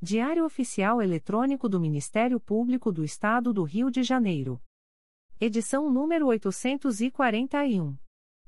Diário 0.00 0.44
Oficial 0.44 1.02
Eletrônico 1.02 1.68
do 1.68 1.80
Ministério 1.80 2.38
Público 2.38 2.92
do 2.92 3.02
Estado 3.02 3.52
do 3.52 3.64
Rio 3.64 3.90
de 3.90 4.04
Janeiro. 4.04 4.62
Edição 5.40 5.90
número 5.90 6.28
841. 6.28 7.98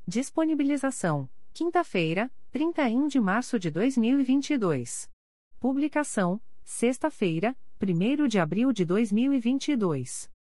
Disponibilização: 0.07 1.29
quinta-feira, 1.53 2.31
31 2.53 3.09
de 3.09 3.19
março 3.19 3.59
de 3.59 3.69
2022. 3.69 5.11
Publicação: 5.59 6.41
sexta-feira, 6.63 7.57
1 7.83 8.29
de 8.29 8.39
abril 8.39 8.73
de 8.73 8.85
2022. 8.85 10.31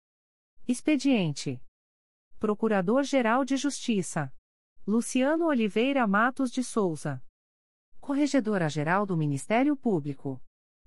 Expediente: 0.69 1.61
Procurador-Geral 2.39 3.45
de 3.45 3.57
Justiça 3.57 4.33
Luciano 4.87 5.47
Oliveira 5.47 6.07
Matos 6.07 6.53
de 6.53 6.63
Souza. 6.63 7.21
Corregedora-Geral 8.01 9.05
do 9.05 9.17
Ministério 9.17 9.77
Público. 9.77 10.41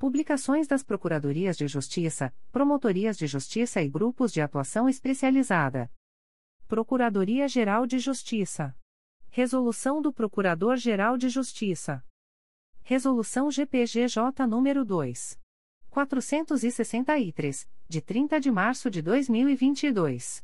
Publicações 0.00 0.66
das 0.66 0.82
Procuradorias 0.82 1.58
de 1.58 1.68
Justiça, 1.68 2.34
Promotorias 2.50 3.18
de 3.18 3.26
Justiça 3.26 3.82
e 3.82 3.88
Grupos 3.90 4.32
de 4.32 4.40
Atuação 4.40 4.88
Especializada. 4.88 5.92
Procuradoria-Geral 6.66 7.86
de 7.86 7.98
Justiça. 7.98 8.74
Resolução 9.28 10.00
do 10.00 10.10
Procurador-Geral 10.10 11.18
de 11.18 11.28
Justiça. 11.28 12.02
Resolução 12.80 13.50
GPGJ 13.50 14.46
nº 14.48 14.84
2. 14.84 15.38
463, 15.90 17.68
de 17.86 18.00
30 18.00 18.40
de 18.40 18.50
março 18.50 18.90
de 18.90 19.02
2022. 19.02 20.42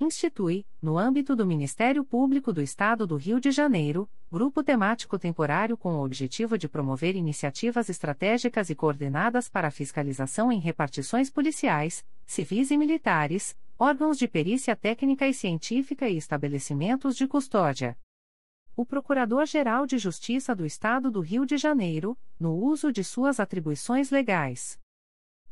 Institui, 0.00 0.64
no 0.80 0.96
âmbito 0.96 1.34
do 1.34 1.44
Ministério 1.44 2.04
Público 2.04 2.52
do 2.52 2.62
Estado 2.62 3.04
do 3.04 3.16
Rio 3.16 3.40
de 3.40 3.50
Janeiro, 3.50 4.08
grupo 4.30 4.62
temático 4.62 5.18
temporário 5.18 5.76
com 5.76 5.94
o 5.94 6.04
objetivo 6.04 6.56
de 6.56 6.68
promover 6.68 7.16
iniciativas 7.16 7.88
estratégicas 7.88 8.70
e 8.70 8.76
coordenadas 8.76 9.48
para 9.48 9.72
fiscalização 9.72 10.52
em 10.52 10.60
repartições 10.60 11.30
policiais, 11.30 12.06
civis 12.24 12.70
e 12.70 12.76
militares, 12.76 13.56
órgãos 13.76 14.16
de 14.16 14.28
perícia 14.28 14.76
técnica 14.76 15.26
e 15.26 15.34
científica 15.34 16.08
e 16.08 16.16
estabelecimentos 16.16 17.16
de 17.16 17.26
custódia. 17.26 17.98
O 18.76 18.86
Procurador-Geral 18.86 19.84
de 19.84 19.98
Justiça 19.98 20.54
do 20.54 20.64
Estado 20.64 21.10
do 21.10 21.20
Rio 21.20 21.44
de 21.44 21.56
Janeiro, 21.56 22.16
no 22.38 22.54
uso 22.54 22.92
de 22.92 23.02
suas 23.02 23.40
atribuições 23.40 24.12
legais 24.12 24.78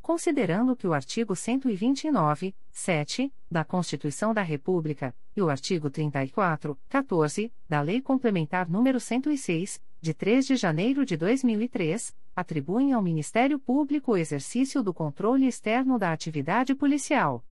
considerando 0.06 0.76
que 0.76 0.86
o 0.86 0.92
artigo 0.92 1.34
129, 1.34 2.54
7, 2.70 3.34
da 3.50 3.64
Constituição 3.64 4.32
da 4.32 4.40
República, 4.40 5.12
e 5.34 5.42
o 5.42 5.50
artigo 5.50 5.90
34, 5.90 6.78
14, 6.88 7.52
da 7.68 7.80
Lei 7.80 8.00
Complementar 8.00 8.68
nº 8.70 9.00
106, 9.00 9.82
de 10.00 10.14
3 10.14 10.46
de 10.46 10.54
janeiro 10.54 11.04
de 11.04 11.16
2003, 11.16 12.14
atribuem 12.36 12.92
ao 12.92 13.02
Ministério 13.02 13.58
Público 13.58 14.12
o 14.12 14.16
exercício 14.16 14.80
do 14.80 14.94
controle 14.94 15.44
externo 15.44 15.98
da 15.98 16.12
atividade 16.12 16.72
policial. 16.72 17.44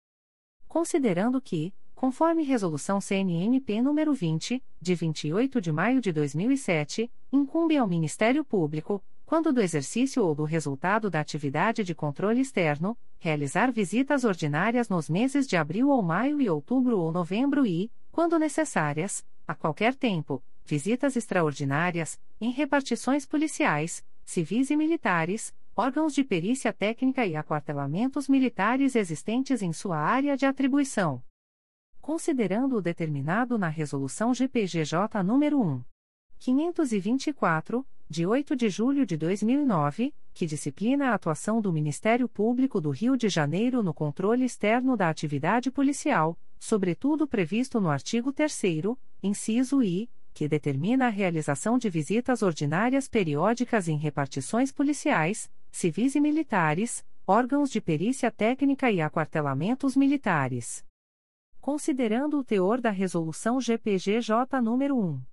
Considerando 0.68 1.41
que, 1.41 1.74
conforme 1.96 2.44
Resolução 2.44 3.02
CNMP 3.02 3.78
nº 3.78 4.14
20, 4.14 4.64
de 4.80 4.94
28 4.94 5.59
de 5.59 5.72
maio 5.72 6.00
de 6.00 6.12
2007, 6.12 7.12
incumbe 7.31 7.78
ao 7.78 7.88
Ministério 7.88 8.46
Público, 8.46 9.03
quando 9.25 9.51
do 9.51 9.61
exercício 9.61 10.23
ou 10.23 10.35
do 10.35 10.44
resultado 10.44 11.09
da 11.09 11.19
atividade 11.19 11.84
de 11.84 11.95
controle 11.95 12.41
externo, 12.41 12.97
realizar 13.19 13.72
visitas 13.72 14.23
ordinárias 14.23 14.89
nos 14.89 15.09
meses 15.09 15.47
de 15.47 15.56
abril 15.56 15.89
ou 15.89 16.01
maio 16.01 16.41
e 16.41 16.50
outubro 16.50 17.00
ou 17.00 17.11
novembro 17.11 17.66
e, 17.66 17.91
quando 18.11 18.38
necessárias, 18.38 19.25
a 19.47 19.56
qualquer 19.56 19.95
tempo, 19.95 20.44
visitas 20.66 21.16
extraordinárias, 21.16 22.19
em 22.39 22.51
repartições 22.51 23.25
policiais, 23.25 24.06
civis 24.23 24.69
e 24.69 24.75
militares, 24.75 25.53
órgãos 25.75 26.13
de 26.13 26.23
perícia 26.23 26.72
técnica 26.72 27.25
e 27.25 27.35
aquartelamentos 27.35 28.28
militares 28.29 28.95
existentes 28.95 29.61
em 29.61 29.73
sua 29.73 29.97
área 29.97 30.38
de 30.38 30.45
atribuição. 30.45 31.23
Considerando 32.01 32.78
o 32.78 32.81
determinado 32.81 33.57
na 33.57 33.69
Resolução 33.69 34.34
GPGJ 34.34 35.23
nº 35.23 35.55
1. 35.55 35.84
524, 36.38 37.85
de 38.09 38.25
8 38.25 38.56
de 38.56 38.69
julho 38.69 39.06
de 39.06 39.18
2009, 39.18 40.14
que 40.34 40.46
disciplina 40.46 41.09
a 41.09 41.14
atuação 41.14 41.62
do 41.62 41.72
Ministério 41.72 42.28
Público 42.28 42.81
do 42.81 42.90
Rio 42.90 43.16
de 43.16 43.30
Janeiro 43.30 43.81
no 43.81 43.94
controle 43.94 44.44
externo 44.46 44.97
da 44.97 45.09
atividade 45.09 45.72
policial, 45.72 46.38
sobretudo 46.59 47.28
previsto 47.28 47.80
no 47.80 47.90
artigo 47.90 48.31
3 48.31 48.62
inciso 49.22 49.81
I, 49.81 50.09
que 50.34 50.47
determina 50.47 51.08
a 51.08 51.09
realização 51.09 51.78
de 51.78 51.90
visitas 51.90 52.41
ordinárias 52.41 53.08
periódicas 53.08 53.88
em 53.88 53.97
repartições 53.97 54.72
policiais, 54.72 55.50
civis 55.72 56.16
e 56.16 56.20
militares, 56.20 57.05
órgãos 57.26 57.70
de 57.70 57.79
perícia 57.79 58.32
técnica 58.32 58.91
e 58.91 59.00
aquartelamentos 59.00 59.96
militares. 59.96 60.84
Considerando 61.61 62.40
o 62.40 62.44
teor 62.44 62.82
da 62.82 62.90
Resolução 62.90 63.61
GPGJ 63.61 64.59
nº 64.61 64.91
1. 64.91 65.33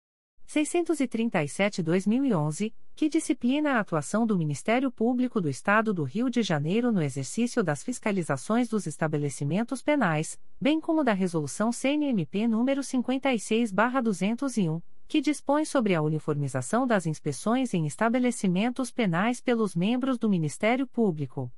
637-2011, 0.51 2.75
que 2.97 3.09
disciplina 3.09 3.75
a 3.75 3.79
atuação 3.79 4.27
do 4.27 4.37
Ministério 4.37 4.91
Público 4.91 5.41
do 5.41 5.49
Estado 5.49 5.95
do 5.95 6.03
Rio 6.03 6.29
de 6.29 6.43
Janeiro 6.43 6.91
no 6.91 7.01
exercício 7.01 7.63
das 7.63 7.85
fiscalizações 7.85 8.69
dos 8.69 8.85
estabelecimentos 8.85 9.81
penais, 9.81 10.37
bem 10.61 10.81
como 10.81 11.05
da 11.05 11.13
Resolução 11.13 11.71
CNMP 11.71 12.49
número 12.49 12.83
56/201, 12.83 14.83
que 15.07 15.21
dispõe 15.21 15.65
sobre 15.65 15.95
a 15.95 16.03
uniformização 16.03 16.85
das 16.85 17.07
inspeções 17.07 17.73
em 17.73 17.87
estabelecimentos 17.87 18.91
penais 18.91 19.41
pelos 19.41 19.77
membros 19.77 20.19
do 20.19 20.29
Ministério 20.29 20.85
Público. 20.85 21.49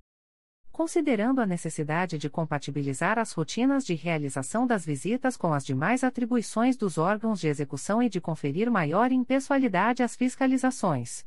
Considerando 0.73 1.43
a 1.43 1.47
necessidade 1.47 2.17
de 2.17 2.31
compatibilizar 2.31 3.19
as 3.19 3.33
rotinas 3.33 3.85
de 3.85 3.95
realização 3.95 4.67
das 4.67 4.87
visitas 4.87 5.37
com 5.37 5.53
as 5.53 5.67
demais 5.67 6.03
atribuições 6.03 6.79
dos 6.79 6.97
órgãos 6.97 7.41
de 7.41 7.47
execução 7.47 8.03
e 8.03 8.09
de 8.09 8.23
conferir 8.23 8.71
maior 8.71 9.13
impessoalidade 9.13 10.03
às 10.03 10.17
fiscalizações. 10.17 11.27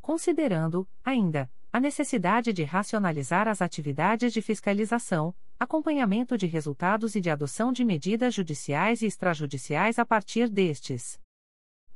Considerando, 0.00 0.88
ainda, 1.04 1.50
a 1.70 1.78
necessidade 1.78 2.50
de 2.50 2.64
racionalizar 2.64 3.46
as 3.46 3.60
atividades 3.60 4.32
de 4.32 4.40
fiscalização, 4.40 5.34
acompanhamento 5.60 6.38
de 6.38 6.46
resultados 6.46 7.14
e 7.14 7.20
de 7.20 7.28
adoção 7.28 7.72
de 7.72 7.84
medidas 7.84 8.34
judiciais 8.34 9.02
e 9.02 9.06
extrajudiciais 9.06 9.98
a 9.98 10.04
partir 10.04 10.48
destes. 10.48 11.21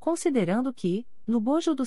Considerando 0.06 0.72
que, 0.72 1.04
no 1.26 1.40
bojo 1.40 1.74
do 1.74 1.84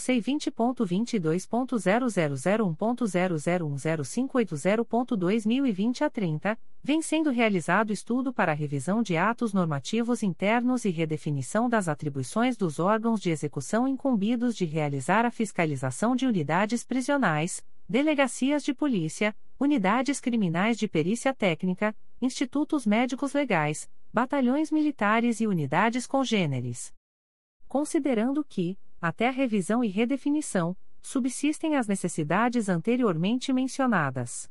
e 5.65 5.71
vinte 5.71 6.03
a 6.03 6.09
trinta 6.09 6.59
vem 6.83 7.01
sendo 7.01 7.29
realizado 7.29 7.93
estudo 7.93 8.33
para 8.33 8.51
revisão 8.51 9.01
de 9.01 9.15
atos 9.15 9.53
normativos 9.53 10.21
internos 10.21 10.83
e 10.83 10.89
redefinição 10.89 11.69
das 11.69 11.87
atribuições 11.87 12.57
dos 12.57 12.77
órgãos 12.77 13.21
de 13.21 13.29
execução 13.29 13.87
incumbidos 13.87 14.53
de 14.53 14.65
realizar 14.65 15.25
a 15.25 15.31
fiscalização 15.31 16.13
de 16.13 16.25
unidades 16.25 16.83
prisionais, 16.83 17.65
delegacias 17.87 18.65
de 18.65 18.73
polícia, 18.73 19.33
unidades 19.57 20.19
criminais 20.19 20.77
de 20.77 20.89
perícia 20.89 21.33
técnica, 21.33 21.95
institutos 22.21 22.85
médicos 22.85 23.31
legais, 23.31 23.89
batalhões 24.11 24.69
militares 24.71 25.39
e 25.39 25.47
unidades 25.47 26.05
congêneres 26.05 26.91
considerando 27.69 28.43
que, 28.43 28.77
até 28.99 29.27
a 29.27 29.31
revisão 29.31 29.83
e 29.83 29.87
redefinição, 29.87 30.75
subsistem 31.01 31.75
as 31.75 31.87
necessidades 31.87 32.67
anteriormente 32.67 33.53
mencionadas. 33.53 34.49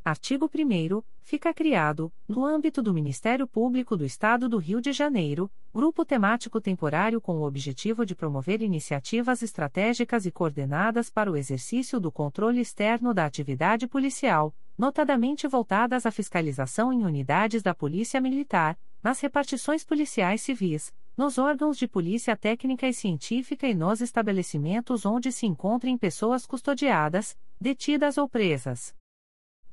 Artigo 0.06 0.48
1 0.54 1.02
Fica 1.20 1.52
criado, 1.52 2.12
no 2.28 2.44
âmbito 2.44 2.80
do 2.80 2.94
Ministério 2.94 3.44
Público 3.44 3.96
do 3.96 4.04
Estado 4.04 4.48
do 4.48 4.56
Rio 4.56 4.80
de 4.80 4.92
Janeiro, 4.92 5.50
grupo 5.74 6.04
temático 6.04 6.60
temporário 6.60 7.20
com 7.20 7.38
o 7.38 7.42
objetivo 7.42 8.06
de 8.06 8.14
promover 8.14 8.62
iniciativas 8.62 9.42
estratégicas 9.42 10.24
e 10.24 10.30
coordenadas 10.30 11.10
para 11.10 11.28
o 11.28 11.36
exercício 11.36 11.98
do 11.98 12.12
controle 12.12 12.60
externo 12.60 13.12
da 13.12 13.24
atividade 13.24 13.88
policial, 13.88 14.54
notadamente 14.78 15.48
voltadas 15.48 16.06
à 16.06 16.12
fiscalização 16.12 16.92
em 16.92 17.04
unidades 17.04 17.60
da 17.60 17.74
Polícia 17.74 18.20
Militar, 18.20 18.78
nas 19.02 19.18
repartições 19.18 19.84
policiais 19.84 20.40
civis, 20.40 20.94
nos 21.16 21.36
órgãos 21.36 21.76
de 21.76 21.88
polícia 21.88 22.36
técnica 22.36 22.86
e 22.86 22.94
científica 22.94 23.66
e 23.66 23.74
nos 23.74 24.00
estabelecimentos 24.00 25.04
onde 25.04 25.32
se 25.32 25.46
encontrem 25.46 25.98
pessoas 25.98 26.46
custodiadas, 26.46 27.36
detidas 27.60 28.16
ou 28.16 28.28
presas 28.28 28.94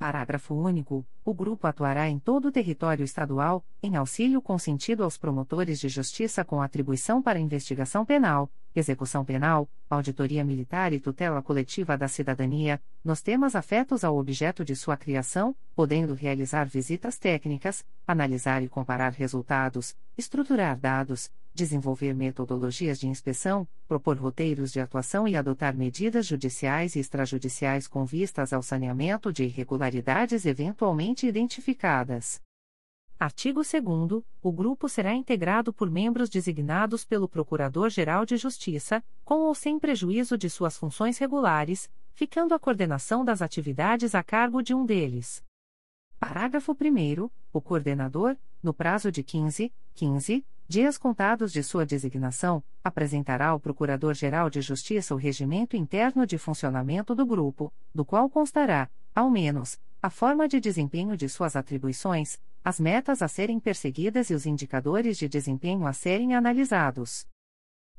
Parágrafo 0.04 0.54
único. 0.54 1.06
O 1.24 1.34
grupo 1.34 1.66
atuará 1.66 2.10
em 2.10 2.20
todo 2.20 2.50
o 2.50 2.52
território 2.52 3.06
estadual, 3.06 3.64
em 3.82 3.96
auxílio 3.96 4.42
consentido 4.42 5.02
aos 5.02 5.18
promotores 5.18 5.80
de 5.80 5.88
justiça 5.88 6.44
com 6.44 6.62
atribuição 6.62 7.22
para 7.22 7.40
investigação 7.40 8.06
penal, 8.06 8.52
execução 8.76 9.24
penal, 9.24 9.66
auditoria 9.90 10.44
militar 10.44 10.92
e 10.92 11.00
tutela 11.00 11.42
coletiva 11.42 11.98
da 11.98 12.10
cidadania, 12.10 12.82
nos 13.02 13.22
temas 13.22 13.56
afetos 13.56 14.04
ao 14.04 14.18
objeto 14.18 14.66
de 14.66 14.76
sua 14.76 14.98
criação, 14.98 15.56
podendo 15.74 16.14
realizar 16.14 16.66
visitas 16.66 17.18
técnicas, 17.18 17.86
analisar 18.06 18.62
e 18.62 18.68
comparar 18.68 19.14
resultados, 19.14 19.96
estruturar 20.18 20.78
dados, 20.78 21.32
desenvolver 21.54 22.14
metodologias 22.14 23.00
de 23.00 23.08
inspeção, 23.08 23.68
propor 23.88 24.18
roteiros 24.18 24.72
de 24.72 24.80
atuação 24.80 25.28
e 25.28 25.36
adotar 25.36 25.76
medidas 25.76 26.26
judiciais 26.26 26.96
e 26.96 27.00
extrajudiciais 27.00 27.88
com 27.88 28.06
vistas 28.06 28.52
ao 28.52 28.64
saneamento 28.64 29.32
de 29.32 29.44
irregularidades 29.44 30.46
eventualmente 30.46 31.28
identificadas. 31.28 32.42
Artigo 33.20 33.62
2 33.62 34.24
O 34.42 34.52
grupo 34.52 34.90
será 34.90 35.14
integrado 35.14 35.72
por 35.72 35.90
membros 35.90 36.30
designados 36.30 37.06
pelo 37.06 37.30
Procurador-Geral 37.30 38.26
de 38.26 38.36
Justiça, 38.36 39.04
com 39.24 39.42
ou 39.42 39.56
sem 39.56 39.80
prejuízo 39.80 40.38
de 40.38 40.50
suas 40.50 40.78
funções 40.78 41.18
regulares, 41.18 41.90
ficando 42.14 42.54
a 42.54 42.60
coordenação 42.60 43.24
das 43.24 43.42
atividades 43.42 44.14
a 44.14 44.24
cargo 44.24 44.62
de 44.62 44.74
um 44.74 44.86
deles. 44.86 45.44
Parágrafo 46.20 46.74
1 46.74 47.30
O 47.54 47.62
coordenador, 47.62 48.36
no 48.62 48.74
prazo 48.74 49.12
de 49.12 49.24
15, 49.24 49.72
15 49.94 50.46
dias 50.68 50.98
contados 50.98 51.52
de 51.52 51.62
sua 51.62 51.86
designação, 51.86 52.64
apresentará 52.84 53.48
ao 53.48 53.60
Procurador-Geral 53.60 54.50
de 54.50 54.62
Justiça 54.62 55.14
o 55.14 55.18
regimento 55.18 55.76
interno 55.76 56.26
de 56.26 56.38
funcionamento 56.38 57.14
do 57.14 57.26
grupo, 57.26 57.72
do 57.94 58.06
qual 58.06 58.30
constará, 58.30 58.90
ao 59.14 59.30
menos, 59.30 59.80
a 60.02 60.10
forma 60.10 60.48
de 60.48 60.60
desempenho 60.60 61.16
de 61.16 61.30
suas 61.30 61.56
atribuições, 61.56 62.40
as 62.64 62.80
metas 62.80 63.22
a 63.22 63.28
serem 63.28 63.60
perseguidas 63.60 64.30
e 64.30 64.34
os 64.34 64.46
indicadores 64.46 65.18
de 65.18 65.28
desempenho 65.28 65.86
a 65.86 65.94
serem 65.94 66.34
analisados. 66.34 67.28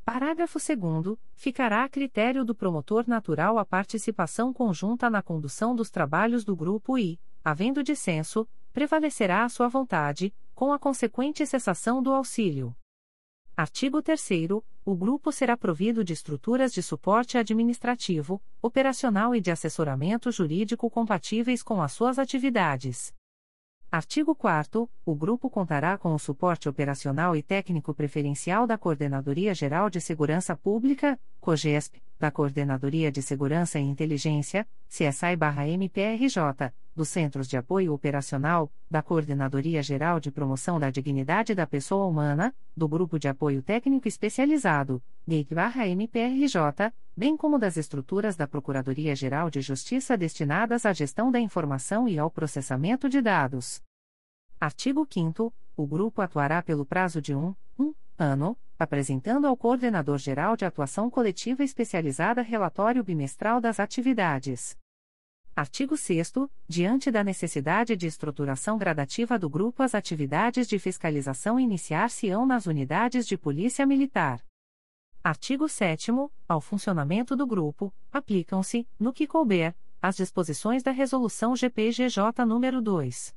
Parágrafo 0.05 0.59
2. 0.59 1.17
Ficará 1.35 1.85
a 1.85 1.89
critério 1.89 2.45
do 2.45 2.55
promotor 2.55 3.05
natural 3.07 3.59
a 3.59 3.65
participação 3.65 4.53
conjunta 4.53 5.09
na 5.09 5.23
condução 5.23 5.75
dos 5.75 5.91
trabalhos 5.91 6.45
do 6.45 6.55
grupo 6.55 6.99
e, 6.99 7.19
havendo 7.43 7.83
dissenso, 7.83 8.47
prevalecerá 8.73 9.45
a 9.45 9.49
sua 9.49 9.69
vontade, 9.69 10.35
com 10.55 10.73
a 10.73 10.79
consequente 10.79 11.45
cessação 11.45 12.03
do 12.03 12.12
auxílio. 12.12 12.75
Artigo 13.56 14.03
3. 14.03 14.51
O 14.85 14.95
grupo 14.95 15.31
será 15.31 15.56
provido 15.56 16.05
de 16.05 16.12
estruturas 16.12 16.73
de 16.73 16.83
suporte 16.83 17.39
administrativo, 17.39 18.43
operacional 18.61 19.35
e 19.35 19.41
de 19.41 19.51
assessoramento 19.51 20.31
jurídico 20.31 20.91
compatíveis 20.91 21.62
com 21.62 21.81
as 21.81 21.93
suas 21.93 22.19
atividades. 22.19 23.15
Artigo 23.91 24.35
4. 24.35 24.91
O 25.06 25.15
grupo 25.15 25.49
contará 25.49 25.97
com 25.97 26.12
o 26.12 26.19
suporte 26.19 26.69
operacional 26.69 27.37
e 27.37 27.43
técnico 27.43 27.94
preferencial 27.94 28.67
da 28.67 28.77
Coordenadoria 28.77 29.55
Geral 29.55 29.89
de 29.89 30.01
Segurança 30.01 30.56
Pública, 30.56 31.19
COGESP, 31.41 32.03
da 32.25 32.31
Coordenadoria 32.31 33.13
de 33.13 33.21
Segurança 33.21 33.79
e 33.79 33.83
Inteligência, 33.83 34.67
CSI-MPRJ, 34.89 36.73
dos 36.97 37.11
Centros 37.11 37.47
de 37.47 37.59
Apoio 37.59 37.93
Operacional, 37.93 38.73
da 38.91 39.03
Coordenadoria 39.03 39.83
Geral 39.83 40.19
de 40.19 40.31
Promoção 40.31 40.81
da 40.81 40.89
Dignidade 40.89 41.55
da 41.55 41.67
Pessoa 41.67 42.07
Humana, 42.07 42.55
do 42.75 42.89
Grupo 42.89 43.19
de 43.19 43.29
Apoio 43.29 43.63
Técnico 43.63 44.09
Especializado, 44.09 45.03
GATE-MPRJ, 45.29 46.95
bem 47.15 47.37
como 47.37 47.59
das 47.59 47.77
estruturas 47.77 48.37
da 48.37 48.49
Procuradoria-Geral 48.49 49.51
de 49.51 49.61
Justiça 49.61 50.17
destinadas 50.17 50.87
à 50.87 50.95
gestão 50.95 51.31
da 51.31 51.39
informação 51.39 52.09
e 52.09 52.19
ao 52.19 52.31
processamento 52.31 53.07
de 53.07 53.21
dados. 53.21 53.83
Artigo 54.59 55.07
5 55.11 55.53
O 55.77 55.87
grupo 55.87 56.23
atuará 56.23 56.63
pelo 56.63 56.87
prazo 56.87 57.21
de 57.21 57.35
um, 57.35 57.55
um 57.79 57.93
ano, 58.17 58.57
apresentando 58.79 59.47
ao 59.47 59.57
Coordenador-Geral 59.57 60.57
de 60.57 60.65
Atuação 60.65 61.09
Coletiva 61.09 61.63
Especializada 61.63 62.43
relatório 62.43 63.03
bimestral 63.05 63.61
das 63.61 63.79
atividades. 63.79 64.77
Artigo 65.57 65.97
6 65.97 66.33
diante 66.67 67.13
da 67.13 67.23
necessidade 67.23 67.97
de 67.97 68.09
estruturação 68.09 68.77
gradativa 68.77 69.39
do 69.39 69.49
grupo 69.49 69.85
as 69.85 69.95
atividades 69.95 70.67
de 70.67 70.81
fiscalização 70.81 71.61
iniciar-se-ão 71.61 72.45
nas 72.45 72.67
unidades 72.67 73.25
de 73.25 73.39
Polícia 73.39 73.87
Militar. 73.87 74.45
Artigo 75.23 75.69
7 75.69 76.11
ao 76.49 76.61
funcionamento 76.61 77.37
do 77.37 77.47
grupo, 77.47 77.95
aplicam-se, 78.13 78.87
no 78.99 79.13
que 79.13 79.27
couber, 79.27 79.75
as 80.03 80.17
disposições 80.17 80.83
da 80.83 80.91
Resolução 80.91 81.57
GPGJ 81.57 82.45
nº 82.45 82.81
2. 82.81 83.35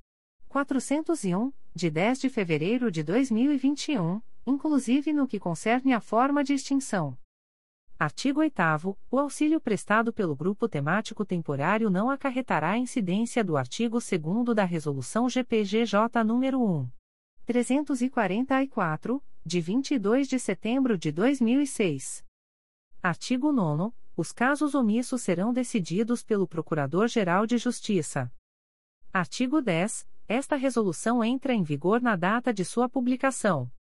401, 0.50 1.54
de 1.76 1.90
10 1.90 2.20
de 2.20 2.30
fevereiro 2.30 2.92
de 2.92 3.04
2021, 3.04 4.20
inclusive 4.48 5.12
no 5.12 5.28
que 5.28 5.38
concerne 5.38 5.94
à 5.94 6.00
forma 6.00 6.42
de 6.42 6.54
extinção. 6.54 7.18
Artigo 8.00 8.40
8 8.40 8.98
O 9.12 9.20
auxílio 9.20 9.60
prestado 9.60 10.14
pelo 10.14 10.36
grupo 10.36 10.70
temático 10.70 11.26
temporário 11.26 11.90
não 11.90 12.10
acarretará 12.10 12.78
incidência 12.78 13.44
do 13.44 13.58
artigo 13.58 13.98
2 14.00 14.56
da 14.56 14.64
Resolução 14.64 15.28
GPGJ 15.28 16.00
nº 16.24 16.56
1. 16.56 16.90
344, 17.46 19.24
de 19.46 19.62
22 19.62 20.28
de 20.28 20.40
setembro 20.40 20.98
de 20.98 21.12
2006. 21.12 22.24
Artigo 23.02 23.52
9 23.52 23.94
Os 24.16 24.32
casos 24.32 24.76
omissos 24.76 25.22
serão 25.22 25.52
decididos 25.52 26.24
pelo 26.24 26.48
Procurador-Geral 26.48 27.46
de 27.46 27.58
Justiça. 27.58 28.32
Artigo 29.12 29.62
10. 29.62 30.08
Esta 30.28 30.56
resolução 30.56 31.24
entra 31.24 31.54
em 31.54 31.64
vigor 31.64 32.02
na 32.02 32.16
data 32.16 32.54
de 32.54 32.64
sua 32.64 32.88
publicação. 32.88 33.72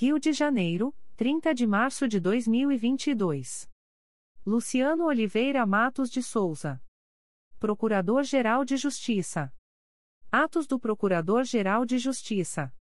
Rio 0.00 0.18
de 0.18 0.32
Janeiro, 0.32 0.94
30 1.14 1.54
de 1.54 1.66
março 1.66 2.08
de 2.08 2.18
2022. 2.18 3.68
Luciano 4.46 5.04
Oliveira 5.04 5.66
Matos 5.66 6.08
de 6.08 6.22
Souza. 6.22 6.82
Procurador-Geral 7.58 8.64
de 8.64 8.78
Justiça. 8.78 9.52
Atos 10.32 10.66
do 10.66 10.80
Procurador-Geral 10.80 11.84
de 11.84 11.98
Justiça. 11.98 12.74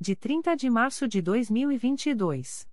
De 0.00 0.16
30 0.16 0.56
de 0.56 0.70
março 0.70 1.06
de 1.06 1.20
2022. 1.20 2.66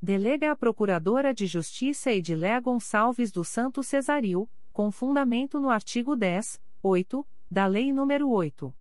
Delega 0.00 0.50
a 0.50 0.56
Procuradora 0.56 1.34
de 1.34 1.46
Justiça 1.46 2.10
Edilé 2.10 2.58
Gonçalves 2.58 3.30
do 3.30 3.44
Santo 3.44 3.82
Cesaril, 3.82 4.48
com 4.72 4.90
fundamento 4.90 5.60
no 5.60 5.68
artigo 5.68 6.16
10, 6.16 6.58
8, 6.82 7.28
da 7.50 7.66
Lei 7.66 7.90
nº 7.92 8.26
8. 8.26 8.74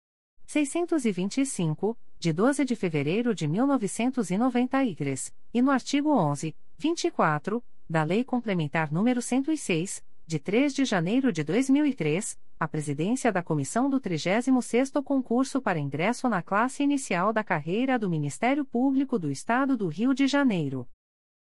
625, 0.45 1.97
de 2.23 2.31
12 2.31 2.63
de 2.63 2.73
fevereiro 2.73 3.35
de 3.35 3.45
1993, 3.49 5.33
e 5.53 5.61
no 5.61 5.69
artigo 5.69 6.09
11, 6.09 6.55
24, 6.77 7.61
da 7.89 8.01
Lei 8.03 8.23
Complementar 8.23 8.89
nº 8.89 9.19
106, 9.19 10.01
de 10.25 10.39
3 10.39 10.73
de 10.73 10.85
janeiro 10.85 11.33
de 11.33 11.43
2003, 11.43 12.39
a 12.57 12.65
presidência 12.65 13.29
da 13.29 13.43
comissão 13.43 13.89
do 13.89 13.99
36º 13.99 15.03
concurso 15.03 15.61
para 15.61 15.77
ingresso 15.77 16.29
na 16.29 16.41
classe 16.41 16.81
inicial 16.81 17.33
da 17.33 17.43
carreira 17.43 17.99
do 17.99 18.09
Ministério 18.09 18.63
Público 18.63 19.19
do 19.19 19.29
Estado 19.29 19.75
do 19.75 19.89
Rio 19.89 20.13
de 20.13 20.25
Janeiro. 20.25 20.87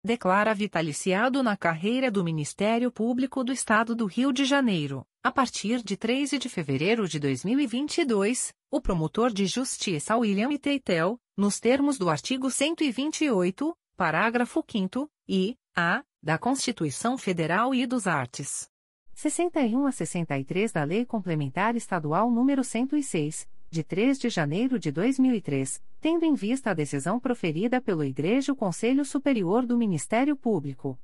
Declara 0.05 0.55
vitaliciado 0.55 1.43
na 1.43 1.57
carreira 1.57 2.13
do 2.13 2.23
Ministério 2.23 2.93
Público 2.93 3.43
do 3.43 3.53
Estado 3.53 3.93
do 3.93 4.07
Rio 4.07 4.33
de 4.33 4.45
Janeiro, 4.45 5.05
a 5.23 5.31
partir 5.31 5.83
de 5.83 5.99
13 5.99 6.39
de 6.39 6.49
fevereiro 6.49 7.07
de 7.07 7.19
2022, 7.19 8.55
o 8.71 8.81
promotor 8.81 9.31
de 9.31 9.45
justiça 9.45 10.17
William 10.17 10.57
Teitel, 10.57 11.21
nos 11.37 11.61
termos 11.61 11.99
do 11.99 12.09
artigo 12.09 12.51
128, 12.51 13.77
parágrafo 13.97 14.65
5 14.67 15.11
e 15.29 15.57
a 15.77 16.03
da 16.23 16.39
Constituição 16.39 17.19
Federal 17.19 17.75
e 17.75 17.87
dos 17.87 18.07
Artes. 18.07 18.69
61 19.13 19.87
a 19.87 19.93
63 19.93 20.73
da 20.73 20.85
Lei 20.85 21.05
Complementar 21.05 21.77
Estadual 21.77 22.31
nº 22.31 22.65
106, 22.65 23.47
de 23.71 23.85
3 23.85 24.19
de 24.19 24.31
janeiro 24.31 24.79
de 24.79 24.91
2003, 24.91 25.83
tendo 26.01 26.25
em 26.25 26.33
vista 26.33 26.71
a 26.71 26.75
decisão 26.75 27.21
proferida 27.21 27.79
pelo 27.79 28.05
Igreja 28.05 28.55
Conselho 28.55 29.05
Superior 29.05 29.67
do 29.67 29.77
Ministério 29.77 30.35
Público. 30.35 30.99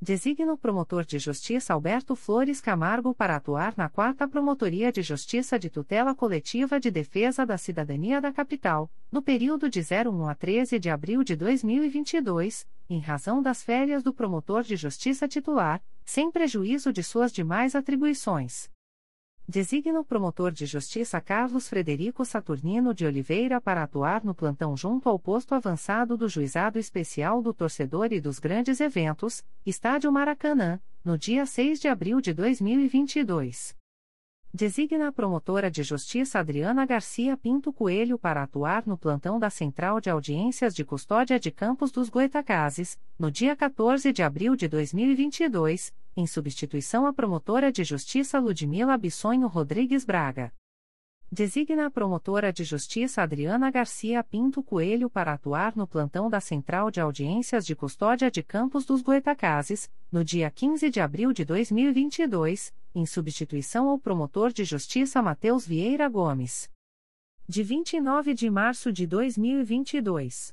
Designa 0.00 0.52
o 0.52 0.56
promotor 0.56 1.04
de 1.04 1.18
justiça 1.18 1.74
Alberto 1.74 2.14
Flores 2.14 2.60
Camargo 2.60 3.12
para 3.12 3.34
atuar 3.34 3.74
na 3.76 3.88
4 3.88 4.28
Promotoria 4.28 4.92
de 4.92 5.02
Justiça 5.02 5.58
de 5.58 5.68
Tutela 5.68 6.14
Coletiva 6.14 6.78
de 6.78 6.88
Defesa 6.88 7.44
da 7.44 7.58
Cidadania 7.58 8.20
da 8.20 8.32
Capital, 8.32 8.88
no 9.10 9.20
período 9.20 9.68
de 9.68 9.80
01 9.80 10.28
a 10.28 10.36
13 10.36 10.78
de 10.78 10.88
abril 10.88 11.24
de 11.24 11.34
2022, 11.34 12.64
em 12.88 13.00
razão 13.00 13.42
das 13.42 13.64
férias 13.64 14.04
do 14.04 14.14
promotor 14.14 14.62
de 14.62 14.76
justiça 14.76 15.26
titular, 15.26 15.82
sem 16.04 16.30
prejuízo 16.30 16.92
de 16.92 17.02
suas 17.02 17.32
demais 17.32 17.74
atribuições. 17.74 18.70
Designa 19.50 19.98
o 19.98 20.04
promotor 20.04 20.52
de 20.52 20.66
justiça 20.66 21.22
Carlos 21.22 21.70
Frederico 21.70 22.22
Saturnino 22.22 22.92
de 22.92 23.06
Oliveira 23.06 23.58
para 23.62 23.82
atuar 23.82 24.22
no 24.22 24.34
plantão 24.34 24.76
junto 24.76 25.08
ao 25.08 25.18
posto 25.18 25.54
avançado 25.54 26.18
do 26.18 26.28
Juizado 26.28 26.78
Especial 26.78 27.40
do 27.40 27.54
Torcedor 27.54 28.12
e 28.12 28.20
dos 28.20 28.38
Grandes 28.38 28.78
Eventos, 28.78 29.42
Estádio 29.64 30.12
Maracanã, 30.12 30.78
no 31.02 31.16
dia 31.16 31.46
6 31.46 31.80
de 31.80 31.88
abril 31.88 32.20
de 32.20 32.34
2022. 32.34 33.74
Designa 34.52 35.08
a 35.08 35.12
promotora 35.12 35.70
de 35.70 35.82
justiça 35.82 36.38
Adriana 36.38 36.84
Garcia 36.84 37.34
Pinto 37.34 37.72
Coelho 37.72 38.18
para 38.18 38.42
atuar 38.42 38.86
no 38.86 38.98
plantão 38.98 39.38
da 39.38 39.48
Central 39.48 39.98
de 39.98 40.10
Audiências 40.10 40.74
de 40.74 40.84
Custódia 40.84 41.40
de 41.40 41.50
Campos 41.50 41.90
dos 41.90 42.10
Goitacazes, 42.10 42.98
no 43.18 43.30
dia 43.30 43.56
14 43.56 44.12
de 44.12 44.22
abril 44.22 44.54
de 44.54 44.68
2022, 44.68 45.92
em 46.18 46.26
substituição 46.26 47.06
à 47.06 47.12
promotora 47.12 47.70
de 47.70 47.84
justiça 47.84 48.40
Ludmila 48.40 48.98
Bissonho 48.98 49.46
Rodrigues 49.46 50.04
Braga. 50.04 50.52
Designa 51.30 51.86
a 51.86 51.90
promotora 51.92 52.52
de 52.52 52.64
justiça 52.64 53.22
Adriana 53.22 53.70
Garcia 53.70 54.24
Pinto 54.24 54.60
Coelho 54.60 55.08
para 55.08 55.34
atuar 55.34 55.76
no 55.76 55.86
plantão 55.86 56.28
da 56.28 56.40
Central 56.40 56.90
de 56.90 57.00
Audiências 57.00 57.64
de 57.64 57.76
Custódia 57.76 58.32
de 58.32 58.42
Campos 58.42 58.84
dos 58.84 59.00
Goitacazes, 59.00 59.88
no 60.10 60.24
dia 60.24 60.50
15 60.50 60.90
de 60.90 61.00
abril 61.00 61.32
de 61.32 61.44
2022, 61.44 62.74
em 62.96 63.06
substituição 63.06 63.88
ao 63.88 63.96
promotor 63.96 64.52
de 64.52 64.64
justiça 64.64 65.22
Matheus 65.22 65.64
Vieira 65.64 66.08
Gomes. 66.08 66.68
De 67.48 67.62
29 67.62 68.34
de 68.34 68.50
março 68.50 68.92
de 68.92 69.06
2022. 69.06 70.52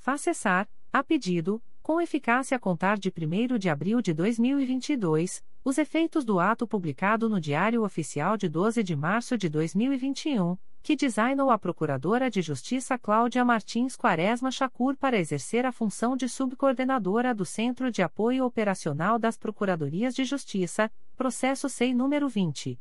Faz 0.00 0.22
cessar, 0.22 0.68
a 0.92 1.04
pedido, 1.04 1.62
com 1.82 2.00
eficácia 2.00 2.56
a 2.56 2.60
contar 2.60 2.96
de 2.96 3.10
1 3.10 3.58
de 3.58 3.68
abril 3.68 4.00
de 4.00 4.14
2022, 4.14 5.42
os 5.64 5.78
efeitos 5.78 6.24
do 6.24 6.38
ato 6.38 6.64
publicado 6.66 7.28
no 7.28 7.40
Diário 7.40 7.82
Oficial 7.84 8.36
de 8.36 8.48
12 8.48 8.82
de 8.82 8.94
março 8.94 9.36
de 9.36 9.48
2021, 9.48 10.56
que 10.82 10.96
designou 10.96 11.50
a 11.50 11.58
Procuradora 11.58 12.30
de 12.30 12.40
Justiça 12.40 12.96
Cláudia 12.98 13.44
Martins 13.44 13.96
Quaresma 13.96 14.50
Chacur 14.50 14.96
para 14.96 15.18
exercer 15.18 15.66
a 15.66 15.72
função 15.72 16.16
de 16.16 16.28
subcoordenadora 16.28 17.34
do 17.34 17.44
Centro 17.44 17.90
de 17.90 18.02
Apoio 18.02 18.44
Operacional 18.44 19.18
das 19.18 19.36
Procuradorias 19.36 20.14
de 20.14 20.24
Justiça, 20.24 20.88
processo 21.16 21.68
SEI 21.68 21.92
número 21.94 22.28
20. 22.28 22.78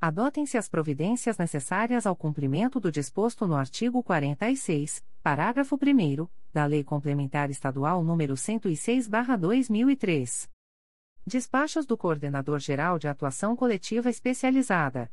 Adotem-se 0.00 0.56
as 0.58 0.68
providências 0.68 1.38
necessárias 1.38 2.06
ao 2.06 2.16
cumprimento 2.16 2.78
do 2.78 2.90
disposto 2.90 3.46
no 3.46 3.56
artigo 3.56 4.02
46, 4.02 5.02
parágrafo 5.22 5.76
1 5.76 6.28
da 6.52 6.66
Lei 6.66 6.84
Complementar 6.84 7.48
Estadual 7.50 8.04
número 8.04 8.34
106/2003. 8.34 10.51
Despachos 11.24 11.86
do 11.86 11.96
Coordenador-Geral 11.96 12.98
de 12.98 13.06
Atuação 13.06 13.54
Coletiva 13.54 14.10
Especializada. 14.10 15.08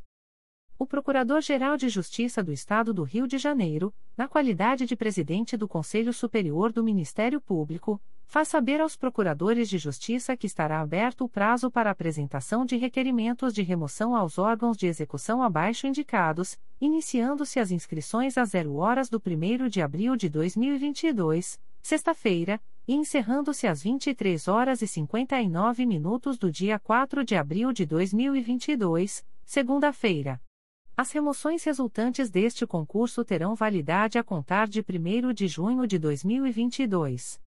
O 0.76 0.84
Procurador-Geral 0.84 1.76
de 1.76 1.88
Justiça 1.88 2.42
do 2.42 2.52
Estado 2.52 2.92
do 2.92 3.04
Rio 3.04 3.28
de 3.28 3.38
Janeiro, 3.38 3.94
na 4.16 4.26
qualidade 4.26 4.86
de 4.86 4.96
presidente 4.96 5.56
do 5.56 5.68
Conselho 5.68 6.12
Superior 6.12 6.72
do 6.72 6.82
Ministério 6.82 7.40
Público, 7.40 8.02
faz 8.34 8.48
saber 8.48 8.80
aos 8.80 8.96
procuradores 8.96 9.68
de 9.68 9.78
justiça 9.78 10.36
que 10.36 10.44
estará 10.44 10.80
aberto 10.80 11.24
o 11.24 11.28
prazo 11.28 11.70
para 11.70 11.88
apresentação 11.88 12.66
de 12.66 12.76
requerimentos 12.76 13.54
de 13.54 13.62
remoção 13.62 14.16
aos 14.16 14.38
órgãos 14.38 14.76
de 14.76 14.88
execução 14.88 15.40
abaixo 15.40 15.86
indicados, 15.86 16.58
iniciando-se 16.80 17.60
as 17.60 17.70
inscrições 17.70 18.36
às 18.36 18.48
0 18.48 18.74
horas 18.74 19.08
do 19.08 19.22
1 19.24 19.68
de 19.68 19.80
abril 19.80 20.16
de 20.16 20.28
2022, 20.28 21.60
sexta-feira, 21.80 22.60
e 22.88 22.94
encerrando-se 22.96 23.68
às 23.68 23.84
23 23.84 24.48
horas 24.48 24.82
e 24.82 24.88
59 24.88 25.86
minutos 25.86 26.36
do 26.36 26.50
dia 26.50 26.76
4 26.80 27.24
de 27.24 27.36
abril 27.36 27.72
de 27.72 27.86
2022, 27.86 29.24
segunda-feira. 29.44 30.42
As 30.96 31.12
remoções 31.12 31.62
resultantes 31.62 32.30
deste 32.30 32.66
concurso 32.66 33.24
terão 33.24 33.54
validade 33.54 34.18
a 34.18 34.24
contar 34.24 34.66
de 34.66 34.80
1 34.80 35.32
de 35.32 35.46
junho 35.46 35.86
de 35.86 36.00
2022. 36.00 37.43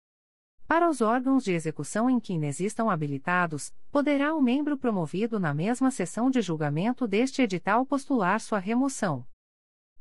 Para 0.66 0.88
os 0.88 1.02
órgãos 1.02 1.44
de 1.44 1.52
execução 1.52 2.09
em 2.09 2.18
que 2.18 2.33
inexistam 2.33 2.88
habilitados, 2.88 3.73
poderá 3.90 4.35
o 4.35 4.40
membro 4.40 4.78
promovido 4.78 5.38
na 5.38 5.52
mesma 5.52 5.90
sessão 5.90 6.30
de 6.30 6.40
julgamento 6.40 7.06
deste 7.06 7.42
edital 7.42 7.85
postular 7.85 8.40
sua 8.40 8.59
remoção. 8.59 9.26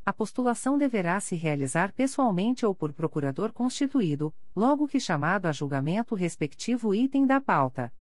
A 0.06 0.12
postulação 0.12 0.78
deverá 0.78 1.20
se 1.20 1.36
realizar 1.36 1.94
pessoalmente 1.94 2.66
ou 2.66 2.74
por 2.74 2.94
procurador 2.94 3.52
constituído, 3.52 4.34
logo 4.56 4.88
que 4.88 5.00
chamado 5.00 5.46
a 5.46 5.52
julgamento 5.52 6.16
o 6.16 6.18
respectivo 6.18 6.96
item 6.96 7.26
da 7.26 7.40
pauta. 7.40 7.94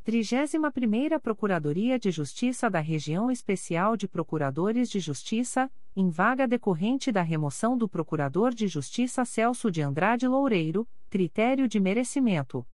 31ª 0.05 1.17
Procuradoria 1.17 1.97
de 1.97 2.11
Justiça 2.11 2.69
da 2.69 2.81
Região 2.81 3.31
Especial 3.31 3.95
de 3.95 4.05
Procuradores 4.05 4.89
de 4.89 4.99
Justiça, 4.99 5.71
em 5.95 6.09
vaga 6.09 6.45
decorrente 6.45 7.09
da 7.09 7.21
remoção 7.21 7.77
do 7.77 7.87
Procurador 7.87 8.53
de 8.53 8.67
Justiça 8.67 9.23
Celso 9.23 9.71
de 9.71 9.81
Andrade 9.81 10.27
Loureiro, 10.27 10.85
critério 11.09 11.69
de 11.69 11.79
merecimento. 11.79 12.67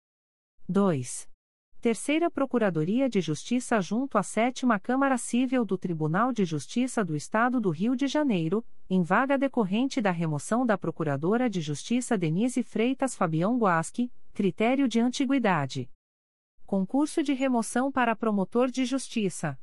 2. 0.69 1.29
Terceira 1.81 2.31
Procuradoria 2.31 3.09
de 3.09 3.21
Justiça 3.21 3.81
junto 3.81 4.19
à 4.19 4.23
Sétima 4.23 4.79
Câmara 4.79 5.19
Civil 5.19 5.65
do 5.65 5.77
Tribunal 5.77 6.33
de 6.33 6.45
Justiça 6.45 7.05
do 7.05 7.17
Estado 7.17 7.61
do 7.61 7.71
Rio 7.71 7.97
de 7.97 8.07
Janeiro, 8.07 8.65
em 8.89 9.03
vaga 9.03 9.37
decorrente 9.37 10.01
da 10.01 10.13
remoção 10.13 10.65
da 10.65 10.79
Procuradora 10.79 11.51
de 11.51 11.61
Justiça 11.61 12.17
Denise 12.17 12.63
Freitas 12.63 13.17
Fabião 13.17 13.59
Guasque, 13.59 14.13
critério 14.33 14.87
de 14.87 15.01
antiguidade. 15.01 15.91
Concurso 16.67 17.23
de 17.23 17.33
remoção 17.33 17.93
para 17.93 18.17
promotor 18.17 18.69
de 18.73 18.85
justiça. 18.85 19.57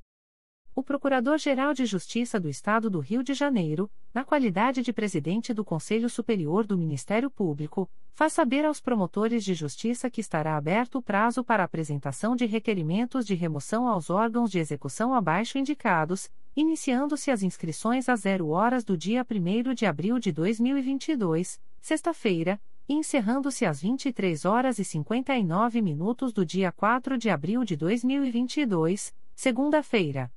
O 0.73 0.81
Procurador-Geral 0.81 1.73
de 1.73 1.85
Justiça 1.85 2.39
do 2.39 2.47
Estado 2.47 2.89
do 2.89 3.01
Rio 3.01 3.21
de 3.21 3.33
Janeiro, 3.33 3.91
na 4.13 4.23
qualidade 4.23 4.81
de 4.81 4.93
presidente 4.93 5.53
do 5.53 5.65
Conselho 5.65 6.09
Superior 6.09 6.65
do 6.65 6.77
Ministério 6.77 7.29
Público, 7.29 7.91
faz 8.13 8.31
saber 8.31 8.63
aos 8.63 8.79
promotores 8.79 9.43
de 9.43 9.53
justiça 9.53 10.09
que 10.09 10.21
estará 10.21 10.55
aberto 10.55 10.99
o 10.99 11.01
prazo 11.01 11.43
para 11.43 11.65
apresentação 11.65 12.37
de 12.37 12.45
requerimentos 12.45 13.25
de 13.25 13.35
remoção 13.35 13.85
aos 13.85 14.09
órgãos 14.09 14.49
de 14.49 14.59
execução 14.59 15.13
abaixo 15.13 15.57
indicados, 15.57 16.31
iniciando-se 16.55 17.31
as 17.31 17.43
inscrições 17.43 18.07
às 18.07 18.21
0 18.21 18.47
horas 18.47 18.85
do 18.85 18.95
dia 18.95 19.27
1 19.29 19.73
de 19.73 19.85
abril 19.85 20.17
de 20.19 20.31
2022, 20.31 21.59
sexta-feira, 21.81 22.61
encerrando-se 22.87 23.65
às 23.65 23.81
23 23.81 24.45
horas 24.45 24.79
e 24.79 24.83
59 24.83 25.81
minutos 25.81 26.33
do 26.33 26.45
dia 26.45 26.71
4 26.71 27.17
de 27.17 27.29
abril 27.29 27.63
de 27.63 27.75
2022, 27.75 29.15
segunda-feira. 29.33 30.31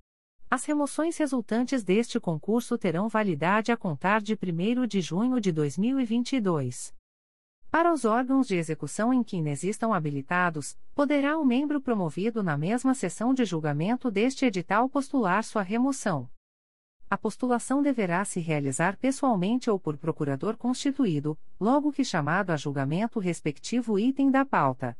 As 0.48 0.64
remoções 0.64 1.16
resultantes 1.16 1.82
deste 1.82 2.20
concurso 2.20 2.78
terão 2.78 3.08
validade 3.08 3.72
a 3.72 3.76
contar 3.76 4.20
de 4.22 4.34
1 4.34 4.86
de 4.86 5.00
junho 5.00 5.40
de 5.40 5.50
2022. 5.50 6.94
Para 7.68 7.92
os 7.92 8.04
órgãos 8.04 8.46
de 8.46 8.56
execução 8.56 9.12
em 9.12 9.24
que 9.24 9.36
inexistam 9.36 9.92
habilitados, 9.92 10.78
poderá 10.94 11.36
o 11.36 11.44
membro 11.44 11.80
promovido 11.80 12.42
na 12.42 12.56
mesma 12.56 12.94
sessão 12.94 13.34
de 13.34 13.44
julgamento 13.44 14.10
deste 14.10 14.46
edital 14.46 14.88
postular 14.88 15.42
sua 15.42 15.62
remoção. 15.62 16.30
A 17.08 17.16
postulação 17.16 17.82
deverá 17.82 18.24
se 18.24 18.40
realizar 18.40 18.96
pessoalmente 18.96 19.70
ou 19.70 19.78
por 19.78 19.96
procurador 19.96 20.56
constituído, 20.56 21.38
logo 21.60 21.92
que 21.92 22.04
chamado 22.04 22.50
a 22.50 22.56
julgamento 22.56 23.20
o 23.20 23.22
respectivo 23.22 23.96
item 23.96 24.28
da 24.28 24.44
pauta. 24.44 24.98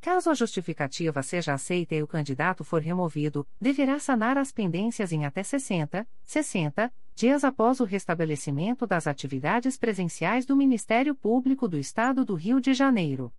Caso 0.06 0.30
a 0.30 0.34
justificativa 0.34 1.20
seja 1.20 1.52
aceita 1.52 1.92
e 1.96 2.00
o 2.00 2.06
candidato 2.06 2.62
for 2.62 2.80
removido, 2.80 3.44
deverá 3.60 3.98
sanar 3.98 4.38
as 4.38 4.52
pendências 4.52 5.10
em 5.10 5.24
até 5.24 5.42
60, 5.42 6.06
60 6.24 6.94
dias 7.12 7.42
após 7.42 7.80
o 7.80 7.84
restabelecimento 7.84 8.86
das 8.86 9.08
atividades 9.08 9.76
presenciais 9.76 10.46
do 10.46 10.54
Ministério 10.54 11.12
Público 11.12 11.66
do 11.66 11.76
Estado 11.76 12.24
do 12.24 12.36
Rio 12.36 12.60
de 12.60 12.72
Janeiro. 12.72 13.34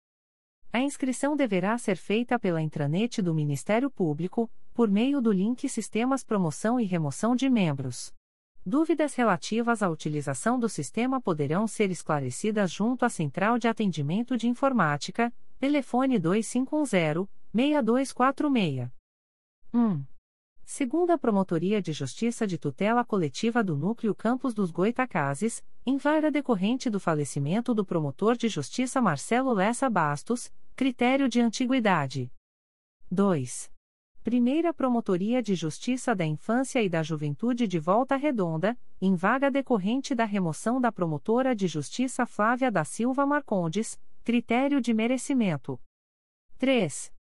A 0.73 0.81
inscrição 0.81 1.37
deverá 1.37 1.77
ser 1.77 1.95
feita 1.95 2.37
pela 2.37 2.61
intranet 2.61 3.21
do 3.21 3.33
Ministério 3.33 3.89
Público, 3.89 4.51
por 4.73 4.89
meio 4.89 5.21
do 5.21 5.31
link 5.31 5.69
Sistemas 5.69 6.21
Promoção 6.21 6.77
e 6.77 6.83
Remoção 6.83 7.33
de 7.33 7.49
Membros. 7.49 8.13
Dúvidas 8.65 9.15
relativas 9.15 9.81
à 9.81 9.89
utilização 9.89 10.59
do 10.59 10.67
sistema 10.67 11.21
poderão 11.21 11.65
ser 11.65 11.89
esclarecidas 11.91 12.69
junto 12.69 13.05
à 13.05 13.09
Central 13.09 13.57
de 13.57 13.69
Atendimento 13.69 14.35
de 14.35 14.49
Informática, 14.49 15.31
Telefone 15.59 16.19
2510-6246. 16.19 18.91
1. 19.73 20.05
Segunda 20.63 21.17
Promotoria 21.17 21.81
de 21.81 21.91
Justiça 21.91 22.45
de 22.45 22.59
Tutela 22.59 23.03
Coletiva 23.03 23.63
do 23.63 23.75
Núcleo 23.75 24.13
Campos 24.13 24.53
dos 24.53 24.69
Goitacazes, 24.69 25.65
em 25.85 25.97
vara 25.97 26.29
decorrente 26.29 26.91
do 26.91 26.99
falecimento 26.99 27.73
do 27.73 27.85
promotor 27.85 28.37
de 28.37 28.47
justiça 28.49 29.01
Marcelo 29.01 29.51
Lessa 29.51 29.89
Bastos, 29.89 30.53
critério 30.75 31.27
de 31.27 31.41
antiguidade. 31.41 32.31
2. 33.09 33.71
Primeira 34.23 34.71
Promotoria 34.73 35.41
de 35.41 35.55
Justiça 35.55 36.13
da 36.13 36.25
Infância 36.25 36.83
e 36.83 36.89
da 36.89 37.01
Juventude 37.01 37.65
de 37.65 37.79
Volta 37.79 38.17
Redonda, 38.17 38.77
em 39.01 39.15
vaga 39.15 39.49
decorrente 39.49 40.13
da 40.13 40.25
remoção 40.25 40.81
da 40.81 40.91
promotora 40.91 41.55
de 41.55 41.65
justiça 41.65 42.25
Flávia 42.25 42.69
da 42.69 42.83
Silva 42.83 43.25
Marcondes, 43.25 43.97
Critério 44.27 44.81
de 44.81 44.93
merecimento. 44.93 45.79
3. 46.57 47.13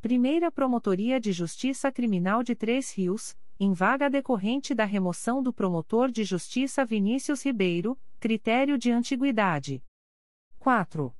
Primeira 0.00 0.50
Promotoria 0.50 1.20
de 1.20 1.30
Justiça 1.30 1.92
Criminal 1.92 2.42
de 2.42 2.54
Três 2.54 2.90
Rios, 2.96 3.36
em 3.60 3.74
vaga 3.74 4.08
decorrente 4.08 4.74
da 4.74 4.86
remoção 4.86 5.42
do 5.42 5.52
promotor 5.52 6.10
de 6.10 6.24
justiça 6.24 6.82
Vinícius 6.82 7.44
Ribeiro, 7.44 8.00
critério 8.18 8.78
de 8.78 8.90
antiguidade. 8.90 9.84
4. 10.58 11.14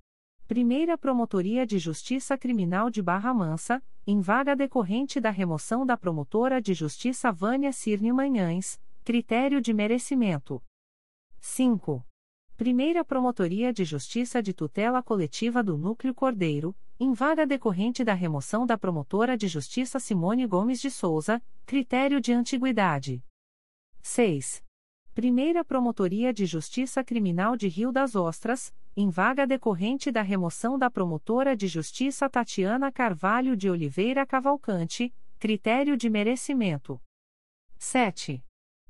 Primeira 0.49 0.97
Promotoria 0.97 1.67
de 1.67 1.79
Justiça 1.79 2.39
Criminal 2.39 2.89
de 2.89 3.03
Barra 3.03 3.35
Mansa, 3.35 3.85
em 4.07 4.23
vaga 4.23 4.57
decorrente 4.57 5.21
da 5.21 5.29
remoção 5.29 5.85
da 5.85 5.95
promotora 5.95 6.59
de 6.59 6.73
justiça 6.73 7.31
Vânia 7.31 7.71
Cirne 7.71 8.11
Manhães, 8.15 8.81
critério 9.05 9.61
de 9.61 9.75
merecimento. 9.75 10.63
5. 11.39 12.03
Primeira 12.57 13.05
Promotoria 13.05 13.73
de 13.73 13.85
Justiça 13.85 14.41
de 14.41 14.55
Tutela 14.55 15.03
Coletiva 15.03 15.61
do 15.61 15.77
Núcleo 15.77 16.15
Cordeiro, 16.15 16.73
em 17.01 17.13
vaga 17.13 17.45
decorrente 17.45 18.05
da 18.05 18.15
remoção 18.15 18.65
da 18.65 18.79
promotora 18.79 19.37
de 19.37 19.49
justiça 19.49 19.99
Simone 19.99 20.47
Gomes 20.47 20.81
de 20.81 20.89
Souza, 20.89 21.43
critério 21.67 22.21
de 22.21 22.33
antiguidade. 22.33 23.25
6. 24.03 24.63
Primeira 25.13 25.65
Promotoria 25.65 26.33
de 26.33 26.47
Justiça 26.47 27.03
Criminal 27.03 27.57
de 27.57 27.67
Rio 27.67 27.91
das 27.91 28.15
Ostras, 28.15 28.73
em 28.97 29.11
vaga 29.11 29.49
decorrente 29.49 30.13
da 30.13 30.23
remoção 30.23 30.79
da 30.79 30.89
promotora 30.89 31.57
de 31.57 31.67
justiça 31.67 32.31
Tatiana 32.31 32.93
Carvalho 32.93 33.57
de 33.57 33.69
Oliveira 33.69 34.25
Cavalcante, 34.25 35.13
critério 35.41 35.97
de 35.97 36.09
merecimento. 36.09 37.03
7. 37.79 38.45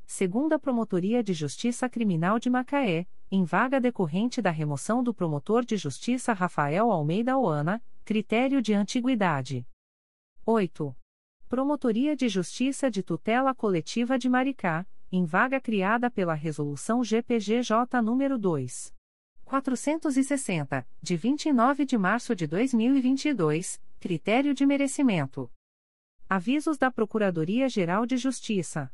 Segunda 0.07 0.59
Promotoria 0.59 1.23
de 1.23 1.33
Justiça 1.33 1.89
Criminal 1.89 2.39
de 2.39 2.51
Macaé, 2.51 3.07
em 3.35 3.43
vaga 3.43 3.81
decorrente 3.81 4.41
da 4.41 4.51
remoção 4.51 5.03
do 5.03 5.13
promotor 5.13 5.65
de 5.65 5.77
justiça 5.77 6.33
Rafael 6.33 6.93
Almeida 6.93 7.37
Oana, 7.37 7.83
critério 8.05 8.63
de 8.63 8.73
antiguidade. 8.73 9.67
8. 10.47 10.97
Promotoria 11.49 12.15
de 12.15 12.29
Justiça 12.29 12.89
de 12.89 13.03
Tutela 13.03 13.53
Coletiva 13.53 14.17
de 14.17 14.29
Maricá, 14.29 14.87
em 15.11 15.25
vaga 15.25 15.61
criada 15.61 16.09
pela 16.09 16.35
Resolução 16.35 17.03
GPGJ 17.03 18.01
nº 18.01 18.39
2. 18.39 18.95
460, 19.45 20.87
de 21.03 21.17
29 21.17 21.85
de 21.85 21.99
março 21.99 22.37
de 22.37 22.47
2022, 22.47 23.83
critério 23.99 24.55
de 24.55 24.65
merecimento. 24.65 25.51
Avisos 26.29 26.79
da 26.79 26.89
Procuradoria-Geral 26.89 28.07
de 28.07 28.17
Justiça. 28.17 28.93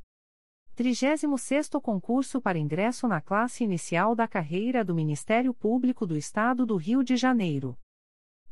36º 0.81 1.79
concurso 1.79 2.41
para 2.41 2.59
ingresso 2.59 3.07
na 3.07 3.21
classe 3.21 3.63
inicial 3.63 4.15
da 4.15 4.27
carreira 4.27 4.83
do 4.83 4.95
Ministério 4.95 5.53
Público 5.53 6.07
do 6.07 6.17
Estado 6.17 6.65
do 6.65 6.75
Rio 6.77 7.05
de 7.05 7.19
Janeiro 7.19 7.77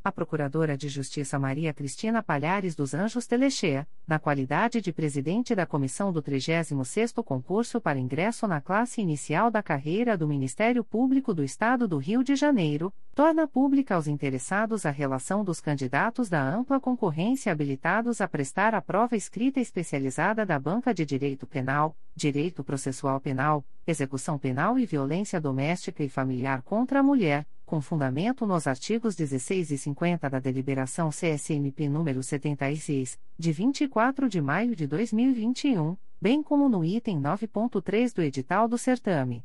a 0.02 0.12
Procuradora 0.12 0.76
de 0.76 0.88
Justiça 0.88 1.38
Maria 1.38 1.74
Cristina 1.74 2.22
Palhares 2.22 2.74
dos 2.74 2.94
Anjos 2.94 3.26
Telechea, 3.26 3.86
na 4.06 4.18
qualidade 4.18 4.80
de 4.80 4.92
presidente 4.92 5.54
da 5.54 5.66
comissão 5.66 6.12
do 6.12 6.22
36º 6.22 7.22
concurso 7.22 7.80
para 7.80 7.98
ingresso 7.98 8.46
na 8.46 8.60
classe 8.60 9.00
inicial 9.00 9.50
da 9.50 9.62
carreira 9.62 10.16
do 10.16 10.28
Ministério 10.28 10.84
Público 10.84 11.34
do 11.34 11.42
Estado 11.42 11.86
do 11.86 11.98
Rio 11.98 12.22
de 12.22 12.36
Janeiro, 12.36 12.92
torna 13.14 13.48
pública 13.48 13.96
aos 13.96 14.06
interessados 14.06 14.86
a 14.86 14.90
relação 14.90 15.44
dos 15.44 15.60
candidatos 15.60 16.28
da 16.28 16.42
ampla 16.42 16.80
concorrência 16.80 17.50
habilitados 17.50 18.20
a 18.20 18.28
prestar 18.28 18.74
a 18.74 18.80
prova 18.80 19.16
escrita 19.16 19.60
especializada 19.60 20.46
da 20.46 20.58
Banca 20.58 20.94
de 20.94 21.04
Direito 21.04 21.46
Penal, 21.46 21.96
Direito 22.14 22.62
Processual 22.62 23.20
Penal, 23.20 23.64
Execução 23.86 24.38
Penal 24.38 24.78
e 24.78 24.86
Violência 24.86 25.40
Doméstica 25.40 26.04
e 26.04 26.08
Familiar 26.08 26.62
contra 26.62 27.00
a 27.00 27.02
Mulher 27.02 27.46
com 27.68 27.82
fundamento 27.82 28.46
nos 28.46 28.66
artigos 28.66 29.14
16 29.14 29.72
e 29.72 29.76
50 29.76 30.30
da 30.30 30.40
Deliberação 30.40 31.10
CSMP 31.10 31.86
número 31.86 32.22
76, 32.22 33.20
de 33.38 33.52
24 33.52 34.26
de 34.26 34.40
maio 34.40 34.74
de 34.74 34.86
2021, 34.86 35.94
bem 36.18 36.42
como 36.42 36.66
no 36.66 36.82
item 36.82 37.20
9.3 37.20 38.14
do 38.14 38.22
edital 38.22 38.66
do 38.66 38.78
certame. 38.78 39.44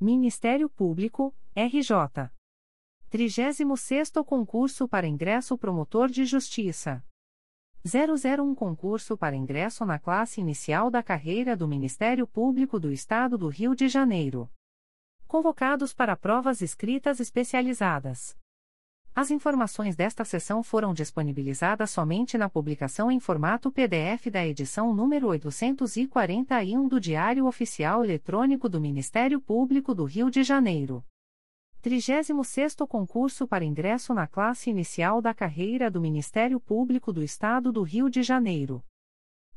Ministério 0.00 0.70
Público, 0.70 1.34
RJ. 1.54 2.30
36º 3.12 4.24
concurso 4.24 4.88
para 4.88 5.06
ingresso 5.06 5.58
promotor 5.58 6.08
de 6.08 6.24
justiça. 6.24 7.04
001 7.84 8.54
concurso 8.54 9.18
para 9.18 9.36
ingresso 9.36 9.84
na 9.84 9.98
classe 9.98 10.40
inicial 10.40 10.90
da 10.90 11.02
carreira 11.02 11.54
do 11.54 11.68
Ministério 11.68 12.26
Público 12.26 12.80
do 12.80 12.90
Estado 12.90 13.36
do 13.36 13.48
Rio 13.48 13.74
de 13.74 13.86
Janeiro 13.86 14.50
convocados 15.34 15.92
para 15.92 16.14
provas 16.14 16.62
escritas 16.62 17.18
especializadas. 17.18 18.36
As 19.12 19.32
informações 19.32 19.96
desta 19.96 20.24
sessão 20.24 20.62
foram 20.62 20.94
disponibilizadas 20.94 21.90
somente 21.90 22.38
na 22.38 22.48
publicação 22.48 23.10
em 23.10 23.18
formato 23.18 23.72
PDF 23.72 24.28
da 24.30 24.46
edição 24.46 24.94
número 24.94 25.26
841 25.26 26.86
do 26.86 27.00
Diário 27.00 27.46
Oficial 27.46 28.04
Eletrônico 28.04 28.68
do 28.68 28.80
Ministério 28.80 29.40
Público 29.40 29.92
do 29.92 30.04
Rio 30.04 30.30
de 30.30 30.44
Janeiro. 30.44 31.04
36º 31.82 32.86
concurso 32.86 33.44
para 33.48 33.64
ingresso 33.64 34.14
na 34.14 34.28
classe 34.28 34.70
inicial 34.70 35.20
da 35.20 35.34
carreira 35.34 35.90
do 35.90 36.00
Ministério 36.00 36.60
Público 36.60 37.12
do 37.12 37.24
Estado 37.24 37.72
do 37.72 37.82
Rio 37.82 38.08
de 38.08 38.22
Janeiro 38.22 38.84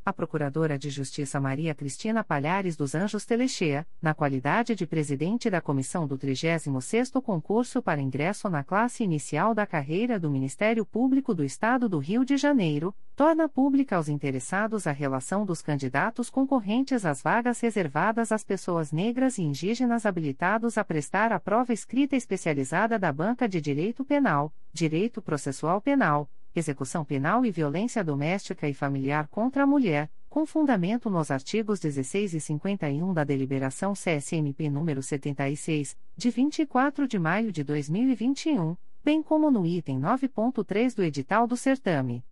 a 0.08 0.14
Procuradora 0.14 0.80
de 0.80 0.90
Justiça 0.90 1.38
Maria 1.38 1.76
Cristina 1.76 2.24
Palhares 2.24 2.78
dos 2.78 2.96
Anjos 2.96 3.26
Telechea, 3.26 3.86
na 4.02 4.14
qualidade 4.14 4.74
de 4.74 4.88
presidente 4.88 5.50
da 5.50 5.60
comissão 5.60 6.08
do 6.08 6.18
36º 6.18 7.22
concurso 7.22 7.82
para 7.82 8.00
ingresso 8.00 8.48
na 8.50 8.64
classe 8.64 9.04
inicial 9.04 9.54
da 9.54 9.66
carreira 9.66 10.18
do 10.18 10.32
Ministério 10.32 10.86
Público 10.86 11.36
do 11.36 11.44
Estado 11.44 11.90
do 11.90 12.00
Rio 12.00 12.24
de 12.24 12.38
Janeiro, 12.38 12.96
torna 13.18 13.50
pública 13.50 13.98
aos 13.98 14.08
interessados 14.08 14.88
a 14.88 14.94
relação 14.94 15.46
dos 15.46 15.62
candidatos 15.62 16.30
concorrentes 16.30 17.06
às 17.06 17.22
vagas 17.22 17.60
reservadas 17.60 18.32
às 18.32 18.46
pessoas 18.46 18.94
negras 18.94 19.38
e 19.38 19.42
indígenas 19.42 20.06
habilitados 20.06 20.78
a 20.78 20.86
prestar 20.86 21.34
a 21.34 21.40
prova 21.40 21.74
escrita 21.74 22.16
especializada 22.16 22.98
da 22.98 23.12
Banca 23.12 23.46
de 23.46 23.60
Direito 23.60 24.06
Penal, 24.06 24.54
Direito 24.72 25.22
Processual 25.22 25.82
Penal, 25.82 26.30
execução 26.60 27.06
penal 27.06 27.46
e 27.46 27.52
violência 27.52 28.04
doméstica 28.04 28.68
e 28.68 28.74
familiar 28.74 29.28
contra 29.28 29.64
a 29.64 29.68
mulher, 29.68 30.10
com 30.30 30.46
fundamento 30.46 31.10
nos 31.10 31.32
artigos 31.32 31.80
16 31.80 32.34
e 32.34 32.40
51 32.40 33.14
da 33.14 33.24
Deliberação 33.24 33.94
CSMP 33.94 34.70
número 34.70 35.02
76, 35.02 35.98
de 36.16 36.30
24 36.30 37.08
de 37.08 37.18
maio 37.18 37.52
de 37.52 37.64
2021, 37.64 38.76
bem 39.04 39.24
como 39.24 39.50
no 39.50 39.66
item 39.66 40.00
9.3 40.00 40.96
do 40.96 41.04
edital 41.04 41.48
do 41.48 41.56
certame. 41.56 42.24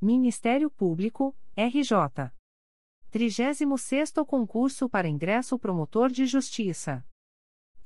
Ministério 0.00 0.70
Público, 0.70 1.34
RJ. 1.56 2.30
36º 3.12 4.26
concurso 4.26 4.88
para 4.88 5.08
ingresso 5.08 5.58
promotor 5.58 6.10
de 6.10 6.26
justiça. 6.26 7.04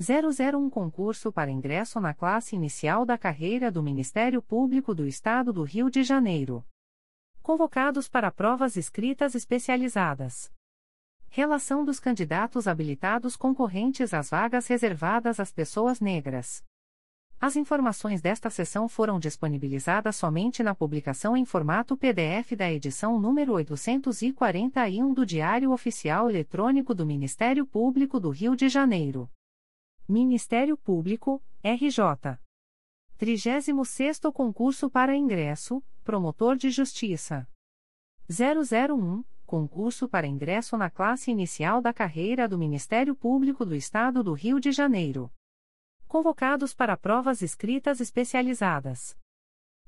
001 0.00 0.70
Concurso 0.70 1.32
para 1.32 1.50
ingresso 1.50 1.98
na 1.98 2.14
classe 2.14 2.54
inicial 2.54 3.04
da 3.04 3.18
carreira 3.18 3.68
do 3.68 3.82
Ministério 3.82 4.40
Público 4.40 4.94
do 4.94 5.04
Estado 5.04 5.52
do 5.52 5.64
Rio 5.64 5.90
de 5.90 6.04
Janeiro. 6.04 6.64
Convocados 7.42 8.08
para 8.08 8.30
provas 8.30 8.76
escritas 8.76 9.34
especializadas. 9.34 10.52
Relação 11.28 11.84
dos 11.84 11.98
candidatos 11.98 12.68
habilitados 12.68 13.34
concorrentes 13.34 14.14
às 14.14 14.30
vagas 14.30 14.68
reservadas 14.68 15.40
às 15.40 15.52
pessoas 15.52 15.98
negras. 15.98 16.64
As 17.40 17.56
informações 17.56 18.22
desta 18.22 18.50
sessão 18.50 18.88
foram 18.88 19.18
disponibilizadas 19.18 20.14
somente 20.14 20.62
na 20.62 20.76
publicação 20.76 21.36
em 21.36 21.44
formato 21.44 21.96
PDF 21.96 22.52
da 22.56 22.70
edição 22.70 23.18
número 23.18 23.54
841 23.54 25.12
do 25.12 25.26
Diário 25.26 25.72
Oficial 25.72 26.30
Eletrônico 26.30 26.94
do 26.94 27.04
Ministério 27.04 27.66
Público 27.66 28.20
do 28.20 28.30
Rio 28.30 28.54
de 28.54 28.68
Janeiro. 28.68 29.28
Ministério 30.10 30.74
Público, 30.74 31.42
RJ. 31.62 32.38
36º 33.20 34.32
Concurso 34.32 34.88
para 34.88 35.14
Ingresso, 35.14 35.84
Promotor 36.02 36.56
de 36.56 36.70
Justiça. 36.70 37.46
001, 38.26 39.22
Concurso 39.44 40.08
para 40.08 40.26
Ingresso 40.26 40.78
na 40.78 40.88
Classe 40.88 41.30
Inicial 41.30 41.82
da 41.82 41.92
Carreira 41.92 42.48
do 42.48 42.56
Ministério 42.56 43.14
Público 43.14 43.66
do 43.66 43.74
Estado 43.74 44.24
do 44.24 44.32
Rio 44.32 44.58
de 44.58 44.72
Janeiro. 44.72 45.30
Convocados 46.06 46.72
para 46.72 46.96
provas 46.96 47.42
escritas 47.42 48.00
especializadas. 48.00 49.14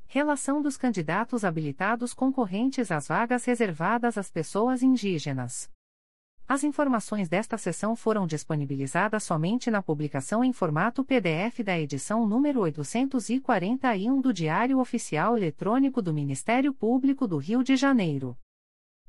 Relação 0.04 0.61
dos 0.61 0.76
candidatos 0.76 1.46
habilitados 1.46 2.12
concorrentes 2.12 2.92
às 2.92 3.09
vagas 3.09 3.46
reservadas 3.46 4.18
às 4.18 4.30
pessoas 4.30 4.83
indígenas. 4.83 5.72
As 6.50 6.64
informações 6.64 7.28
desta 7.28 7.56
sessão 7.56 7.94
foram 7.94 8.26
disponibilizadas 8.26 9.22
somente 9.22 9.70
na 9.70 9.80
publicação 9.80 10.42
em 10.42 10.52
formato 10.52 11.04
PDF 11.04 11.60
da 11.64 11.78
edição 11.78 12.26
número 12.26 12.58
841 12.62 14.20
do 14.20 14.32
Diário 14.32 14.80
Oficial 14.80 15.36
Eletrônico 15.36 16.02
do 16.02 16.12
Ministério 16.12 16.74
Público 16.74 17.28
do 17.28 17.36
Rio 17.36 17.62
de 17.62 17.76
Janeiro. 17.76 18.36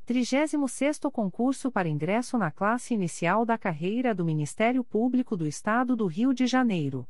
36º 0.08 1.12
Concurso 1.12 1.71
para 1.71 1.89
ingresso 1.89 2.38
na 2.38 2.51
classe 2.51 2.93
inicial 2.93 3.43
da 3.43 3.58
carreira 3.58 4.13
do 4.13 4.23
Ministério 4.23 4.84
Público 4.84 5.36
do 5.36 5.47
Estado 5.47 5.95
do 5.95 6.06
Rio 6.06 6.36
de 6.36 6.45
Janeiro. 6.45 7.08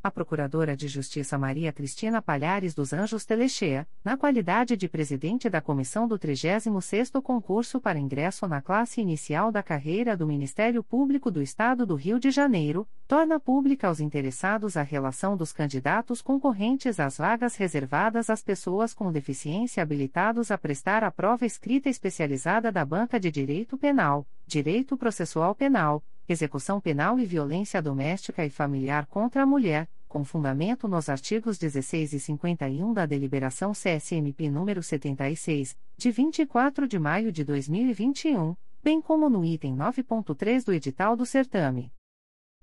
A 0.00 0.12
Procuradora 0.12 0.76
de 0.76 0.86
Justiça 0.86 1.36
Maria 1.36 1.72
Cristina 1.72 2.22
Palhares 2.22 2.72
dos 2.72 2.92
Anjos 2.92 3.24
Telechea, 3.24 3.84
na 4.04 4.16
qualidade 4.16 4.76
de 4.76 4.88
presidente 4.88 5.50
da 5.50 5.60
comissão 5.60 6.06
do 6.06 6.16
36º 6.16 7.20
concurso 7.20 7.80
para 7.80 7.98
ingresso 7.98 8.46
na 8.46 8.62
classe 8.62 9.00
inicial 9.00 9.50
da 9.50 9.60
carreira 9.60 10.16
do 10.16 10.24
Ministério 10.24 10.84
Público 10.84 11.32
do 11.32 11.42
Estado 11.42 11.84
do 11.84 11.96
Rio 11.96 12.20
de 12.20 12.30
Janeiro, 12.30 12.86
torna 13.08 13.40
pública 13.40 13.88
aos 13.88 13.98
interessados 13.98 14.76
a 14.76 14.82
relação 14.82 15.36
dos 15.36 15.52
candidatos 15.52 16.22
concorrentes 16.22 17.00
às 17.00 17.18
vagas 17.18 17.56
reservadas 17.56 18.30
às 18.30 18.40
pessoas 18.40 18.94
com 18.94 19.10
deficiência 19.10 19.82
habilitados 19.82 20.52
a 20.52 20.56
prestar 20.56 21.02
a 21.02 21.10
prova 21.10 21.44
escrita 21.44 21.88
especializada 21.88 22.70
da 22.70 22.84
Banca 22.84 23.18
de 23.18 23.32
Direito 23.32 23.76
Penal, 23.76 24.24
Direito 24.46 24.96
Processual 24.96 25.56
Penal, 25.56 26.04
execução 26.28 26.80
penal 26.80 27.18
e 27.18 27.24
violência 27.24 27.80
doméstica 27.80 28.44
e 28.44 28.50
familiar 28.50 29.06
contra 29.06 29.42
a 29.42 29.46
mulher, 29.46 29.88
com 30.06 30.24
fundamento 30.24 30.86
nos 30.86 31.08
artigos 31.08 31.58
16 31.58 32.12
e 32.12 32.20
51 32.20 32.92
da 32.92 33.06
Deliberação 33.06 33.72
CSMP 33.72 34.50
número 34.50 34.82
76, 34.82 35.76
de 35.96 36.10
24 36.10 36.86
de 36.86 36.98
maio 36.98 37.32
de 37.32 37.44
2021, 37.44 38.54
bem 38.82 39.00
como 39.00 39.28
no 39.28 39.44
item 39.44 39.76
9.3 39.76 40.64
do 40.64 40.72
edital 40.72 41.16
do 41.16 41.26
certame. 41.26 41.92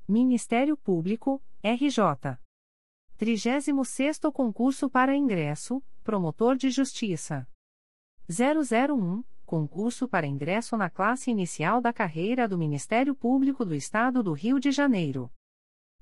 Ministério 0.08 0.78
Público, 0.78 1.41
RJ. 1.63 2.38
36º 3.19 4.32
concurso 4.32 4.89
para 4.89 5.15
ingresso, 5.15 5.82
Promotor 6.04 6.56
de 6.56 6.69
Justiça. 6.69 7.47
001 8.30 9.23
Concurso 9.45 10.08
para 10.08 10.25
ingresso 10.25 10.75
na 10.75 10.89
classe 10.89 11.29
inicial 11.29 11.79
da 11.79 11.93
carreira 11.93 12.47
do 12.47 12.58
Ministério 12.58 13.13
Público 13.13 13.63
do 13.63 13.75
Estado 13.75 14.23
do 14.23 14.34
Rio 14.34 14.60
de 14.60 14.71
Janeiro. 14.71 15.31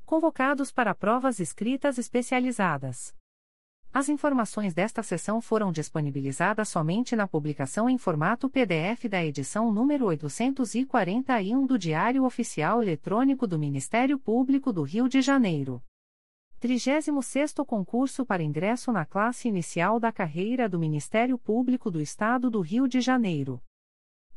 Convocados 0.05 0.71
para 0.71 0.95
provas 0.95 1.41
escritas 1.41 1.97
especializadas. 1.97 3.13
As 3.93 4.07
informações 4.07 4.73
desta 4.73 5.03
sessão 5.03 5.41
foram 5.41 5.73
disponibilizadas 5.73 6.69
somente 6.69 7.17
na 7.17 7.27
publicação 7.27 7.89
em 7.89 7.97
formato 7.97 8.49
PDF 8.49 9.09
da 9.09 9.23
edição 9.23 9.71
número 9.71 10.05
841 10.05 11.65
do 11.65 11.77
Diário 11.77 12.23
Oficial 12.23 12.81
Eletrônico 12.81 13.45
do 13.45 13.59
Ministério 13.59 14.17
Público 14.17 14.71
do 14.71 14.83
Rio 14.83 15.09
de 15.09 15.21
Janeiro. 15.21 15.83
36º 16.63 17.65
Concurso 17.65 18.25
para 18.25 18.41
ingresso 18.41 18.89
na 18.93 19.05
classe 19.05 19.49
inicial 19.49 19.99
da 19.99 20.13
carreira 20.13 20.69
do 20.69 20.79
Ministério 20.79 21.37
Público 21.37 21.91
do 21.91 21.99
Estado 21.99 22.49
do 22.49 22.61
Rio 22.61 22.87
de 22.87 23.01
Janeiro. 23.01 23.61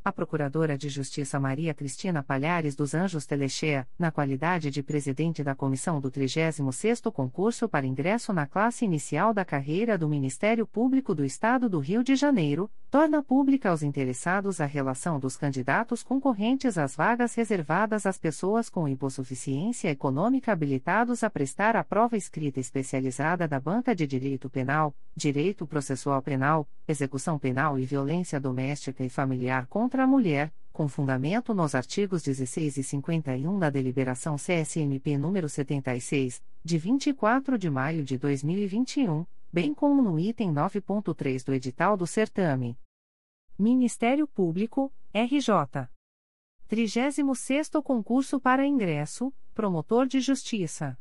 A 0.07 0.11
Procuradora 0.13 0.77
de 0.77 0.87
Justiça 0.87 1.37
Maria 1.37 1.73
Cristina 1.73 2.23
Palhares 2.23 2.77
dos 2.77 2.93
Anjos 2.93 3.25
Telechea, 3.25 3.85
na 3.99 4.09
qualidade 4.09 4.71
de 4.71 4.81
presidente 4.81 5.43
da 5.43 5.53
comissão 5.53 5.99
do 5.99 6.09
36º 6.09 7.11
concurso 7.11 7.67
para 7.67 7.85
ingresso 7.85 8.31
na 8.31 8.47
classe 8.47 8.85
inicial 8.85 9.33
da 9.33 9.43
carreira 9.43 9.97
do 9.97 10.07
Ministério 10.07 10.65
Público 10.65 11.13
do 11.13 11.25
Estado 11.25 11.67
do 11.67 11.79
Rio 11.79 12.05
de 12.05 12.15
Janeiro, 12.15 12.71
torna 12.89 13.21
pública 13.21 13.69
aos 13.69 13.83
interessados 13.83 14.61
a 14.61 14.65
relação 14.65 15.19
dos 15.19 15.35
candidatos 15.35 16.03
concorrentes 16.03 16.77
às 16.77 16.95
vagas 16.95 17.35
reservadas 17.35 18.05
às 18.05 18.17
pessoas 18.17 18.69
com 18.69 18.87
hipossuficiência 18.87 19.89
econômica 19.89 20.53
habilitados 20.53 21.21
a 21.21 21.29
prestar 21.29 21.75
a 21.75 21.83
prova 21.83 22.15
escrita 22.15 22.61
especializada 22.61 23.45
da 23.45 23.59
Banca 23.59 23.93
de 23.93 24.07
Direito 24.07 24.49
Penal, 24.49 24.95
Direito 25.17 25.65
Processual 25.65 26.21
Penal, 26.21 26.69
Execução 26.87 27.39
Penal 27.39 27.79
e 27.79 27.85
Violência 27.85 28.39
Doméstica 28.39 29.03
e 29.03 29.09
Familiar 29.09 29.65
contra 29.65 30.03
a 30.03 30.07
mulher, 30.07 30.53
com 30.71 30.87
fundamento 30.87 31.55
nos 31.55 31.73
artigos 31.73 32.21
16 32.21 32.77
e 32.77 32.83
51 32.83 33.57
da 33.57 33.71
Deliberação 33.71 34.35
CSMP 34.35 35.17
número 35.17 35.49
76, 35.49 36.39
de 36.63 36.77
24 36.77 37.57
de 37.57 37.67
maio 37.67 38.03
de 38.03 38.15
2021, 38.15 39.25
bem 39.51 39.73
como 39.73 40.03
no 40.03 40.19
item 40.19 40.53
9.3 40.53 41.43
do 41.43 41.51
edital 41.51 41.97
do 41.97 42.05
certame. 42.05 42.77
Ministério 43.57 44.27
Público, 44.27 44.93
RJ. 45.11 45.89
36º 46.69 47.81
concurso 47.81 48.39
para 48.39 48.67
ingresso, 48.67 49.33
Promotor 49.55 50.05
de 50.05 50.19
Justiça. 50.19 50.95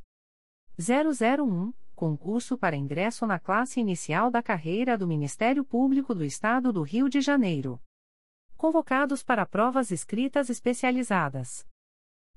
001 0.78 1.74
Concurso 1.96 2.56
para 2.56 2.76
ingresso 2.76 3.26
na 3.26 3.40
classe 3.40 3.80
inicial 3.80 4.30
da 4.30 4.40
carreira 4.40 4.96
do 4.96 5.08
Ministério 5.08 5.64
Público 5.64 6.14
do 6.14 6.24
Estado 6.24 6.72
do 6.72 6.82
Rio 6.82 7.08
de 7.08 7.20
Janeiro 7.20 7.80
convocados 8.56 9.22
para 9.22 9.44
provas 9.44 9.90
escritas 9.90 10.48
especializadas. 10.48 11.66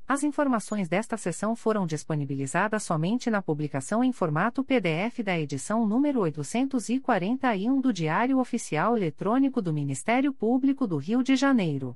As 0.08 0.24
informações 0.24 0.90
desta 0.90 1.16
sessão 1.18 1.56
foram 1.56 1.86
disponibilizadas 1.86 2.84
somente 2.84 3.30
na 3.30 3.42
publicação 3.42 4.04
em 4.04 4.12
formato 4.12 4.64
PDF 4.64 5.20
da 5.24 5.40
edição 5.40 5.86
número 5.86 6.20
841 6.22 7.80
do 7.80 7.94
Diário 7.94 8.40
Oficial 8.40 8.98
Eletrônico 8.98 9.62
do 9.62 9.72
Ministério 9.72 10.34
Público 10.34 10.88
do 10.88 10.98
Rio 10.98 11.24
de 11.24 11.36
Janeiro. 11.36 11.96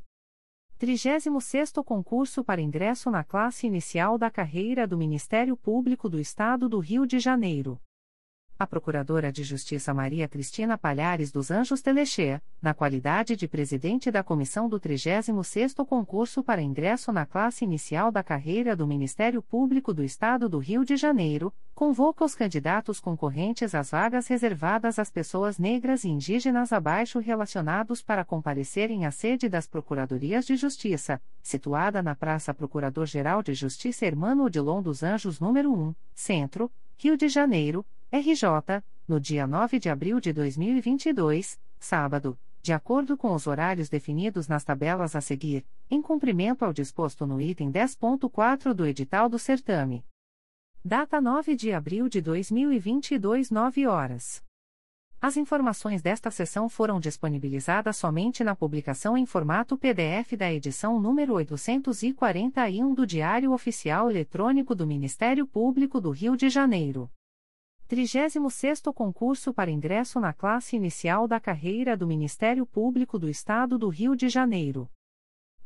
36º 0.83 1.81
Concurso 1.81 2.43
para 2.43 2.61
ingresso 2.61 3.09
na 3.09 3.23
classe 3.23 3.65
inicial 3.65 4.17
da 4.17 4.29
carreira 4.29 4.85
do 4.85 4.97
Ministério 4.97 5.55
Público 5.55 6.09
do 6.09 6.19
Estado 6.19 6.67
do 6.67 6.77
Rio 6.79 7.07
de 7.07 7.19
Janeiro 7.19 7.79
a 8.57 8.67
Procuradora 8.67 9.31
de 9.31 9.43
Justiça 9.43 9.93
Maria 9.93 10.27
Cristina 10.27 10.77
Palhares 10.77 11.31
dos 11.31 11.49
Anjos 11.49 11.81
Telechea, 11.81 12.41
na 12.61 12.73
qualidade 12.73 13.35
de 13.35 13.47
presidente 13.47 14.11
da 14.11 14.23
comissão 14.23 14.69
do 14.69 14.79
36º 14.79 15.85
concurso 15.85 16.43
para 16.43 16.61
ingresso 16.61 17.11
na 17.11 17.25
classe 17.25 17.65
inicial 17.65 18.11
da 18.11 18.23
carreira 18.23 18.75
do 18.75 18.87
Ministério 18.87 19.41
Público 19.41 19.93
do 19.93 20.03
Estado 20.03 20.47
do 20.47 20.59
Rio 20.59 20.85
de 20.85 20.95
Janeiro, 20.95 21.53
convoca 21.73 22.23
os 22.23 22.35
candidatos 22.35 22.99
concorrentes 22.99 23.73
às 23.73 23.89
vagas 23.89 24.27
reservadas 24.27 24.99
às 24.99 25.09
pessoas 25.09 25.57
negras 25.57 26.03
e 26.03 26.09
indígenas 26.09 26.71
abaixo 26.71 27.19
relacionados 27.19 28.01
para 28.01 28.23
comparecerem 28.23 29.05
à 29.05 29.11
sede 29.11 29.49
das 29.49 29.67
Procuradorias 29.67 30.45
de 30.45 30.55
Justiça, 30.55 31.19
situada 31.41 32.03
na 32.03 32.15
Praça 32.15 32.53
Procurador-Geral 32.53 33.41
de 33.41 33.53
Justiça 33.53 34.05
Hermano 34.05 34.45
Odilon 34.45 34.81
dos 34.81 35.01
Anjos 35.01 35.39
número 35.39 35.73
1, 35.73 35.95
Centro, 36.13 36.71
Rio 36.97 37.17
de 37.17 37.27
Janeiro, 37.27 37.85
RJ, 38.15 38.83
no 39.07 39.19
dia 39.19 39.47
9 39.47 39.79
de 39.79 39.89
abril 39.89 40.19
de 40.19 40.31
2022, 40.31 41.59
sábado, 41.79 42.37
de 42.61 42.71
acordo 42.71 43.17
com 43.17 43.33
os 43.33 43.47
horários 43.47 43.89
definidos 43.89 44.47
nas 44.47 44.63
tabelas 44.63 45.15
a 45.15 45.19
seguir, 45.19 45.65
em 45.89 45.99
cumprimento 45.99 46.63
ao 46.63 46.71
disposto 46.71 47.25
no 47.25 47.41
item 47.41 47.71
10.4 47.71 48.71
do 48.71 48.85
edital 48.85 49.27
do 49.27 49.39
certame. 49.39 50.05
Data 50.85 51.19
9 51.19 51.55
de 51.55 51.73
abril 51.73 52.07
de 52.07 52.21
2022, 52.21 53.49
9 53.49 53.87
horas. 53.87 54.43
As 55.19 55.35
informações 55.35 56.03
desta 56.03 56.29
sessão 56.29 56.69
foram 56.69 56.99
disponibilizadas 56.99 57.97
somente 57.97 58.43
na 58.43 58.55
publicação 58.55 59.17
em 59.17 59.25
formato 59.25 59.75
PDF 59.75 60.33
da 60.37 60.53
edição 60.53 60.99
número 60.99 61.33
841 61.33 62.93
do 62.93 63.07
Diário 63.07 63.51
Oficial 63.51 64.11
Eletrônico 64.11 64.75
do 64.75 64.85
Ministério 64.85 65.47
Público 65.47 65.99
do 65.99 66.11
Rio 66.11 66.37
de 66.37 66.47
Janeiro. 66.47 67.09
36º 67.89 68.93
Concurso 68.93 69.53
para 69.53 69.71
ingresso 69.71 70.19
na 70.19 70.33
classe 70.33 70.75
inicial 70.75 71.27
da 71.27 71.39
carreira 71.39 71.95
do 71.95 72.07
Ministério 72.07 72.65
Público 72.65 73.19
do 73.19 73.29
Estado 73.29 73.77
do 73.77 73.89
Rio 73.89 74.15
de 74.15 74.29
Janeiro 74.29 74.89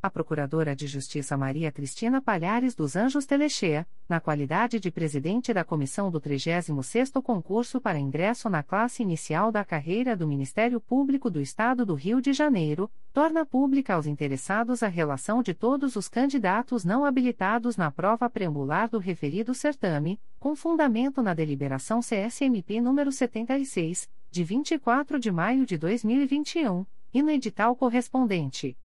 a 0.02 0.10
Procuradora 0.10 0.76
de 0.76 0.86
Justiça 0.86 1.36
Maria 1.36 1.72
Cristina 1.72 2.22
Palhares 2.22 2.76
dos 2.76 2.96
Anjos 2.96 3.26
Telechea, 3.26 3.88
na 4.08 4.20
qualidade 4.20 4.80
de 4.80 4.92
presidente 4.92 5.54
da 5.54 5.64
comissão 5.64 6.12
do 6.12 6.22
36º 6.22 7.22
concurso 7.22 7.82
para 7.82 8.00
ingresso 8.00 8.50
na 8.50 8.62
classe 8.62 9.02
inicial 9.02 9.52
da 9.52 9.66
carreira 9.66 10.16
do 10.16 10.28
Ministério 10.28 10.80
Público 10.80 11.30
do 11.30 11.42
Estado 11.42 11.86
do 11.86 11.96
Rio 11.96 12.22
de 12.22 12.32
Janeiro, 12.32 12.90
torna 13.12 13.46
pública 13.46 13.96
aos 13.96 14.06
interessados 14.06 14.84
a 14.84 14.88
relação 14.88 15.42
de 15.42 15.54
todos 15.54 15.96
os 15.96 16.08
candidatos 16.08 16.86
não 16.86 17.04
habilitados 17.04 17.76
na 17.76 17.90
prova 17.90 18.30
preambular 18.30 18.90
do 18.90 19.00
referido 19.00 19.54
certame, 19.54 20.20
com 20.40 20.56
fundamento 20.56 21.22
na 21.22 21.34
deliberação 21.34 22.00
CSMP 22.00 22.80
número 22.80 23.12
76, 23.12 24.08
de 24.30 24.44
24 24.44 25.20
de 25.20 25.32
maio 25.32 25.66
de 25.66 25.78
2021, 25.78 26.86
e 27.14 27.24
no 27.24 27.32
edital 27.32 27.76
correspondente. 27.76 28.78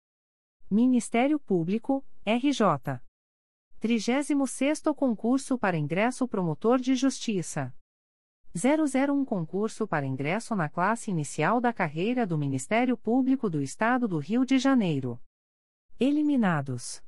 Ministério 0.73 1.38
Público, 1.38 2.01
RJ. 2.25 3.01
36º 3.81 4.95
Concurso 4.95 5.57
para 5.57 5.77
Ingresso 5.77 6.25
Promotor 6.25 6.79
de 6.79 6.95
Justiça. 6.95 7.75
001 8.55 9.25
Concurso 9.25 9.86
para 9.86 10.05
Ingresso 10.05 10.55
na 10.55 10.69
Classe 10.69 11.12
Inicial 11.12 11.60
da 11.60 11.73
Carreira 11.73 12.25
do 12.25 12.38
Ministério 12.38 12.95
Público 12.95 13.49
do 13.49 13.62
Estado 13.62 14.07
do 14.07 14.17
Rio 14.17 14.45
de 14.45 14.57
Janeiro. 14.57 15.19
Eliminados. 15.99 17.03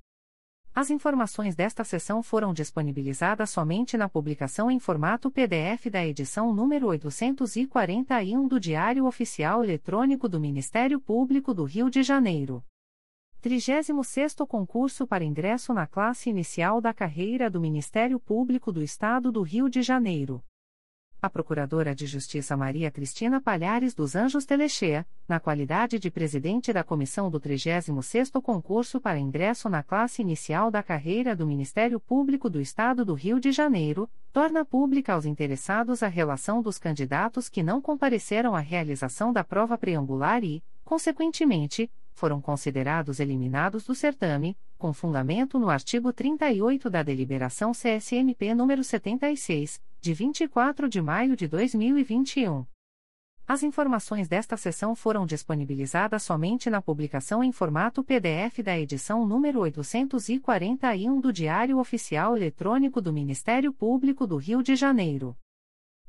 As 0.76 0.90
informações 0.90 1.56
desta 1.56 1.86
sessão 1.86 2.22
foram 2.22 2.54
disponibilizadas 2.54 3.50
somente 3.50 3.96
na 3.96 4.10
publicação 4.10 4.70
em 4.70 4.78
formato 4.78 5.32
PDF 5.32 5.86
da 5.90 6.06
edição 6.06 6.54
número 6.54 6.88
841 6.88 8.46
do 8.46 8.60
Diário 8.60 9.06
Oficial 9.06 9.64
Eletrônico 9.64 10.28
do 10.28 10.38
Ministério 10.38 11.00
Público 11.00 11.54
do 11.54 11.64
Rio 11.64 11.90
de 11.90 12.04
Janeiro. 12.04 12.62
36º 13.44 14.48
concurso 14.48 15.06
para 15.06 15.26
ingresso 15.26 15.74
na 15.74 15.86
classe 15.86 16.30
inicial 16.30 16.80
da 16.80 16.94
carreira 16.94 17.50
do 17.50 17.60
Ministério 17.60 18.18
Público 18.18 18.72
do 18.72 18.82
Estado 18.82 19.34
do 19.34 19.42
Rio 19.42 19.70
de 19.70 19.82
Janeiro. 19.82 20.42
A 21.22 21.30
Procuradora 21.30 21.94
de 21.94 22.06
Justiça 22.06 22.56
Maria 22.56 22.90
Cristina 22.90 23.42
Palhares 23.42 23.94
dos 23.94 24.16
Anjos 24.16 24.46
Telechea, 24.46 25.06
na 25.28 25.42
qualidade 25.42 26.00
de 26.00 26.10
presidente 26.10 26.72
da 26.72 26.86
comissão 26.86 27.30
do 27.30 27.38
36º 27.38 28.42
concurso 28.42 29.00
para 29.02 29.20
ingresso 29.20 29.68
na 29.68 29.84
classe 29.84 30.22
inicial 30.22 30.72
da 30.72 30.82
carreira 30.82 31.36
do 31.36 31.46
Ministério 31.46 32.00
Público 32.00 32.50
do 32.50 32.62
Estado 32.62 33.04
do 33.04 33.14
Rio 33.14 33.42
de 33.42 33.52
Janeiro, 33.52 34.10
torna 34.32 34.64
pública 34.64 35.14
aos 35.14 35.26
interessados 35.26 36.02
a 36.02 36.08
relação 36.08 36.62
dos 36.62 36.78
candidatos 36.78 37.50
que 37.50 37.62
não 37.62 37.82
compareceram 37.82 38.56
à 38.56 38.60
realização 38.60 39.34
da 39.34 39.44
prova 39.44 39.78
preambular 39.78 40.44
e, 40.46 40.64
consequentemente, 40.86 41.90
foram 42.14 42.40
considerados 42.42 43.20
eliminados 43.20 43.86
do 43.86 43.94
certame, 43.94 44.58
com 44.78 44.94
fundamento 44.94 45.58
no 45.58 45.70
artigo 45.70 46.12
38 46.14 46.90
da 46.90 47.04
Deliberação 47.04 47.72
CSMP 47.72 48.54
número 48.54 48.84
76, 48.84 49.82
de 50.00 50.14
24 50.14 50.90
de 50.90 51.02
maio 51.02 51.36
de 51.36 51.48
2021. 51.48 52.66
As 53.46 53.62
informações 53.62 54.30
desta 54.30 54.56
sessão 54.56 54.96
foram 54.96 55.26
disponibilizadas 55.26 56.24
somente 56.24 56.70
na 56.70 56.82
publicação 56.82 57.44
em 57.44 57.52
formato 57.52 58.02
PDF 58.02 58.60
da 58.64 58.80
edição 58.80 59.28
número 59.28 59.60
841 59.60 61.20
do 61.20 61.34
Diário 61.34 61.78
Oficial 61.78 62.38
Eletrônico 62.38 63.02
do 63.02 63.12
Ministério 63.12 63.74
Público 63.74 64.26
do 64.26 64.38
Rio 64.38 64.64
de 64.64 64.78
Janeiro. 64.78 65.36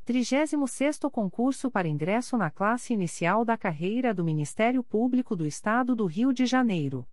36º 0.05 1.11
concurso 1.11 1.71
para 1.71 1.89
ingresso 1.89 2.37
na 2.37 2.51
classe 2.51 2.93
inicial 2.93 3.45
da 3.45 3.57
carreira 3.57 4.13
do 4.13 4.23
Ministério 4.23 4.83
Público 4.83 5.35
do 5.35 5.47
Estado 5.47 5.95
do 5.97 6.05
Rio 6.07 6.33
de 6.33 6.45
Janeiro. 6.45 7.07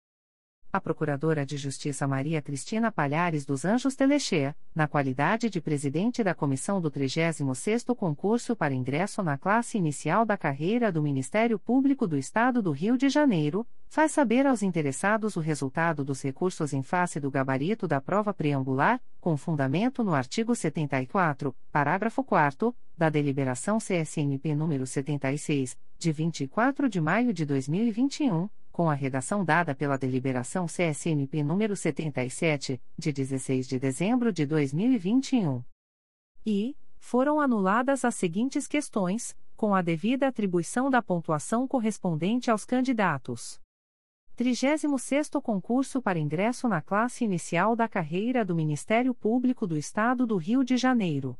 A 0.74 0.80
Procuradora 0.80 1.46
de 1.46 1.58
Justiça 1.58 2.08
Maria 2.08 2.42
Cristina 2.42 2.94
Palhares 2.94 3.46
dos 3.46 3.66
Anjos 3.66 3.94
Telechea, 3.94 4.56
na 4.74 4.88
qualidade 4.88 5.50
de 5.50 5.60
presidente 5.60 6.24
da 6.24 6.34
comissão 6.34 6.80
do 6.80 6.90
36º 6.90 7.94
concurso 7.94 8.56
para 8.56 8.74
ingresso 8.74 9.22
na 9.22 9.38
classe 9.38 9.78
inicial 9.78 10.26
da 10.26 10.38
carreira 10.38 10.90
do 10.90 11.04
Ministério 11.04 11.60
Público 11.60 12.08
do 12.08 12.18
Estado 12.18 12.62
do 12.62 12.72
Rio 12.72 12.98
de 12.98 13.10
Janeiro, 13.10 13.68
faz 13.90 14.14
saber 14.14 14.48
aos 14.48 14.64
interessados 14.64 15.36
o 15.36 15.42
resultado 15.42 16.06
dos 16.06 16.22
recursos 16.22 16.72
em 16.72 16.82
face 16.82 17.20
do 17.20 17.30
gabarito 17.30 17.86
da 17.86 18.00
prova 18.00 18.34
preambular, 18.34 19.02
com 19.20 19.36
fundamento 19.36 20.06
no 20.06 20.14
artigo 20.14 20.56
74, 20.56 21.54
parágrafo 21.70 22.24
4 22.24 22.74
da 22.98 23.10
deliberação 23.10 23.78
CSNP 23.78 24.56
número 24.56 24.88
76, 24.88 25.78
de 26.00 26.12
24 26.14 26.88
de 26.88 27.02
maio 27.02 27.34
de 27.34 27.46
2021 27.46 28.48
com 28.72 28.90
a 28.90 28.94
redação 28.94 29.44
dada 29.44 29.76
pela 29.76 29.98
deliberação 29.98 30.66
CSNP 30.66 31.44
número 31.44 31.76
77, 31.76 32.82
de 32.98 33.12
16 33.12 33.68
de 33.68 33.80
dezembro 33.80 34.32
de 34.32 34.46
2021. 34.46 35.64
E 36.46 36.76
foram 36.98 37.40
anuladas 37.40 38.06
as 38.06 38.16
seguintes 38.16 38.68
questões, 38.68 39.36
com 39.56 39.76
a 39.76 39.82
devida 39.82 40.28
atribuição 40.28 40.90
da 40.90 41.02
pontuação 41.02 41.68
correspondente 41.68 42.50
aos 42.50 42.66
candidatos. 42.66 43.60
36º 44.38 45.42
concurso 45.42 46.02
para 46.02 46.18
ingresso 46.18 46.68
na 46.68 46.82
classe 46.82 47.24
inicial 47.24 47.76
da 47.76 47.88
carreira 47.88 48.44
do 48.46 48.56
Ministério 48.56 49.14
Público 49.14 49.68
do 49.68 49.78
Estado 49.78 50.26
do 50.26 50.38
Rio 50.38 50.64
de 50.64 50.78
Janeiro 50.78 51.38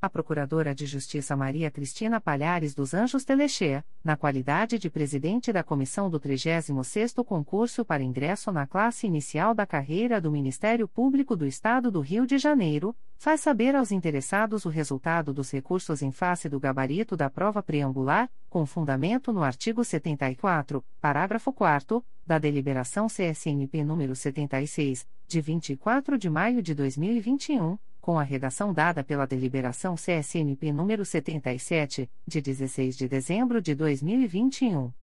a 0.00 0.10
Procuradora 0.10 0.74
de 0.74 0.86
Justiça 0.86 1.34
Maria 1.34 1.70
Cristina 1.70 2.20
Palhares 2.20 2.74
dos 2.74 2.92
Anjos 2.92 3.24
Telechea, 3.24 3.84
na 4.04 4.16
qualidade 4.16 4.78
de 4.78 4.90
presidente 4.90 5.52
da 5.52 5.62
comissão 5.62 6.10
do 6.10 6.20
36º 6.20 7.24
concurso 7.24 7.84
para 7.84 8.02
ingresso 8.02 8.52
na 8.52 8.66
classe 8.66 9.06
inicial 9.06 9.54
da 9.54 9.66
carreira 9.66 10.20
do 10.20 10.30
Ministério 10.30 10.86
Público 10.86 11.34
do 11.34 11.46
Estado 11.46 11.90
do 11.90 12.00
Rio 12.00 12.26
de 12.26 12.38
Janeiro, 12.38 12.94
faz 13.18 13.40
saber 13.40 13.74
aos 13.74 13.90
interessados 13.90 14.64
o 14.66 14.68
resultado 14.68 15.32
dos 15.32 15.50
recursos 15.50 16.02
em 16.02 16.12
face 16.12 16.48
do 16.48 16.60
gabarito 16.60 17.16
da 17.16 17.30
prova 17.30 17.62
preambular, 17.62 18.30
com 18.50 18.66
fundamento 18.66 19.32
no 19.32 19.42
artigo 19.42 19.82
74, 19.82 20.84
parágrafo 21.00 21.52
4 21.52 22.04
da 22.26 22.38
deliberação 22.38 23.06
CSNP 23.06 23.84
número 23.84 24.14
76, 24.14 25.06
de 25.26 25.40
24 25.40 26.18
de 26.18 26.28
maio 26.28 26.62
de 26.62 26.74
2021 26.74 27.78
com 28.06 28.20
a 28.20 28.22
redação 28.22 28.72
dada 28.72 29.02
pela 29.02 29.26
deliberação 29.26 29.96
CSNP 29.96 30.72
número 30.72 31.04
77, 31.04 32.08
de 32.24 32.40
16 32.40 32.96
de 32.96 33.08
dezembro 33.08 33.60
de 33.60 33.74
2021. 33.74 34.94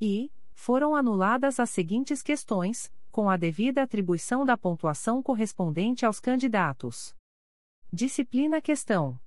E 0.00 0.32
foram 0.54 0.96
anuladas 0.96 1.60
as 1.60 1.68
seguintes 1.68 2.22
questões, 2.22 2.90
com 3.10 3.28
a 3.28 3.36
devida 3.36 3.82
atribuição 3.82 4.46
da 4.46 4.56
pontuação 4.56 5.22
correspondente 5.22 6.06
aos 6.06 6.20
candidatos. 6.20 7.14
Disciplina 7.92 8.62
questão: 8.62 9.20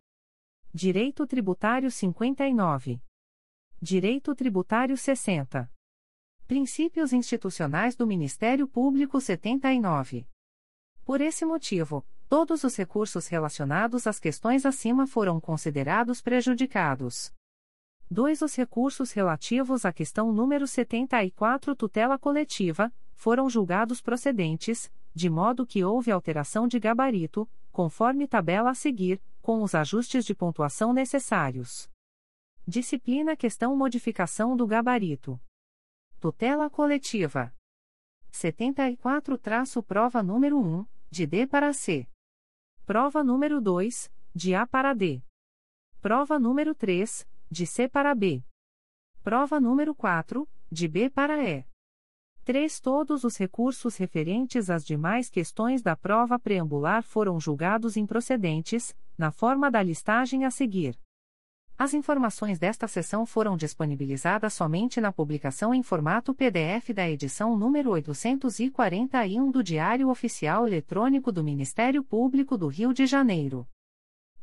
Direito 0.73 1.27
tributário 1.27 1.91
59. 1.91 2.99
Direito 3.79 4.33
tributário 4.33 4.97
60. 4.97 5.71
Princípios 6.47 7.13
institucionais 7.13 7.95
do 7.95 8.07
Ministério 8.07 8.67
Público 8.67 9.21
79. 9.21 10.27
Por 11.05 11.21
esse 11.21 11.45
motivo, 11.45 12.03
todos 12.35 12.65
os 12.65 12.75
recursos 12.75 13.27
relacionados 13.27 14.05
às 14.05 14.19
questões 14.19 14.65
acima 14.65 15.07
foram 15.07 15.39
considerados 15.39 16.19
prejudicados. 16.19 17.33
2. 18.11 18.41
Os 18.41 18.53
recursos 18.55 19.13
relativos 19.13 19.85
à 19.85 19.93
questão 19.93 20.33
número 20.33 20.67
74, 20.67 21.73
tutela 21.77 22.19
coletiva, 22.19 22.91
foram 23.13 23.49
julgados 23.49 24.01
procedentes, 24.01 24.91
de 25.13 25.29
modo 25.29 25.65
que 25.65 25.81
houve 25.85 26.11
alteração 26.11 26.67
de 26.67 26.77
gabarito, 26.77 27.49
conforme 27.71 28.27
tabela 28.27 28.71
a 28.71 28.75
seguir, 28.75 29.21
com 29.41 29.63
os 29.63 29.73
ajustes 29.73 30.25
de 30.25 30.35
pontuação 30.35 30.91
necessários. 30.91 31.89
Disciplina 32.67 33.37
questão 33.37 33.73
modificação 33.77 34.57
do 34.57 34.67
gabarito. 34.67 35.39
Tutela 36.19 36.69
coletiva. 36.69 37.55
74 38.29 39.37
traço 39.37 39.81
prova 39.81 40.21
número 40.21 40.59
1, 40.59 40.85
de 41.09 41.25
D 41.25 41.47
para 41.47 41.71
C. 41.71 42.05
Prova 42.85 43.23
número 43.23 43.59
2, 43.59 44.11
de 44.35 44.53
A 44.53 44.67
para 44.67 44.93
D. 44.93 45.19
Prova 46.03 46.37
número 46.37 46.75
3, 46.75 47.27
de 47.49 47.65
C 47.65 47.89
para 47.89 48.13
B. 48.13 48.43
Prova 49.23 49.59
número 49.59 49.95
4, 49.95 50.47
de 50.71 50.87
B 50.87 51.09
para 51.09 51.43
E. 51.43 51.65
3. 52.43 52.79
Todos 52.79 53.23
os 53.23 53.37
recursos 53.37 53.97
referentes 53.97 54.69
às 54.69 54.85
demais 54.85 55.31
questões 55.31 55.81
da 55.81 55.95
prova 55.95 56.37
preambular 56.37 57.01
foram 57.01 57.39
julgados 57.39 57.97
improcedentes, 57.97 58.95
na 59.17 59.31
forma 59.31 59.71
da 59.71 59.81
listagem 59.81 60.45
a 60.45 60.51
seguir. 60.51 60.95
As 61.77 61.93
informações 61.93 62.57
desta 62.57 62.87
sessão 62.87 63.25
foram 63.25 63.57
disponibilizadas 63.57 64.53
somente 64.53 65.01
na 65.01 65.11
publicação 65.11 65.73
em 65.73 65.83
formato 65.83 66.33
PDF 66.33 66.91
da 66.93 67.09
edição 67.09 67.57
número 67.57 67.89
841 67.91 69.51
do 69.51 69.61
Diário 69.61 70.09
Oficial 70.09 70.65
Eletrônico 70.65 71.33
do 71.33 71.43
Ministério 71.43 72.01
Público 72.01 72.57
do 72.57 72.67
Rio 72.67 72.93
de 72.93 73.05
Janeiro. 73.05 73.67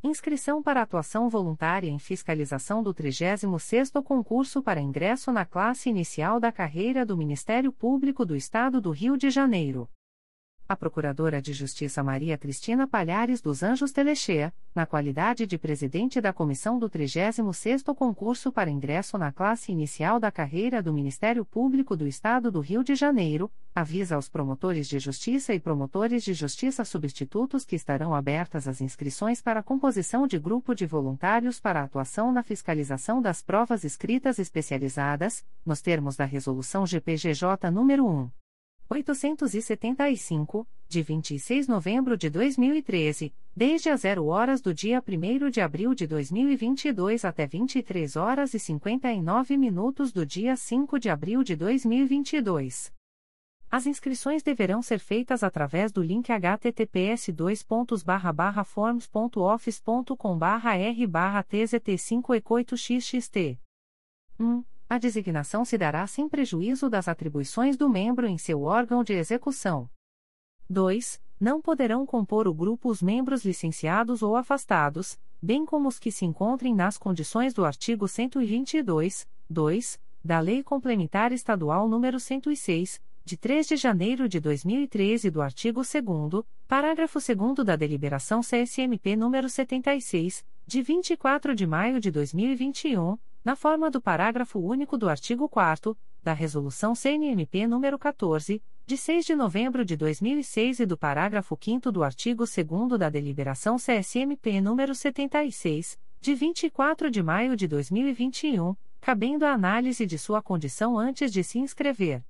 Inscrição 0.05 0.63
para 0.63 0.83
atuação 0.83 1.31
voluntária 1.31 1.89
em 1.89 1.99
fiscalização 1.99 2.83
do 2.83 2.93
36º 2.93 4.03
concurso 4.03 4.63
para 4.63 4.83
ingresso 4.83 5.33
na 5.33 5.47
classe 5.47 5.89
inicial 5.89 6.39
da 6.39 6.53
carreira 6.53 7.07
do 7.07 7.17
Ministério 7.17 7.73
Público 7.73 8.27
do 8.27 8.37
Estado 8.37 8.79
do 8.79 8.91
Rio 8.91 9.17
de 9.17 9.31
Janeiro 9.31 9.89
a 10.73 10.77
Procuradora 10.77 11.41
de 11.41 11.53
Justiça 11.53 12.03
Maria 12.03 12.39
Cristina 12.39 12.89
Palhares 12.89 13.43
dos 13.43 13.63
Anjos 13.63 13.93
Telechea, 13.93 14.53
na 14.75 14.87
qualidade 14.87 15.47
de 15.47 15.59
presidente 15.59 16.19
da 16.19 16.33
comissão 16.33 16.79
do 16.79 16.89
36º 16.89 17.95
concurso 17.95 18.51
para 18.51 18.71
ingresso 18.71 19.19
na 19.19 19.31
classe 19.31 19.71
inicial 19.71 20.19
da 20.19 20.33
carreira 20.33 20.83
do 20.83 20.93
Ministério 20.93 21.45
Público 21.45 21.95
do 21.95 22.07
Estado 22.07 22.51
do 22.51 22.61
Rio 22.61 22.83
de 22.83 22.95
Janeiro, 22.95 23.53
avisa 23.75 24.17
aos 24.17 24.31
promotores 24.31 24.89
de 24.89 24.99
justiça 24.99 25.53
e 25.53 25.61
promotores 25.61 26.25
de 26.25 26.33
justiça 26.33 26.85
substitutos 26.87 27.67
que 27.67 27.77
estarão 27.77 28.15
abertas 28.15 28.67
as 28.67 28.81
inscrições 28.81 29.43
para 29.43 29.61
a 29.61 29.63
composição 29.63 30.27
de 30.27 30.39
grupo 30.39 30.75
de 30.75 30.87
voluntários 30.87 31.61
para 31.61 31.83
atuação 31.83 32.33
na 32.33 32.43
fiscalização 32.43 33.21
das 33.21 33.43
provas 33.43 33.85
escritas 33.85 34.39
especializadas, 34.39 35.45
nos 35.67 35.83
termos 35.83 36.17
da 36.17 36.25
resolução 36.25 36.87
GPGJ 36.87 37.71
nº 37.71 38.03
1. 38.03 38.42
875, 38.89 40.67
de 40.89 41.03
26 41.03 41.67
de 41.67 41.73
novembro 41.73 42.17
de 42.17 42.29
2013, 42.29 43.35
desde 43.57 43.89
as 43.89 44.03
0 44.03 44.27
horas 44.27 44.61
do 44.61 44.75
dia 44.75 45.03
1 45.07 45.51
de 45.51 45.61
abril 45.61 45.95
de 45.95 46.07
2022 46.07 47.25
até 47.25 47.47
23 47.47 48.17
horas 48.17 48.55
e 48.55 48.59
59 48.59 49.57
minutos 49.57 50.13
do 50.13 50.27
dia 50.27 50.57
5 50.57 50.99
de 50.99 51.09
abril 51.09 51.43
de 51.43 51.57
2022. 51.57 52.93
As 53.71 53.87
inscrições 53.87 54.43
deverão 54.43 54.83
ser 54.83 54.99
feitas 54.99 55.43
através 55.43 55.91
do 55.91 56.03
link 56.03 56.29
https 56.31 57.33
forms.office.com 58.71 60.39
r 60.45 61.09
tzt 61.49 61.99
5 61.99 62.35
e 62.35 62.43
8 62.45 62.77
xxt 62.77 63.59
1. 64.39 64.72
A 64.93 64.99
designação 64.99 65.65
se 65.65 65.79
dará 65.79 66.07
sem 66.07 66.29
prejuízo 66.29 66.91
das 66.91 67.09
atribuições 67.09 67.79
do 67.79 67.89
membro 67.89 68.27
em 68.27 68.37
seu 68.37 68.61
órgão 68.61 69.03
de 69.03 69.15
execução. 69.15 69.89
2. 70.69 71.19
Não 71.41 71.63
poderão 71.63 72.05
compor 72.05 72.47
o 72.47 72.53
grupo 72.53 72.91
os 72.91 73.01
membros 73.01 73.43
licenciados 73.43 74.23
ou 74.23 74.37
afastados, 74.37 75.19
bem 75.41 75.65
como 75.65 75.89
os 75.89 75.99
que 75.99 76.13
se 76.13 76.27
encontrem 76.27 76.75
nas 76.75 76.99
condições 76.99 77.55
do 77.55 77.65
artigo 77.65 78.07
122, 78.07 79.27
2, 79.49 79.99
da 80.23 80.41
Lei 80.41 80.63
Complementar 80.63 81.33
Estadual 81.33 81.89
nº 81.89 82.19
106, 82.19 83.01
de 83.25 83.37
3 83.39 83.69
de 83.69 83.77
janeiro 83.79 84.29
de 84.29 84.41
2013 84.41 85.31
do 85.31 85.41
artigo 85.41 85.81
2 85.81 86.45
parágrafo 86.69 87.19
2 87.19 87.65
da 87.65 87.77
Deliberação 87.77 88.43
CSMP 88.43 89.17
nº 89.17 89.49
76, 89.49 90.45
de 90.67 90.83
24 90.83 91.55
de 91.55 91.67
maio 91.67 91.99
de 91.99 92.11
2021, 92.11 93.17
na 93.45 93.57
forma 93.57 93.91
do 93.91 94.01
parágrafo 94.01 94.59
único 94.59 94.97
do 94.97 95.09
artigo 95.09 95.49
4 95.49 95.97
da 96.23 96.33
Resolução 96.33 96.95
CNMP 96.95 97.61
nº 97.61 97.99
14, 97.99 98.63
de 98.87 98.97
6 98.97 99.25
de 99.25 99.35
novembro 99.35 99.85
de 99.85 99.97
2006 99.97 100.81
e 100.81 100.87
do 100.87 100.97
parágrafo 100.97 101.59
5 101.61 101.91
do 101.91 102.05
artigo 102.05 102.45
2 102.45 102.99
da 102.99 103.09
Deliberação 103.09 103.77
CSMP 103.77 104.61
nº 104.61 104.95
76, 104.95 105.99
de 106.21 106.35
24 106.35 107.11
de 107.11 107.23
maio 107.23 107.57
de 107.57 107.67
2021, 107.67 108.77
cabendo 109.01 109.45
a 109.45 109.53
análise 109.53 110.07
de 110.07 110.19
sua 110.19 110.41
condição 110.41 110.97
antes 110.97 111.33
de 111.33 111.43
se 111.43 111.59
inscrever. 111.59 112.23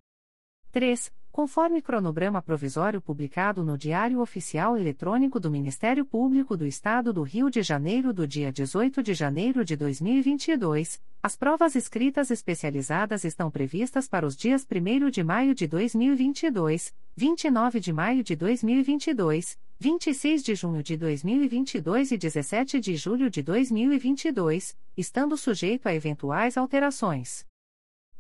3. 0.70 1.12
Conforme 1.32 1.80
cronograma 1.80 2.42
provisório 2.42 3.00
publicado 3.00 3.64
no 3.64 3.78
Diário 3.78 4.20
Oficial 4.20 4.76
Eletrônico 4.76 5.40
do 5.40 5.50
Ministério 5.50 6.04
Público 6.04 6.58
do 6.58 6.66
Estado 6.66 7.10
do 7.10 7.22
Rio 7.22 7.48
de 7.48 7.62
Janeiro 7.62 8.12
do 8.12 8.28
dia 8.28 8.52
18 8.52 9.02
de 9.02 9.14
janeiro 9.14 9.64
de 9.64 9.74
2022, 9.74 11.00
as 11.22 11.34
provas 11.34 11.74
escritas 11.74 12.30
especializadas 12.30 13.24
estão 13.24 13.50
previstas 13.50 14.06
para 14.06 14.26
os 14.26 14.36
dias 14.36 14.66
1 14.70 15.08
de 15.08 15.24
maio 15.24 15.54
de 15.54 15.66
2022, 15.66 16.94
29 17.16 17.80
de 17.80 17.92
maio 17.94 18.22
de 18.22 18.36
2022, 18.36 19.58
26 19.80 20.42
de 20.42 20.54
junho 20.54 20.82
de 20.82 20.98
2022 20.98 22.12
e 22.12 22.18
17 22.18 22.78
de 22.78 22.94
julho 22.94 23.30
de 23.30 23.42
2022, 23.42 24.76
estando 24.98 25.34
sujeito 25.38 25.86
a 25.86 25.94
eventuais 25.94 26.58
alterações. 26.58 27.50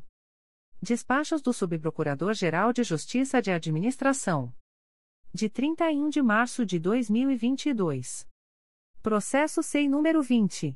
Despachos 0.79 1.41
do 1.41 1.51
Subprocurador-Geral 1.51 2.71
de 2.71 2.83
Justiça 2.83 3.41
de 3.41 3.49
Administração. 3.49 4.53
De 5.33 5.49
31 5.49 6.07
de 6.07 6.21
março 6.21 6.63
de 6.63 6.77
2022. 6.77 8.27
Processo 9.05 9.61
SEI 9.61 9.87
número 9.87 10.23
20. 10.23 10.75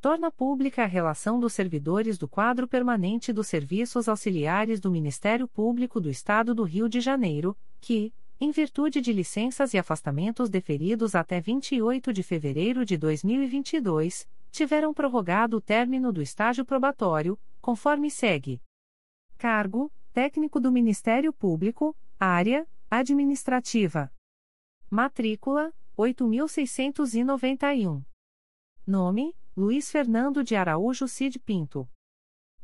Torna 0.01 0.29
pública 0.29 0.83
a 0.83 0.85
relação 0.85 1.39
dos 1.39 1.53
servidores 1.53 2.17
do 2.17 2.27
quadro 2.27 2.67
permanente 2.67 3.31
dos 3.31 3.47
serviços 3.47 4.09
auxiliares 4.09 4.81
do 4.81 4.91
Ministério 4.91 5.47
Público 5.47 6.01
do 6.01 6.09
Estado 6.09 6.53
do 6.53 6.63
Rio 6.63 6.89
de 6.89 6.99
Janeiro, 6.99 7.57
que, 7.79 8.13
em 8.41 8.51
virtude 8.51 9.01
de 9.01 9.11
licenças 9.11 9.73
e 9.73 9.77
afastamentos 9.77 10.49
deferidos 10.49 11.13
até 11.13 11.41
28 11.41 12.13
de 12.13 12.23
fevereiro 12.23 12.85
de 12.85 12.97
2022, 12.97 14.25
tiveram 14.49 14.93
prorrogado 14.93 15.57
o 15.57 15.61
término 15.61 16.13
do 16.13 16.21
estágio 16.21 16.63
probatório, 16.63 17.37
conforme 17.61 18.09
segue: 18.09 18.61
Cargo: 19.37 19.91
Técnico 20.13 20.57
do 20.59 20.71
Ministério 20.71 21.33
Público, 21.33 21.93
Área: 22.17 22.65
Administrativa. 22.89 24.09
Matrícula: 24.89 25.73
8691. 25.97 28.01
Nome: 28.87 29.35
Luiz 29.55 29.91
Fernando 29.91 30.43
de 30.45 30.55
Araújo 30.55 31.09
Cid 31.09 31.37
Pinto. 31.39 31.89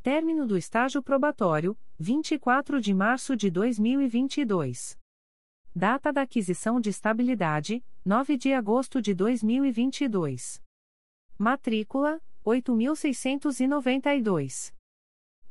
Término 0.01 0.47
do 0.47 0.57
estágio 0.57 1.03
probatório: 1.03 1.77
24 1.99 2.79
de 2.79 2.93
março 2.93 3.35
de 3.35 3.51
2022. 3.51 4.97
Data 5.77 6.13
da 6.13 6.21
aquisição 6.21 6.79
de 6.79 6.89
estabilidade: 6.89 7.83
9 8.05 8.37
de 8.37 8.53
agosto 8.53 9.01
de 9.01 9.13
2022. 9.13 10.63
Matrícula: 11.37 12.21
8.692. 12.45 14.73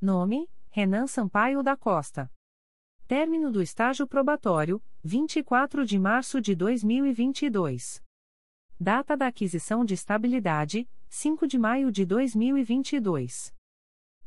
Nome: 0.01 0.49
Renan 0.71 1.07
Sampaio 1.07 1.63
da 1.63 1.77
Costa. 1.77 2.33
Término 3.07 3.53
do 3.53 3.61
estágio 3.61 4.07
probatório: 4.07 4.83
24 5.03 5.85
de 5.85 5.99
março 5.99 6.41
de 6.41 6.55
2022. 6.55 8.03
Data 8.81 9.19
da 9.19 9.27
aquisição 9.27 9.85
de 9.85 9.93
estabilidade: 9.93 10.89
5 11.11 11.47
de 11.47 11.59
maio 11.59 11.93
de 11.93 12.07
2022 12.07 13.53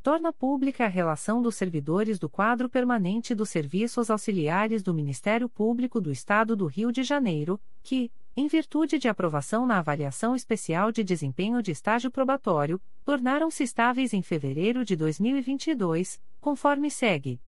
torna 0.07 0.31
pública 0.31 0.85
a 0.85 0.87
relação 0.87 1.41
dos 1.41 1.55
servidores 1.55 2.17
do 2.17 2.29
quadro 2.29 2.69
permanente 2.69 3.35
dos 3.35 3.49
serviços 3.49 4.09
auxiliares 4.09 4.81
do 4.81 4.93
Ministério 4.93 5.49
Público 5.49 5.99
do 5.99 6.09
Estado 6.09 6.55
do 6.55 6.65
Rio 6.65 6.93
de 6.93 7.03
Janeiro, 7.03 7.59
que, 7.83 8.09
em 8.33 8.47
virtude 8.47 8.97
de 8.97 9.09
aprovação 9.09 9.65
na 9.65 9.79
avaliação 9.79 10.33
especial 10.33 10.93
de 10.93 11.03
desempenho 11.03 11.61
de 11.61 11.71
estágio 11.71 12.09
probatório, 12.09 12.81
tornaram-se 13.03 13.63
estáveis 13.63 14.13
em 14.13 14.21
fevereiro 14.21 14.85
de 14.85 14.95
2022, 14.95 16.21
conforme 16.39 16.89
segue: 16.89 17.41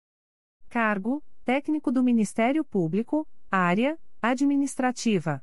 Cargo: 0.69 1.23
Técnico 1.45 1.93
do 1.93 2.03
Ministério 2.03 2.65
Público, 2.65 3.25
Área: 3.49 3.97
Administrativa. 4.21 5.41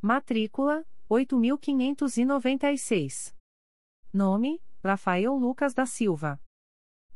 Matrícula: 0.00 0.86
8.596. 1.10 3.34
Nome: 4.14 4.60
Rafael 4.88 5.36
Lucas 5.36 5.74
da 5.74 5.84
Silva. 5.84 6.40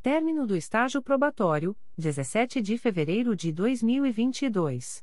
Término 0.02 0.46
do 0.46 0.54
estágio 0.54 1.00
probatório, 1.00 1.74
17 1.96 2.60
de 2.60 2.76
fevereiro 2.76 3.34
de 3.34 3.50
2022. 3.50 5.02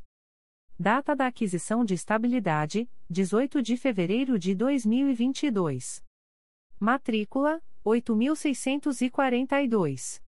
Data 0.78 1.16
da 1.16 1.26
aquisição 1.26 1.84
de 1.84 1.96
estabilidade, 1.96 2.88
18 3.10 3.64
de 3.64 3.76
fevereiro 3.76 4.38
de 4.38 4.54
2022. 4.54 6.06
Matrícula, 6.80 7.60
8.642. 7.84 10.22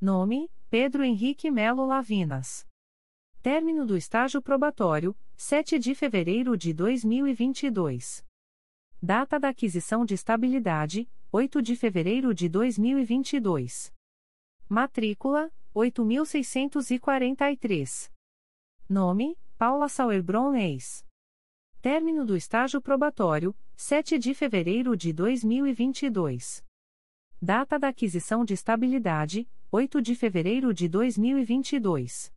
Nome, 0.00 0.50
Pedro 0.68 1.04
Henrique 1.04 1.52
Melo 1.52 1.86
Lavinas. 1.86 2.66
Término 3.40 3.86
do 3.86 3.96
estágio 3.96 4.42
probatório, 4.42 5.16
7 5.36 5.78
de 5.78 5.94
fevereiro 5.94 6.56
de 6.56 6.74
2022. 6.74 8.26
Data 9.00 9.38
da 9.38 9.50
aquisição 9.50 10.04
de 10.04 10.14
estabilidade, 10.14 11.08
8 11.32 11.62
de 11.62 11.76
fevereiro 11.76 12.34
de 12.34 12.48
2022. 12.48 13.94
Matrícula: 14.68 15.48
8.643. 15.72 18.10
Nome: 18.88 19.38
Paula 19.56 19.88
Sauerbron 19.88 20.56
Eis. 20.56 21.06
Término 21.80 22.26
do 22.26 22.36
estágio 22.36 22.82
probatório: 22.82 23.54
7 23.76 24.18
de 24.18 24.34
fevereiro 24.34 24.96
de 24.96 25.12
2022. 25.12 26.64
Data 27.40 27.78
da 27.78 27.90
aquisição 27.90 28.44
de 28.44 28.54
estabilidade: 28.54 29.48
8 29.70 30.02
de 30.02 30.16
fevereiro 30.16 30.74
de 30.74 30.88
2022. 30.88 32.32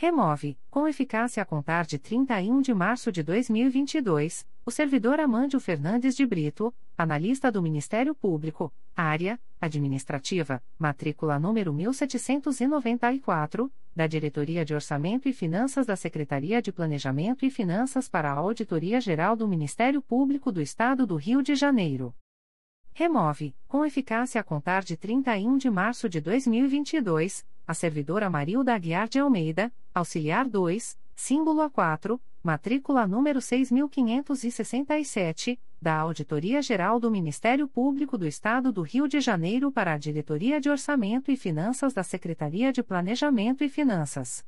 Remove, 0.00 0.56
com 0.70 0.86
eficácia 0.86 1.42
a 1.42 1.44
contar 1.44 1.84
de 1.84 1.98
31 1.98 2.60
de 2.60 2.72
março 2.72 3.10
de 3.10 3.20
2022, 3.20 4.46
o 4.64 4.70
servidor 4.70 5.18
Amândio 5.18 5.58
Fernandes 5.58 6.14
de 6.14 6.24
Brito, 6.24 6.72
analista 6.96 7.50
do 7.50 7.60
Ministério 7.60 8.14
Público, 8.14 8.72
área 8.94 9.40
administrativa, 9.60 10.62
matrícula 10.78 11.36
número 11.40 11.72
1794, 11.72 13.72
da 13.92 14.06
Diretoria 14.06 14.64
de 14.64 14.72
Orçamento 14.72 15.28
e 15.28 15.32
Finanças 15.32 15.84
da 15.84 15.96
Secretaria 15.96 16.62
de 16.62 16.70
Planejamento 16.70 17.44
e 17.44 17.50
Finanças 17.50 18.08
para 18.08 18.30
a 18.30 18.36
Auditoria 18.36 19.00
Geral 19.00 19.34
do 19.34 19.48
Ministério 19.48 20.00
Público 20.00 20.52
do 20.52 20.62
Estado 20.62 21.08
do 21.08 21.16
Rio 21.16 21.42
de 21.42 21.56
Janeiro. 21.56 22.14
Remove, 22.94 23.52
com 23.66 23.84
eficácia 23.84 24.40
a 24.40 24.44
contar 24.44 24.84
de 24.84 24.96
31 24.96 25.58
de 25.58 25.68
março 25.68 26.08
de 26.08 26.20
2022, 26.20 27.44
a 27.68 27.74
servidora 27.74 28.28
Marilda 28.30 28.74
Aguiar 28.74 29.08
de 29.10 29.18
Almeida, 29.18 29.70
auxiliar 29.94 30.48
2, 30.48 30.98
símbolo 31.14 31.60
A4, 31.68 32.18
matrícula 32.42 33.06
número 33.06 33.42
6567, 33.42 35.60
da 35.78 35.98
Auditoria 35.98 36.62
Geral 36.62 36.98
do 36.98 37.10
Ministério 37.10 37.68
Público 37.68 38.16
do 38.16 38.26
Estado 38.26 38.72
do 38.72 38.80
Rio 38.80 39.06
de 39.06 39.20
Janeiro 39.20 39.70
para 39.70 39.92
a 39.92 39.98
Diretoria 39.98 40.58
de 40.58 40.70
Orçamento 40.70 41.30
e 41.30 41.36
Finanças 41.36 41.92
da 41.92 42.02
Secretaria 42.02 42.72
de 42.72 42.82
Planejamento 42.82 43.62
e 43.62 43.68
Finanças. 43.68 44.42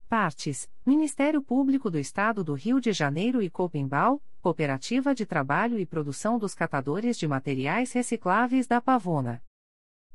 Partes: 0.09 0.71
Ministério 0.87 1.43
Público 1.43 1.91
do 1.91 1.99
Estado 1.99 2.43
do 2.43 2.55
Rio 2.55 2.81
de 2.81 2.95
Janeiro 2.95 3.43
e 3.43 3.51
Copimbal, 3.51 4.23
Cooperativa 4.41 5.15
de 5.15 5.27
Trabalho 5.27 5.79
e 5.79 5.85
Produção 5.85 6.39
dos 6.39 6.55
Catadores 6.55 7.19
de 7.19 7.29
Materiais 7.29 7.93
Recicláveis 7.93 8.67
da 8.67 8.81
Pavona. 8.81 9.43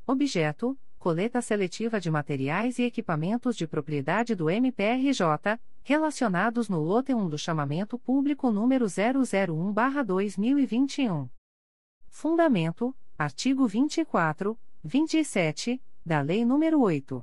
Objeto: 0.04 0.76
coleta 1.04 1.42
seletiva 1.42 2.00
de 2.00 2.10
materiais 2.10 2.78
e 2.78 2.84
equipamentos 2.84 3.58
de 3.58 3.66
propriedade 3.66 4.34
do 4.34 4.48
MPRJ, 4.48 5.60
relacionados 5.82 6.70
no 6.70 6.80
lote 6.80 7.12
1 7.12 7.28
do 7.28 7.36
chamamento 7.36 7.98
público 7.98 8.50
número 8.50 8.86
001/2021. 8.86 11.28
Fundamento: 12.08 12.96
artigo 13.18 13.68
24, 13.68 14.58
27 14.82 15.78
da 16.02 16.22
Lei 16.22 16.42
nº 16.42 16.80
8. 16.80 17.22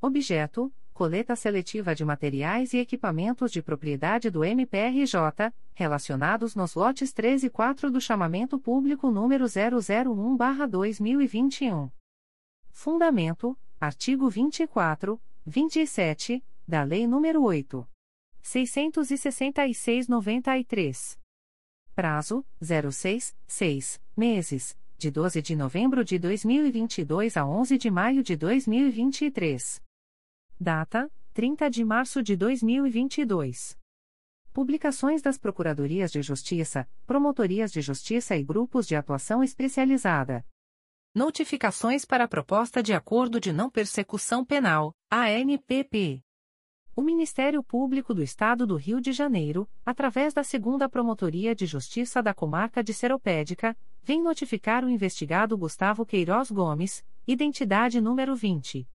Objeto: 0.02 0.70
Coleta 0.92 1.34
seletiva 1.34 1.94
de 1.94 2.04
materiais 2.04 2.74
e 2.74 2.78
equipamentos 2.78 3.50
de 3.50 3.62
propriedade 3.62 4.28
do 4.28 4.44
MPRJ, 4.44 5.50
relacionados 5.72 6.54
nos 6.54 6.74
lotes 6.74 7.10
3 7.10 7.44
e 7.44 7.50
4 7.50 7.90
do 7.90 8.02
chamamento 8.02 8.58
público 8.58 9.10
número 9.10 9.46
001/2021. 9.46 11.90
Fundamento: 12.70 13.58
artigo 13.80 14.28
24, 14.28 15.18
27 15.46 16.44
da 16.66 16.82
Lei 16.82 17.06
nº 17.06 17.40
8. 17.40 17.88
666-93. 18.42 21.18
Prazo: 21.94 22.44
06, 22.60 23.36
6 23.46 24.00
meses, 24.16 24.76
de 24.98 25.10
12 25.10 25.40
de 25.42 25.56
novembro 25.56 26.04
de 26.04 26.18
2022 26.18 27.36
a 27.36 27.46
11 27.46 27.78
de 27.78 27.90
maio 27.90 28.22
de 28.22 28.36
2023. 28.36 29.82
Data: 30.58 31.10
30 31.32 31.70
de 31.70 31.84
março 31.84 32.22
de 32.22 32.36
2022. 32.36 33.78
Publicações 34.52 35.20
das 35.20 35.36
Procuradorias 35.36 36.10
de 36.10 36.22
Justiça, 36.22 36.88
Promotorias 37.06 37.70
de 37.70 37.82
Justiça 37.82 38.34
e 38.36 38.42
Grupos 38.42 38.86
de 38.86 38.96
Atuação 38.96 39.44
Especializada. 39.44 40.46
Notificações 41.14 42.06
para 42.06 42.24
a 42.24 42.28
Proposta 42.28 42.82
de 42.82 42.94
Acordo 42.94 43.38
de 43.38 43.52
Não 43.52 43.70
Persecução 43.70 44.42
Penal, 44.44 44.94
ANPP. 45.10 46.25
O 46.98 47.02
Ministério 47.02 47.62
Público 47.62 48.14
do 48.14 48.22
Estado 48.22 48.66
do 48.66 48.74
Rio 48.74 49.02
de 49.02 49.12
Janeiro, 49.12 49.68
através 49.84 50.32
da 50.32 50.42
Segunda 50.42 50.88
Promotoria 50.88 51.54
de 51.54 51.66
Justiça 51.66 52.22
da 52.22 52.32
Comarca 52.32 52.82
de 52.82 52.94
Seropédica, 52.94 53.76
vem 54.02 54.22
notificar 54.22 54.82
o 54.82 54.88
investigado 54.88 55.58
Gustavo 55.58 56.06
Queiroz 56.06 56.50
Gomes, 56.50 57.04
identidade 57.26 58.00
número 58.00 58.34
20. 58.34 58.88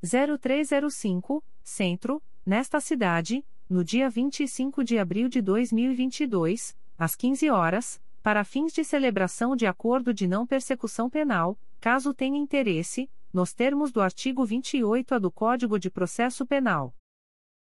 0305, 0.03 1.45
Centro, 1.63 2.23
nesta 2.45 2.81
cidade, 2.81 3.45
no 3.69 3.85
dia 3.85 4.11
25 4.11 4.85
de 4.85 4.99
abril 4.99 5.29
de 5.29 5.41
2022, 5.41 6.77
às 6.99 7.17
15 7.17 7.51
horas, 7.51 8.01
para 8.23 8.45
fins 8.45 8.73
de 8.73 8.85
celebração 8.85 9.55
de 9.55 9.67
acordo 9.67 10.13
de 10.13 10.27
não 10.27 10.47
persecução 10.47 11.09
penal, 11.09 11.59
caso 11.81 12.13
tenha 12.13 12.39
interesse, 12.39 13.09
nos 13.33 13.53
termos 13.53 13.93
do 13.93 14.01
artigo 14.01 14.45
28A 14.45 15.19
do 15.19 15.31
Código 15.31 15.79
de 15.79 15.91
Processo 15.91 16.45
Penal. 16.45 16.95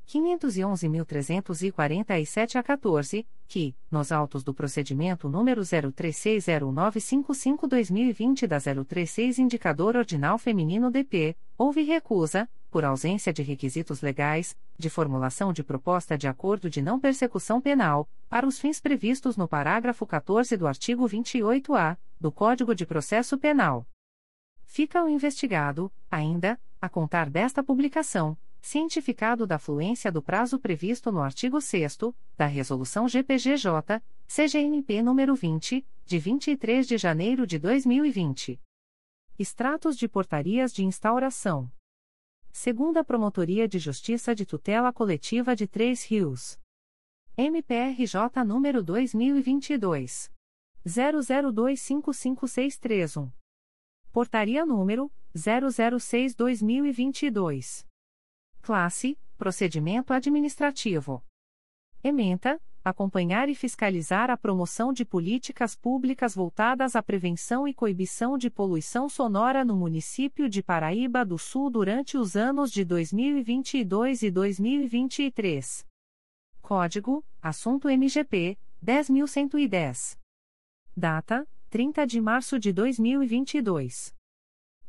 511.347 0.07 2.57
a 2.57 2.63
14, 2.63 3.27
que, 3.47 3.75
nos 3.91 4.13
autos 4.13 4.45
do 4.45 4.55
procedimento 4.55 5.29
número 5.29 5.61
03609555-2020 5.63 8.47
da 8.47 8.59
036 8.59 9.39
Indicador 9.39 9.97
Ordinal 9.97 10.39
Feminino 10.39 10.91
DP, 10.91 11.37
houve 11.57 11.83
recusa, 11.83 12.49
por 12.71 12.85
ausência 12.85 13.33
de 13.33 13.43
requisitos 13.43 14.01
legais, 14.01 14.57
de 14.79 14.89
formulação 14.89 15.53
de 15.53 15.63
proposta 15.63 16.17
de 16.17 16.27
acordo 16.27 16.71
de 16.71 16.81
não 16.81 16.99
persecução 16.99 17.61
penal, 17.61 18.09
para 18.29 18.47
os 18.47 18.59
fins 18.59 18.81
previstos 18.81 19.37
no 19.37 19.47
parágrafo 19.47 20.07
14 20.07 20.57
do 20.57 20.67
artigo 20.67 21.07
28-A 21.07 21.99
do 22.19 22.33
Código 22.33 22.75
de 22.75 22.87
Processo 22.87 23.37
Penal. 23.37 23.87
Fica 24.65 25.05
o 25.05 25.09
investigado, 25.09 25.93
ainda, 26.11 26.59
a 26.81 26.89
contar 26.89 27.29
desta 27.29 27.63
publicação 27.63 28.39
cientificado 28.63 29.47
da 29.47 29.59
fluência 29.59 30.11
do 30.11 30.23
prazo 30.23 30.59
previsto 30.59 31.11
no 31.11 31.21
artigo 31.21 31.61
6 31.61 31.99
da 32.37 32.47
Resolução 32.47 33.09
GPGJ, 33.09 34.01
CGNP 34.27 35.03
nº 35.03 35.37
20, 35.37 35.87
de 36.07 36.19
23 36.19 36.87
de 36.87 36.97
janeiro 36.97 37.47
de 37.47 37.59
2020. 37.59 38.59
Extratos 39.39 39.97
de 39.97 40.07
portarias 40.09 40.73
de 40.73 40.85
instauração. 40.85 41.71
Segunda 42.53 43.03
Promotoria 43.03 43.67
de 43.67 43.81
Justiça 43.81 44.33
de 44.35 44.45
Tutela 44.47 44.93
Coletiva 44.93 45.57
de 45.57 45.67
Três 45.67 46.05
Rios. 46.05 46.61
MPRJ 47.37 48.45
número 48.47 48.81
2022 48.83 50.31
00255631. 50.87 53.33
Portaria 54.13 54.67
número 54.67 55.11
006/2022. 55.35 57.87
Classe: 58.63 59.19
Procedimento 59.37 60.13
Administrativo. 60.13 61.21
Ementa: 62.03 62.61
Acompanhar 62.85 63.49
e 63.49 63.57
fiscalizar 63.57 64.31
a 64.31 64.37
promoção 64.37 64.93
de 64.93 65.05
políticas 65.05 65.75
públicas 65.75 66.35
voltadas 66.35 66.95
à 66.95 67.03
prevenção 67.03 67.67
e 67.67 67.75
coibição 67.75 68.39
de 68.39 68.49
poluição 68.49 69.09
sonora 69.09 69.65
no 69.65 69.77
município 69.77 70.49
de 70.49 70.63
Paraíba 70.63 71.25
do 71.25 71.39
Sul 71.39 71.71
durante 71.71 72.17
os 72.17 72.37
anos 72.37 72.71
de 72.71 72.85
2022 72.85 74.23
e 74.23 74.31
2023. 74.31 75.85
Código: 76.61 77.25
Assunto 77.41 77.89
MGP 77.89 78.57
10110. 78.81 80.21
Data: 80.97 81.49
30 81.69 82.07
de 82.07 82.21
março 82.21 82.61
de 82.61 82.73
2022. 82.73 84.15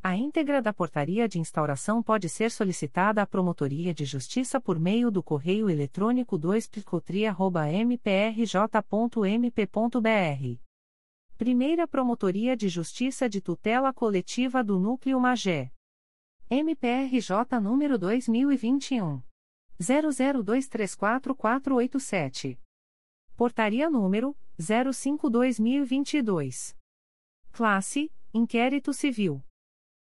A 0.05 0.17
íntegra 0.17 0.61
da 0.61 0.73
portaria 0.73 1.29
de 1.29 1.39
instauração 1.39 2.03
pode 2.03 2.27
ser 2.27 2.51
solicitada 2.51 3.21
à 3.21 3.25
Promotoria 3.25 3.93
de 3.93 4.03
Justiça 4.03 4.59
por 4.59 4.77
meio 4.77 5.09
do 5.09 5.23
correio 5.23 5.69
eletrônico 5.69 6.37
2 6.37 6.69
mprj.mp.br 7.85 10.59
Primeira 11.37 11.87
Promotoria 11.87 12.57
de 12.57 12.67
Justiça 12.67 13.29
de 13.29 13.39
Tutela 13.39 13.93
Coletiva 13.93 14.61
do 14.61 14.77
Núcleo 14.77 15.17
Magé. 15.21 15.71
MPRJ 16.49 17.61
número 17.61 17.97
2021 17.97 19.23
00234487. 19.79 22.59
Portaria 23.37 23.89
número 23.89 24.35
05/2022. 24.59 26.75
Classe: 27.53 28.11
Inquérito 28.33 28.91
Civil. 28.91 29.41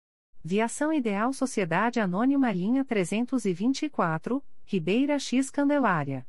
Viação 0.43 0.91
Ideal 0.91 1.35
Sociedade 1.35 2.01
Anônima 2.01 2.51
Linha 2.51 2.83
324, 2.83 4.43
Ribeira 4.65 5.19
X 5.19 5.51
Candelária. 5.51 6.27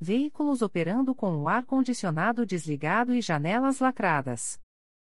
Veículos 0.00 0.62
operando 0.62 1.14
com 1.14 1.36
o 1.36 1.50
ar-condicionado 1.50 2.46
desligado 2.46 3.14
e 3.14 3.20
janelas 3.20 3.78
lacradas. 3.78 4.58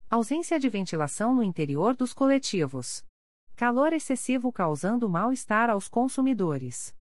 Ausência 0.10 0.60
de 0.60 0.68
ventilação 0.68 1.34
no 1.34 1.42
interior 1.42 1.96
dos 1.96 2.14
coletivos. 2.14 3.07
Calor 3.58 3.92
excessivo 3.92 4.54
causando 4.54 5.10
mal-estar 5.10 5.70
aos 5.72 5.88
consumidores. 5.88 6.96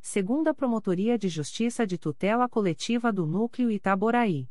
Segunda 0.02 0.54
Promotoria 0.54 1.18
de 1.18 1.30
Justiça 1.30 1.88
de 1.88 1.98
Tutela 1.98 2.50
Coletiva 2.50 3.14
do 3.14 3.26
Núcleo 3.26 3.72
Itaboraí. 3.72 4.50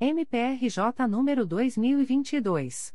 MPRJ 0.00 1.06
número 1.08 1.46
2022 1.46 2.92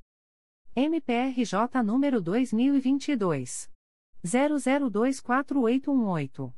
MPRJ 0.76 1.82
número 1.82 2.20
2022. 2.20 3.70
00241818. 4.22 6.52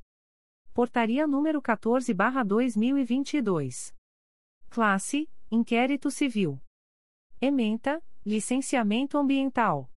Portaria 0.75 1.29
número 1.29 1.63
14-2022. 1.63 3.95
Classe: 4.69 5.31
Inquérito 5.49 6.11
Civil. 6.11 6.61
Ementa, 7.45 8.01
licenciamento 8.24 9.18
ambiental. 9.18 9.90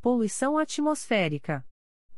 Poluição 0.00 0.56
atmosférica. 0.56 1.66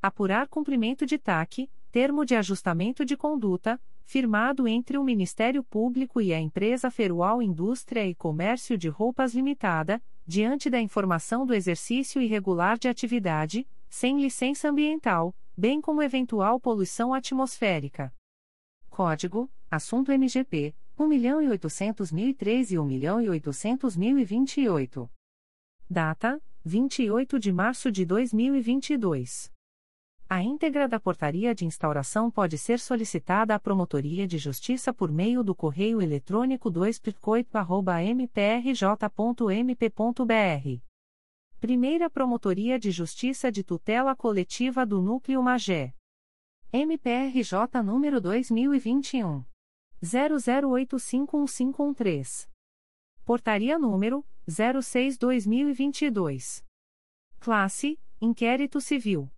Apurar 0.02 0.46
cumprimento 0.46 1.06
de 1.06 1.16
TAC, 1.16 1.70
termo 1.90 2.22
de 2.22 2.36
ajustamento 2.36 3.02
de 3.02 3.16
conduta, 3.16 3.80
firmado 4.04 4.68
entre 4.68 4.98
o 4.98 5.02
Ministério 5.02 5.64
Público 5.64 6.20
e 6.20 6.34
a 6.34 6.38
empresa 6.38 6.90
Ferual 6.90 7.40
Indústria 7.40 8.06
e 8.06 8.14
Comércio 8.14 8.76
de 8.76 8.90
Roupas 8.90 9.34
Limitada, 9.34 10.02
diante 10.26 10.68
da 10.68 10.78
informação 10.78 11.46
do 11.46 11.54
exercício 11.54 12.20
irregular 12.20 12.76
de 12.76 12.86
atividade, 12.86 13.66
sem 13.88 14.20
licença 14.20 14.68
ambiental, 14.68 15.34
bem 15.56 15.80
como 15.80 16.02
eventual 16.02 16.60
poluição 16.60 17.14
atmosférica. 17.14 18.12
Código: 18.90 19.50
Assunto 19.70 20.12
MGP 20.12 20.74
1.800.003 20.98 22.70
e 22.70 22.76
1.800.028. 22.76 25.10
Data: 25.90 26.42
28 26.64 27.38
de 27.38 27.52
março 27.52 27.92
de 27.92 28.06
2022. 28.06 29.52
A 30.28 30.42
íntegra 30.42 30.88
da 30.88 30.98
portaria 30.98 31.54
de 31.54 31.66
instauração 31.66 32.30
pode 32.30 32.56
ser 32.56 32.80
solicitada 32.80 33.54
à 33.54 33.60
Promotoria 33.60 34.26
de 34.26 34.38
Justiça 34.38 34.92
por 34.92 35.12
meio 35.12 35.44
do 35.44 35.54
correio 35.54 36.00
eletrônico 36.00 36.70
2 36.70 37.02
mprj.mp.br. 38.16 39.04
Primeira 41.60 42.08
Promotoria 42.08 42.78
de 42.78 42.90
Justiça 42.90 43.52
de 43.52 43.62
Tutela 43.62 44.16
Coletiva 44.16 44.86
do 44.86 45.02
Núcleo 45.02 45.42
Magé. 45.42 45.92
MPRJ 46.72 47.82
número 47.82 48.20
2021 48.20 49.44
00851513. 50.04 52.48
Portaria 53.24 53.78
número 53.78 54.22
06/2022. 54.46 56.62
Classe: 57.40 57.98
Inquérito 58.20 58.78
Civil. 58.80 59.30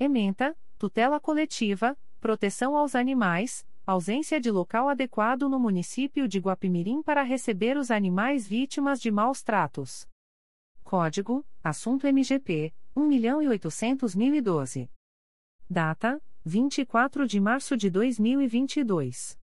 Ementa: 0.00 0.56
Tutela 0.78 1.20
coletiva, 1.20 1.94
proteção 2.18 2.74
aos 2.76 2.94
animais, 2.94 3.66
ausência 3.86 4.40
de 4.40 4.50
local 4.50 4.88
adequado 4.88 5.46
no 5.48 5.60
município 5.60 6.26
de 6.26 6.38
Guapimirim 6.38 7.02
para 7.02 7.22
receber 7.22 7.76
os 7.76 7.90
animais 7.90 8.48
vítimas 8.48 8.98
de 9.00 9.10
maus 9.10 9.42
tratos. 9.42 10.08
Código: 10.82 11.44
Assunto 11.62 12.06
MGP 12.06 12.72
1.800.012. 12.96 14.88
Data: 15.68 16.22
24 16.44 17.26
de 17.26 17.40
março 17.40 17.76
de 17.76 17.90
2022. 17.90 19.41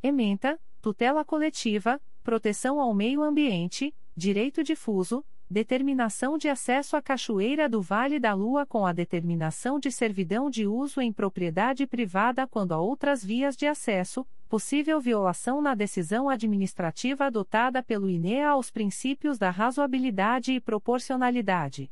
Ementa, 0.06 0.56
tutela 0.80 1.24
coletiva, 1.24 2.00
proteção 2.22 2.80
ao 2.80 2.94
meio 2.94 3.24
ambiente, 3.24 3.92
direito 4.16 4.62
difuso, 4.62 5.24
determinação 5.50 6.38
de 6.38 6.48
acesso 6.48 6.96
à 6.96 7.02
Cachoeira 7.02 7.68
do 7.68 7.82
Vale 7.82 8.20
da 8.20 8.32
Lua 8.32 8.64
com 8.64 8.86
a 8.86 8.92
determinação 8.92 9.80
de 9.80 9.90
servidão 9.90 10.48
de 10.48 10.64
uso 10.64 11.00
em 11.00 11.12
propriedade 11.12 11.88
privada 11.88 12.46
quando 12.46 12.70
há 12.70 12.78
outras 12.78 13.24
vias 13.24 13.56
de 13.56 13.66
acesso, 13.66 14.24
possível 14.48 15.00
violação 15.00 15.60
na 15.60 15.74
decisão 15.74 16.28
administrativa 16.28 17.24
adotada 17.24 17.82
pelo 17.82 18.08
INEA 18.08 18.50
aos 18.50 18.70
princípios 18.70 19.38
da 19.38 19.50
razoabilidade 19.50 20.52
e 20.52 20.60
proporcionalidade. 20.60 21.90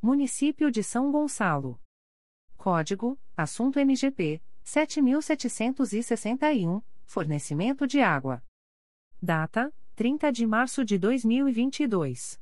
Município 0.00 0.70
de 0.70 0.82
São 0.82 1.12
Gonçalo. 1.12 1.78
Código: 2.56 3.18
Assunto 3.36 3.78
MGP 3.78 4.40
7761, 4.62 6.80
fornecimento 7.04 7.86
de 7.86 8.00
água. 8.00 8.42
Data: 9.20 9.70
30 9.94 10.30
de 10.32 10.44
março 10.44 10.84
de 10.84 10.98
2022. 10.98 12.40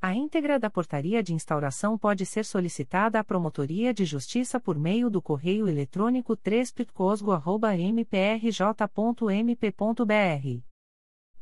A 0.00 0.14
íntegra 0.14 0.60
da 0.60 0.70
portaria 0.70 1.20
de 1.24 1.34
instauração 1.34 1.98
pode 1.98 2.24
ser 2.24 2.44
solicitada 2.44 3.18
à 3.18 3.24
Promotoria 3.24 3.92
de 3.92 4.04
Justiça 4.04 4.60
por 4.60 4.78
meio 4.78 5.10
do 5.10 5.20
correio 5.20 5.66
eletrônico 5.66 6.36
3 6.36 6.72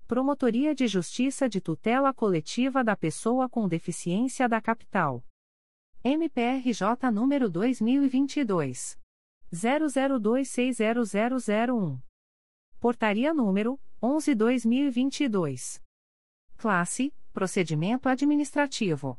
Promotoria 0.08 0.74
de 0.74 0.88
Justiça 0.88 1.50
de 1.50 1.60
Tutela 1.60 2.14
Coletiva 2.14 2.86
da 2.86 2.96
Pessoa 2.96 3.50
com 3.50 3.68
Deficiência 3.68 4.48
da 4.48 4.62
Capital. 4.62 5.22
MPRJ 6.02 7.12
número 7.12 7.50
2022. 7.50 8.98
00260001. 9.52 12.13
Portaria 12.84 13.34
número 13.34 13.80
11-2022. 14.02 15.82
Classe 16.58 17.14
Procedimento 17.32 18.10
Administrativo. 18.10 19.18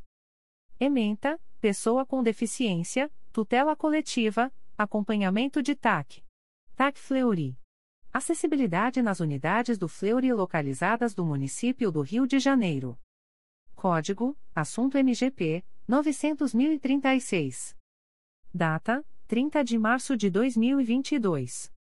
Ementa, 0.78 1.40
Pessoa 1.62 2.04
com 2.04 2.22
Deficiência, 2.22 3.10
Tutela 3.32 3.74
Coletiva, 3.74 4.52
Acompanhamento 4.76 5.62
de 5.62 5.74
TAC. 5.74 6.22
TAC 6.76 6.98
Fleury. 6.98 7.58
Acessibilidade 8.12 9.00
nas 9.00 9.20
unidades 9.20 9.78
do 9.78 9.88
Fleury 9.88 10.30
localizadas 10.34 11.14
do 11.14 11.24
município 11.24 11.90
do 11.90 12.02
Rio 12.02 12.26
de 12.26 12.38
Janeiro. 12.38 12.98
Código: 13.74 14.36
Assunto 14.54 14.98
MGP 14.98 15.64
900.036. 15.88 17.74
Data: 18.52 19.02
30 19.26 19.64
de 19.64 19.78
março 19.78 20.14
de 20.18 20.28
2022. 20.28 21.72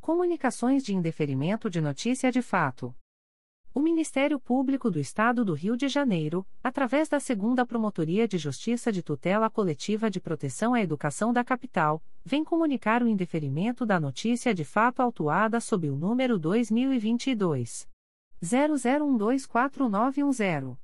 Comunicações 0.04 0.84
de 0.84 0.94
indeferimento 0.94 1.68
de 1.70 1.80
notícia 1.80 2.30
de 2.30 2.42
fato. 2.42 2.94
O 3.72 3.80
Ministério 3.80 4.38
Público 4.38 4.90
do 4.90 5.00
Estado 5.00 5.42
do 5.46 5.54
Rio 5.54 5.78
de 5.78 5.88
Janeiro, 5.88 6.46
através 6.62 7.08
da 7.08 7.18
Segunda 7.18 7.64
Promotoria 7.64 8.28
de 8.28 8.36
Justiça 8.36 8.92
de 8.92 9.02
Tutela 9.02 9.48
Coletiva 9.48 10.10
de 10.10 10.20
Proteção 10.20 10.74
à 10.74 10.82
Educação 10.82 11.32
da 11.32 11.42
Capital, 11.42 12.02
vem 12.22 12.44
comunicar 12.44 13.02
o 13.02 13.08
indeferimento 13.08 13.86
da 13.86 13.98
notícia 13.98 14.54
de 14.54 14.62
fato 14.62 15.00
autuada 15.00 15.58
sob 15.58 15.88
o 15.88 15.96
número 15.96 16.38
2022 16.38 17.88
00124910. 18.42 20.83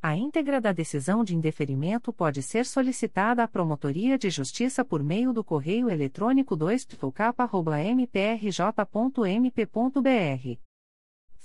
A 0.00 0.16
íntegra 0.16 0.60
da 0.60 0.70
decisão 0.70 1.24
de 1.24 1.34
indeferimento 1.34 2.12
pode 2.12 2.40
ser 2.42 2.64
solicitada 2.64 3.42
à 3.42 3.48
Promotoria 3.48 4.16
de 4.16 4.30
Justiça 4.30 4.84
por 4.84 5.02
meio 5.02 5.32
do 5.32 5.42
correio 5.42 5.90
eletrônico 5.90 6.54
2 6.54 6.86
mprj.mp.br. 7.96 8.76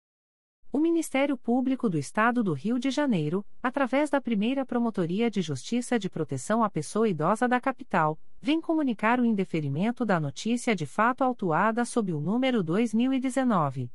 O 0.73 0.79
Ministério 0.79 1.35
Público 1.35 1.89
do 1.89 1.97
Estado 1.97 2.41
do 2.41 2.53
Rio 2.53 2.79
de 2.79 2.89
Janeiro, 2.89 3.45
através 3.61 4.09
da 4.09 4.21
primeira 4.21 4.65
Promotoria 4.65 5.29
de 5.29 5.41
Justiça 5.41 5.99
de 5.99 6.09
Proteção 6.09 6.63
à 6.63 6.69
Pessoa 6.69 7.09
Idosa 7.09 7.45
da 7.45 7.59
Capital, 7.59 8.17
vem 8.39 8.61
comunicar 8.61 9.19
o 9.19 9.25
indeferimento 9.25 10.05
da 10.05 10.17
notícia 10.17 10.73
de 10.73 10.85
fato 10.85 11.25
autuada 11.25 11.83
sob 11.83 12.13
o 12.13 12.21
número 12.21 12.63
2019. 12.63 13.91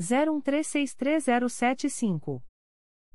01363075. 0.00 2.40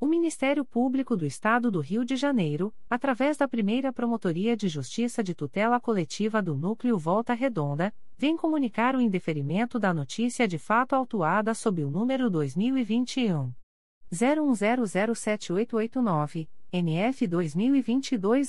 O 0.00 0.06
Ministério 0.06 0.64
Público 0.64 1.14
do 1.14 1.26
Estado 1.26 1.70
do 1.70 1.78
Rio 1.78 2.06
de 2.06 2.16
Janeiro, 2.16 2.72
através 2.88 3.36
da 3.36 3.46
primeira 3.46 3.92
Promotoria 3.92 4.56
de 4.56 4.66
Justiça 4.66 5.22
de 5.22 5.34
Tutela 5.34 5.78
Coletiva 5.78 6.40
do 6.40 6.56
Núcleo 6.56 6.96
Volta 6.96 7.34
Redonda, 7.34 7.92
vem 8.16 8.34
comunicar 8.34 8.96
o 8.96 9.00
indeferimento 9.00 9.78
da 9.78 9.92
notícia 9.92 10.48
de 10.48 10.56
fato 10.56 10.94
autuada 10.94 11.52
sob 11.52 11.84
o 11.84 11.90
número 11.90 12.30
2021. 12.30 13.52
01007889, 14.10 16.48
NF 16.72 17.26
2022 17.26 18.48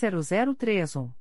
0031. 0.57 1.20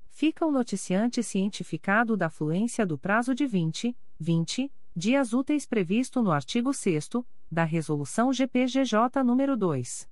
Fica 0.09 0.47
o 0.47 0.51
noticiante 0.51 1.23
cientificado 1.23 2.17
da 2.17 2.31
fluência 2.31 2.87
do 2.87 2.97
prazo 2.97 3.35
de 3.35 3.47
20, 3.47 3.95
20 4.19 4.73
dias 4.97 5.35
úteis 5.35 5.67
previsto 5.67 6.23
no 6.23 6.33
artigo 6.33 6.73
6 6.73 7.11
da 7.53 7.65
Resolução 7.65 8.33
GPGJ 8.33 9.23
nº 9.23 9.57
2. 9.57 10.10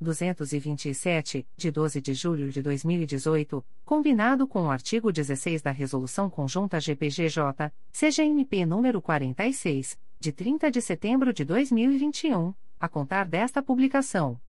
227, 0.00 1.46
de 1.56 1.70
12 1.70 2.00
de 2.00 2.14
julho 2.14 2.50
de 2.50 2.62
2018, 2.62 3.64
combinado 3.84 4.46
com 4.46 4.62
o 4.62 4.70
artigo 4.70 5.12
16 5.12 5.62
da 5.62 5.70
Resolução 5.70 6.30
Conjunta 6.30 6.80
GPGJ, 6.80 7.72
CGMP 7.92 8.64
número 8.64 9.02
46, 9.02 9.98
de 10.18 10.32
30 10.32 10.70
de 10.70 10.80
setembro 10.80 11.32
de 11.32 11.44
2021, 11.44 12.54
a 12.78 12.88
contar 12.88 13.26
desta 13.26 13.62
publicação. 13.62 14.40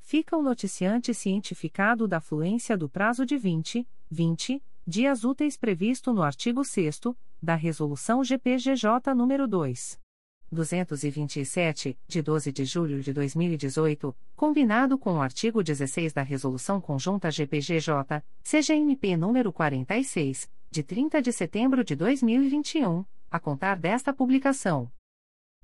Fica 0.00 0.38
o 0.38 0.42
noticiante 0.42 1.12
cientificado 1.12 2.08
da 2.08 2.18
fluência 2.18 2.74
do 2.74 2.88
prazo 2.88 3.26
de 3.26 3.36
20, 3.36 3.86
20 4.10 4.62
dias 4.86 5.22
úteis 5.22 5.58
previsto 5.58 6.14
no 6.14 6.22
artigo 6.22 6.64
6 6.64 7.00
da 7.42 7.54
Resolução 7.54 8.24
GPGJ 8.24 9.12
nº 9.14 9.46
2. 9.46 10.01
227, 10.52 11.98
de 12.06 12.22
12 12.22 12.52
de 12.52 12.64
julho 12.64 13.00
de 13.00 13.12
2018, 13.12 14.14
combinado 14.36 14.98
com 14.98 15.14
o 15.14 15.20
artigo 15.22 15.62
16 15.62 16.12
da 16.12 16.22
Resolução 16.22 16.80
Conjunta 16.80 17.30
GPGJ, 17.30 18.22
CGNP 18.42 19.16
número 19.16 19.52
46, 19.52 20.48
de 20.70 20.82
30 20.82 21.22
de 21.22 21.32
setembro 21.32 21.82
de 21.82 21.96
2021, 21.96 23.04
a 23.30 23.40
contar 23.40 23.76
desta 23.76 24.12
publicação. 24.12 24.90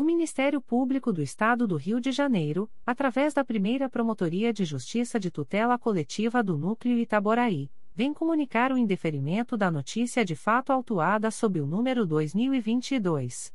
O 0.00 0.02
Ministério 0.02 0.62
Público 0.62 1.12
do 1.12 1.20
Estado 1.20 1.68
do 1.68 1.76
Rio 1.76 2.00
de 2.00 2.10
Janeiro, 2.10 2.70
através 2.86 3.34
da 3.34 3.44
primeira 3.44 3.86
Promotoria 3.86 4.50
de 4.50 4.64
Justiça 4.64 5.20
de 5.20 5.30
Tutela 5.30 5.78
Coletiva 5.78 6.42
do 6.42 6.56
Núcleo 6.56 6.96
Itaboraí, 6.96 7.70
vem 7.94 8.14
comunicar 8.14 8.72
o 8.72 8.78
indeferimento 8.78 9.58
da 9.58 9.70
notícia 9.70 10.24
de 10.24 10.34
fato 10.34 10.72
autuada 10.72 11.30
sob 11.30 11.60
o 11.60 11.66
número 11.66 12.06
2022 12.06 13.52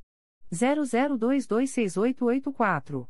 00226884. 0.53 3.07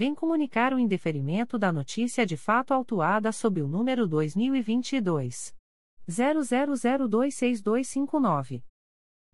vem 0.00 0.14
comunicar 0.14 0.72
o 0.72 0.78
indeferimento 0.78 1.58
da 1.58 1.70
notícia 1.70 2.24
de 2.24 2.34
fato 2.34 2.72
autuada 2.72 3.30
sob 3.30 3.60
o 3.60 3.68
número 3.68 4.08
2022 4.08 5.54
00026259. 6.08 8.62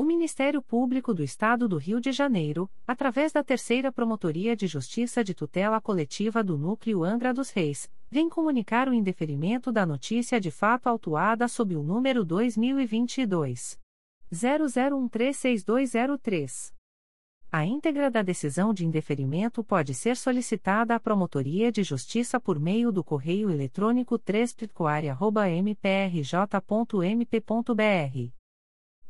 O 0.00 0.02
Ministério 0.02 0.62
Público 0.62 1.12
do 1.12 1.22
Estado 1.22 1.68
do 1.68 1.76
Rio 1.76 2.00
de 2.00 2.10
Janeiro, 2.10 2.70
através 2.86 3.32
da 3.32 3.44
Terceira 3.44 3.92
Promotoria 3.92 4.56
de 4.56 4.66
Justiça 4.66 5.22
de 5.22 5.34
Tutela 5.34 5.78
Coletiva 5.78 6.42
do 6.42 6.56
Núcleo 6.56 7.04
Angra 7.04 7.34
dos 7.34 7.50
Reis, 7.50 7.86
vem 8.10 8.26
comunicar 8.26 8.88
o 8.88 8.94
indeferimento 8.94 9.70
da 9.70 9.84
notícia 9.84 10.40
de 10.40 10.50
fato 10.50 10.86
autuada 10.86 11.46
sob 11.48 11.76
o 11.76 11.82
número 11.82 12.24
2022 12.24 13.78
00136203. 14.32 16.72
A 17.52 17.66
íntegra 17.66 18.10
da 18.10 18.22
decisão 18.22 18.72
de 18.72 18.86
indeferimento 18.86 19.62
pode 19.62 19.92
ser 19.92 20.16
solicitada 20.16 20.94
à 20.94 20.98
Promotoria 20.98 21.70
de 21.70 21.82
Justiça 21.82 22.40
por 22.40 22.58
meio 22.58 22.90
do 22.90 23.04
correio 23.04 23.50
eletrônico 23.50 24.18
3 24.18 24.56
mprj.mp.br 25.62 28.39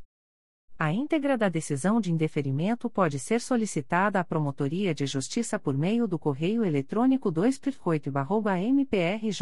A 0.81 0.93
íntegra 0.93 1.37
da 1.37 1.49
decisão 1.49 2.01
de 2.01 2.13
indeferimento 2.13 2.89
pode 2.89 3.19
ser 3.19 3.41
solicitada 3.41 4.21
à 4.21 4.25
Promotoria 4.25 4.95
de 4.95 5.07
Justiça 5.07 5.59
por 5.59 5.77
meio 5.77 6.07
do 6.07 6.21
correio 6.21 6.65
eletrônico 6.65 7.33
2 7.33 7.61
mprj.mp.br. 8.71 9.41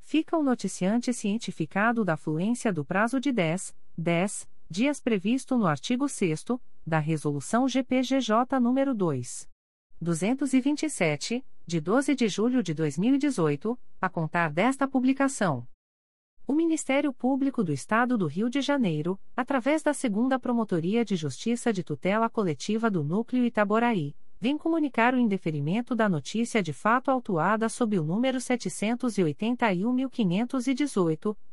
Fica 0.00 0.36
o 0.36 0.42
noticiante 0.42 1.12
cientificado 1.12 2.04
da 2.04 2.16
fluência 2.16 2.72
do 2.72 2.84
prazo 2.84 3.20
de 3.20 3.30
10, 3.30 3.76
10 3.96 4.48
dias 4.70 5.00
previsto 5.00 5.56
no 5.56 5.66
artigo 5.66 6.06
6 6.06 6.44
da 6.86 6.98
Resolução 6.98 7.66
GPGJ 7.66 8.60
nº 8.60 8.92
2. 8.92 9.48
227, 9.98 11.42
de 11.66 11.80
12 11.80 12.14
de 12.14 12.28
julho 12.28 12.62
de 12.62 12.74
2018, 12.74 13.78
a 13.98 14.10
contar 14.10 14.52
desta 14.52 14.86
publicação. 14.86 15.66
O 16.46 16.52
Ministério 16.52 17.14
Público 17.14 17.64
do 17.64 17.72
Estado 17.72 18.18
do 18.18 18.26
Rio 18.26 18.50
de 18.50 18.60
Janeiro, 18.60 19.18
através 19.34 19.82
da 19.82 19.94
Segunda 19.94 20.38
Promotoria 20.38 21.02
de 21.02 21.16
Justiça 21.16 21.72
de 21.72 21.82
Tutela 21.82 22.28
Coletiva 22.28 22.90
do 22.90 23.02
Núcleo 23.02 23.46
Itaboraí, 23.46 24.14
vem 24.38 24.58
comunicar 24.58 25.14
o 25.14 25.18
indeferimento 25.18 25.96
da 25.96 26.10
notícia 26.10 26.62
de 26.62 26.74
fato 26.74 27.10
autuada 27.10 27.70
sob 27.70 27.98
o 27.98 28.04
número 28.04 28.36
781.518, 28.38 31.34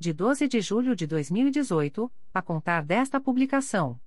de 0.00 0.12
12 0.14 0.48
de 0.48 0.62
julho 0.62 0.96
de 0.96 1.06
2018, 1.06 2.10
a 2.32 2.40
contar 2.40 2.82
desta 2.82 3.20
publicação. 3.20 4.00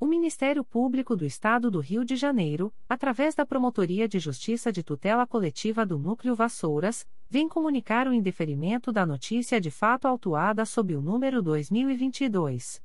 O 0.00 0.06
Ministério 0.06 0.62
Público 0.62 1.16
do 1.16 1.24
Estado 1.24 1.72
do 1.72 1.80
Rio 1.80 2.04
de 2.04 2.14
Janeiro, 2.14 2.72
através 2.88 3.34
da 3.34 3.44
Promotoria 3.44 4.06
de 4.06 4.20
Justiça 4.20 4.70
de 4.70 4.80
Tutela 4.80 5.26
Coletiva 5.26 5.84
do 5.84 5.98
Núcleo 5.98 6.36
Vassouras, 6.36 7.04
vem 7.28 7.48
comunicar 7.48 8.06
o 8.06 8.14
indeferimento 8.14 8.92
da 8.92 9.04
notícia 9.04 9.60
de 9.60 9.72
fato 9.72 10.06
autuada 10.06 10.64
sob 10.64 10.94
o 10.94 11.02
número 11.02 11.42
2022 11.42 12.80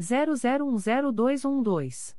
00102212. 0.00 2.14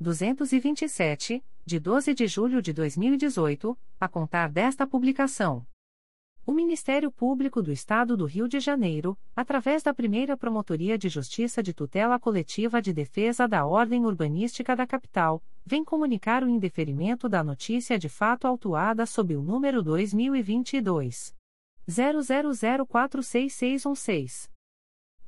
227, 0.00 1.44
de 1.64 1.80
12 1.80 2.14
de 2.14 2.26
julho 2.26 2.60
de 2.60 2.72
2018, 2.72 3.78
a 3.98 4.08
contar 4.08 4.50
desta 4.50 4.86
publicação. 4.86 5.66
O 6.46 6.52
Ministério 6.52 7.10
Público 7.10 7.62
do 7.62 7.72
Estado 7.72 8.18
do 8.18 8.26
Rio 8.26 8.46
de 8.46 8.60
Janeiro, 8.60 9.16
através 9.34 9.82
da 9.82 9.94
primeira 9.94 10.36
Promotoria 10.36 10.98
de 10.98 11.08
Justiça 11.08 11.62
de 11.62 11.72
Tutela 11.72 12.20
Coletiva 12.20 12.82
de 12.82 12.92
Defesa 12.92 13.48
da 13.48 13.64
Ordem 13.64 14.04
Urbanística 14.04 14.76
da 14.76 14.86
Capital, 14.86 15.42
vem 15.64 15.82
comunicar 15.82 16.44
o 16.44 16.48
indeferimento 16.48 17.30
da 17.30 17.42
notícia 17.42 17.98
de 17.98 18.10
fato 18.10 18.46
autuada 18.46 19.06
sob 19.06 19.34
o 19.34 19.42
número 19.42 19.82
2022. 19.82 21.34
00046616. 21.88 24.53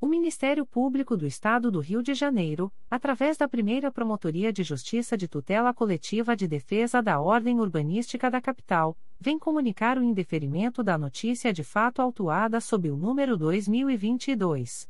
O 0.00 0.06
Ministério 0.06 0.66
Público 0.66 1.16
do 1.16 1.26
Estado 1.26 1.70
do 1.70 1.80
Rio 1.80 2.02
de 2.02 2.14
Janeiro, 2.14 2.72
através 2.90 3.36
da 3.36 3.48
primeira 3.48 3.90
Promotoria 3.90 4.52
de 4.52 4.62
Justiça 4.62 5.16
de 5.16 5.26
Tutela 5.26 5.72
Coletiva 5.72 6.36
de 6.36 6.46
Defesa 6.46 7.02
da 7.02 7.18
Ordem 7.20 7.58
Urbanística 7.58 8.30
da 8.30 8.40
Capital, 8.40 8.96
vem 9.18 9.38
comunicar 9.38 9.96
o 9.96 10.02
indeferimento 10.02 10.82
da 10.82 10.98
notícia 10.98 11.52
de 11.52 11.64
fato 11.64 12.02
autuada 12.02 12.60
sob 12.60 12.90
o 12.90 12.96
número 12.96 13.36
2022. 13.36 14.88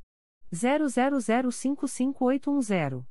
00055810. 0.53 3.05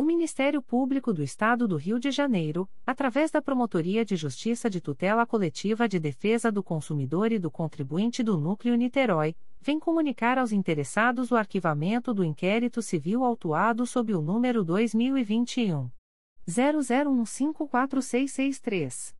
O 0.00 0.02
Ministério 0.02 0.62
Público 0.62 1.12
do 1.12 1.22
Estado 1.22 1.68
do 1.68 1.76
Rio 1.76 2.00
de 2.00 2.10
Janeiro, 2.10 2.66
através 2.86 3.30
da 3.30 3.42
Promotoria 3.42 4.02
de 4.02 4.16
Justiça 4.16 4.70
de 4.70 4.80
Tutela 4.80 5.26
Coletiva 5.26 5.86
de 5.86 6.00
Defesa 6.00 6.50
do 6.50 6.62
Consumidor 6.62 7.30
e 7.32 7.38
do 7.38 7.50
Contribuinte 7.50 8.22
do 8.22 8.38
Núcleo 8.38 8.76
Niterói, 8.76 9.36
vem 9.60 9.78
comunicar 9.78 10.38
aos 10.38 10.52
interessados 10.52 11.30
o 11.30 11.36
arquivamento 11.36 12.14
do 12.14 12.24
inquérito 12.24 12.80
civil 12.80 13.22
autuado 13.22 13.84
sob 13.84 14.14
o 14.14 14.22
número 14.22 14.64
2021 14.64 15.90
00154663. 16.48 19.19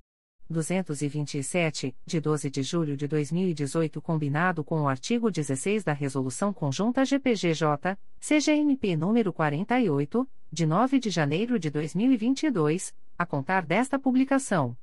227, 0.51 1.97
de 2.05 2.21
12 2.21 2.51
de 2.51 2.61
julho 2.61 2.97
de 2.97 3.07
2018, 3.07 4.03
combinado 4.03 4.65
com 4.65 4.81
o 4.81 4.89
artigo 4.89 5.31
16 5.31 5.85
da 5.85 5.93
Resolução 5.93 6.53
Conjunta 6.53 7.05
GPGJ, 7.05 7.97
CGNP 8.19 8.97
nº 8.97 9.33
48, 9.33 10.29
de 10.51 10.67
9 10.67 10.99
de 10.99 11.09
janeiro 11.09 11.57
de 11.57 11.71
2022, 11.71 12.93
a 13.17 13.25
contar 13.25 13.65
desta 13.65 13.97
publicação. 13.97 14.77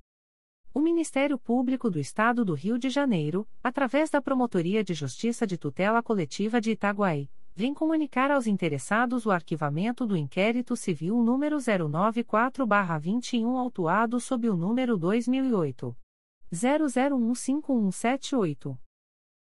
O 0.74 0.80
Ministério 0.80 1.38
Público 1.38 1.90
do 1.90 2.00
Estado 2.00 2.46
do 2.46 2.54
Rio 2.54 2.80
de 2.80 2.90
Janeiro, 2.90 3.46
através 3.62 4.10
da 4.10 4.22
Promotoria 4.22 4.86
de 4.86 4.94
Justiça 4.94 5.46
de 5.46 5.58
Tutela 5.58 6.02
Coletiva 6.02 6.62
de 6.62 6.72
Itaguaí, 6.72 7.30
vem 7.58 7.74
comunicar 7.74 8.30
aos 8.30 8.46
interessados 8.46 9.26
o 9.26 9.32
arquivamento 9.32 10.06
do 10.06 10.16
inquérito 10.16 10.76
civil 10.76 11.24
número 11.24 11.58
094-21 11.58 13.58
autuado 13.58 14.20
sob 14.20 14.48
o 14.48 14.56
número 14.56 14.96
2008 14.96 15.98
00151178. 16.54 18.78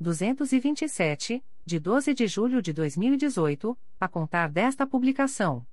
227, 0.00 1.44
de 1.64 1.80
12 1.80 2.14
de 2.14 2.26
julho 2.26 2.60
de 2.62 2.72
2018, 2.72 3.78
a 3.98 4.08
contar 4.08 4.48
desta 4.48 4.86
publicação. 4.86 5.66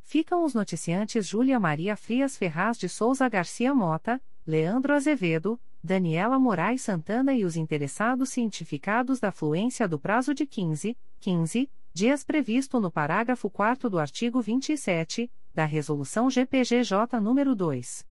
Ficam 0.00 0.46
os 0.46 0.54
noticiantes 0.54 1.26
Júlia 1.26 1.60
Maria 1.60 1.94
Frias 1.94 2.38
Ferraz 2.38 2.78
de 2.78 2.88
Souza 2.88 3.28
Garcia 3.28 3.74
Mota, 3.74 4.18
Leandro 4.46 4.94
Azevedo, 4.94 5.60
Daniela 5.84 6.38
Moraes 6.38 6.80
Santana 6.80 7.34
e 7.34 7.44
os 7.44 7.54
interessados 7.54 8.30
cientificados 8.30 9.20
da 9.20 9.30
fluência 9.30 9.86
do 9.86 9.98
prazo 9.98 10.32
de 10.32 10.46
15, 10.46 10.96
15 11.20 11.70
dias 11.92 12.24
previsto 12.24 12.80
no 12.80 12.90
parágrafo 12.90 13.50
4 13.50 13.90
do 13.90 13.98
artigo 13.98 14.40
27 14.40 15.30
da 15.54 15.66
Resolução 15.66 16.30
GPGJ 16.30 17.20
nº 17.20 17.54
2. 17.54 18.07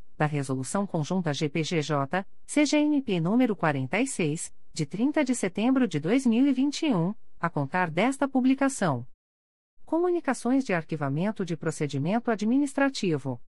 da 0.21 0.27
Resolução 0.27 0.85
Conjunta 0.85 1.33
GPGJ, 1.33 2.23
CGNP 2.45 3.19
número 3.19 3.55
46, 3.55 4.53
de 4.71 4.85
30 4.85 5.25
de 5.25 5.33
setembro 5.33 5.87
de 5.87 5.99
2021, 5.99 7.15
a 7.39 7.49
contar 7.49 7.89
desta 7.89 8.27
publicação. 8.27 9.03
Comunicações 9.83 10.63
de 10.63 10.73
arquivamento 10.73 11.43
de 11.43 11.57
procedimento 11.57 12.29
administrativo. 12.29 13.41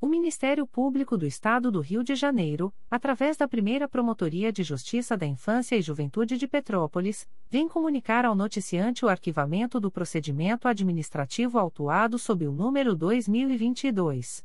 O 0.00 0.08
Ministério 0.08 0.66
Público 0.66 1.16
do 1.16 1.24
Estado 1.24 1.70
do 1.70 1.78
Rio 1.78 2.02
de 2.02 2.16
Janeiro, 2.16 2.74
através 2.90 3.36
da 3.36 3.46
primeira 3.46 3.88
Promotoria 3.88 4.52
de 4.52 4.64
Justiça 4.64 5.16
da 5.16 5.24
Infância 5.24 5.76
e 5.76 5.82
Juventude 5.82 6.36
de 6.36 6.48
Petrópolis, 6.48 7.28
vem 7.48 7.68
comunicar 7.68 8.24
ao 8.24 8.34
noticiante 8.34 9.04
o 9.04 9.08
arquivamento 9.08 9.78
do 9.78 9.88
procedimento 9.88 10.66
administrativo 10.66 11.60
autuado 11.60 12.18
sob 12.18 12.44
o 12.48 12.50
número 12.50 12.96
2022. 12.96 14.44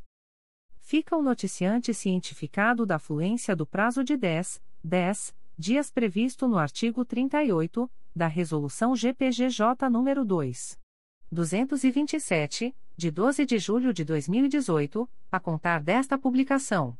Fica 0.79 1.17
o 1.17 1.21
noticiante 1.21 1.93
cientificado 1.93 2.85
da 2.85 2.99
fluência 2.99 3.55
do 3.55 3.65
prazo 3.65 4.03
de 4.03 4.15
10, 4.15 4.61
10 4.83 5.35
dias 5.57 5.89
previsto 5.89 6.47
no 6.47 6.57
artigo 6.57 7.03
38 7.03 7.89
da 8.15 8.27
Resolução 8.27 8.95
GPGJ 8.95 9.89
nº 9.89 10.23
2. 10.23 10.79
227, 11.31 12.75
de 12.97 13.11
12 13.11 13.45
de 13.45 13.59
julho 13.59 13.93
de 13.93 14.05
2018, 14.05 15.07
a 15.31 15.39
contar 15.39 15.83
desta 15.83 16.17
publicação. 16.17 16.97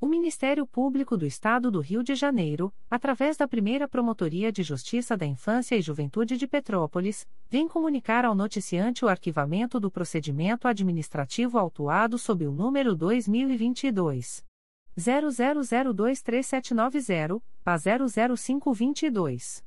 O 0.00 0.06
Ministério 0.06 0.64
Público 0.64 1.16
do 1.16 1.26
Estado 1.26 1.72
do 1.72 1.80
Rio 1.80 2.04
de 2.04 2.14
Janeiro, 2.14 2.72
através 2.88 3.36
da 3.36 3.48
primeira 3.48 3.88
Promotoria 3.88 4.52
de 4.52 4.62
Justiça 4.62 5.16
da 5.16 5.26
Infância 5.26 5.74
e 5.74 5.82
Juventude 5.82 6.36
de 6.36 6.46
Petrópolis, 6.46 7.26
vem 7.50 7.66
comunicar 7.66 8.24
ao 8.24 8.32
noticiante 8.32 9.04
o 9.04 9.08
arquivamento 9.08 9.80
do 9.80 9.90
procedimento 9.90 10.68
administrativo 10.68 11.58
autuado 11.58 12.16
sob 12.16 12.46
o 12.46 12.52
número 12.52 12.94
2022. 12.94 14.44
00023790, 14.96 17.42
PA 17.64 17.76
00522. 17.76 19.66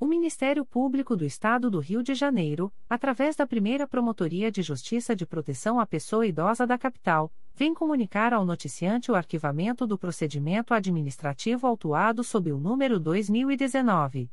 O 0.00 0.04
Ministério 0.04 0.66
Público 0.66 1.16
do 1.16 1.24
Estado 1.24 1.70
do 1.70 1.78
Rio 1.78 2.02
de 2.02 2.12
Janeiro, 2.12 2.72
através 2.90 3.36
da 3.36 3.46
primeira 3.46 3.86
Promotoria 3.86 4.50
de 4.50 4.62
Justiça 4.62 5.14
de 5.14 5.24
Proteção 5.24 5.78
à 5.78 5.86
Pessoa 5.86 6.26
Idosa 6.26 6.66
da 6.66 6.76
Capital, 6.76 7.32
vem 7.56 7.72
comunicar 7.72 8.34
ao 8.34 8.44
noticiante 8.44 9.10
o 9.10 9.14
arquivamento 9.14 9.86
do 9.86 9.96
procedimento 9.96 10.74
administrativo 10.74 11.66
autuado 11.66 12.22
sob 12.22 12.52
o 12.52 12.60
número 12.60 13.00
2019. 13.00 14.30